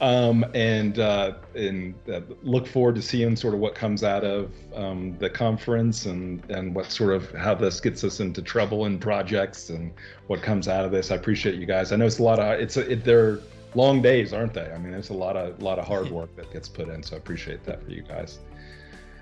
Um, 0.00 0.44
and 0.54 0.98
uh, 0.98 1.34
and 1.54 1.94
uh, 2.12 2.20
look 2.42 2.66
forward 2.66 2.96
to 2.96 3.02
seeing 3.02 3.36
sort 3.36 3.54
of 3.54 3.60
what 3.60 3.74
comes 3.74 4.02
out 4.02 4.24
of 4.24 4.50
um, 4.74 5.16
the 5.18 5.30
conference 5.30 6.06
and 6.06 6.42
and 6.50 6.74
what 6.74 6.90
sort 6.90 7.14
of 7.14 7.30
how 7.32 7.54
this 7.54 7.80
gets 7.80 8.02
us 8.04 8.20
into 8.20 8.42
trouble 8.42 8.86
in 8.86 8.98
projects 8.98 9.70
and 9.70 9.92
what 10.26 10.42
comes 10.42 10.68
out 10.68 10.84
of 10.84 10.90
this. 10.90 11.10
I 11.10 11.14
appreciate 11.14 11.54
you 11.54 11.66
guys. 11.66 11.92
I 11.92 11.96
know 11.96 12.06
it's 12.06 12.18
a 12.18 12.24
lot 12.24 12.38
of 12.38 12.60
it's 12.60 12.76
a, 12.76 12.90
it, 12.90 13.04
they're 13.04 13.40
long 13.74 14.02
days, 14.02 14.32
aren't 14.32 14.54
they? 14.54 14.70
I 14.72 14.78
mean, 14.78 14.94
it's 14.94 15.10
a 15.10 15.14
lot 15.14 15.36
of 15.36 15.62
lot 15.62 15.78
of 15.78 15.86
hard 15.86 16.10
work 16.18 16.34
that 16.36 16.52
gets 16.52 16.68
put 16.68 16.88
in, 16.88 17.02
so 17.02 17.14
I 17.14 17.18
appreciate 17.18 17.64
that 17.64 17.84
for 17.84 17.90
you 17.90 18.02
guys. 18.02 18.40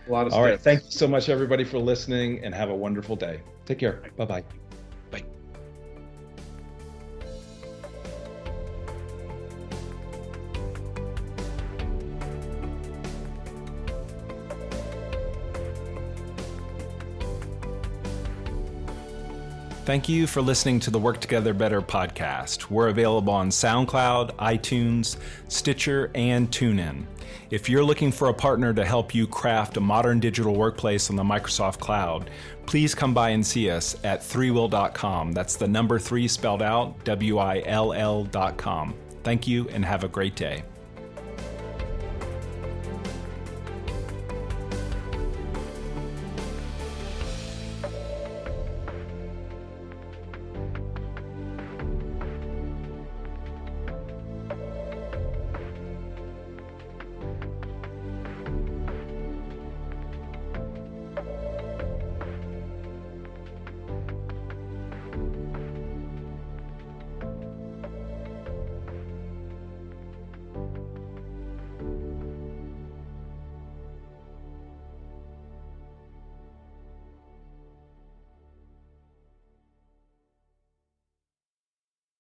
A 0.07 0.13
lot 0.13 0.27
of 0.27 0.35
All 0.35 0.43
right, 0.43 0.61
thank 0.61 0.85
you 0.85 0.91
so 0.91 1.09
much, 1.09 1.29
everybody, 1.29 1.65
for 1.65 1.79
listening, 1.79 2.45
and 2.45 2.55
have 2.55 2.71
a 2.71 2.75
wonderful 2.75 3.17
day. 3.17 3.41
Take 3.65 3.79
care. 3.79 4.03
Bye 4.17 4.25
bye. 4.27 4.45
Thank 19.85 20.09
you 20.09 20.27
for 20.27 20.41
listening 20.41 20.81
to 20.81 20.91
the 20.91 20.99
Work 20.99 21.21
Together 21.21 21.53
Better 21.53 21.83
podcast. 21.83 22.71
We're 22.71 22.89
available 22.89 23.35
on 23.35 23.51
SoundCloud, 23.51 24.35
iTunes, 24.37 25.19
Stitcher, 25.49 26.11
and 26.15 26.51
TuneIn. 26.51 27.05
If 27.51 27.69
you're 27.69 27.85
looking 27.85 28.11
for 28.11 28.31
a 28.31 28.35
partner 28.35 28.73
to 28.73 28.83
help 28.83 29.15
you 29.15 29.27
craft 29.27 29.77
a 29.77 29.81
modern 29.81 30.21
digital 30.21 30.55
workplace 30.55 31.11
on 31.11 31.17
the 31.17 31.23
Microsoft 31.23 31.81
Cloud, 31.81 32.31
please 32.65 32.95
come 32.95 33.13
by 33.13 33.29
and 33.31 33.47
see 33.47 33.69
us 33.69 33.95
at 34.05 34.21
threewill.com. 34.21 35.33
That's 35.33 35.57
the 35.57 35.69
number 35.69 35.99
three 35.99 36.29
spelled 36.29 36.63
out, 36.63 37.05
W 37.05 37.37
I 37.37 37.63
L 37.67 37.93
L.com. 37.93 38.95
Thank 39.23 39.47
you 39.47 39.69
and 39.69 39.85
have 39.85 40.03
a 40.03 40.09
great 40.09 40.35
day. 40.35 40.65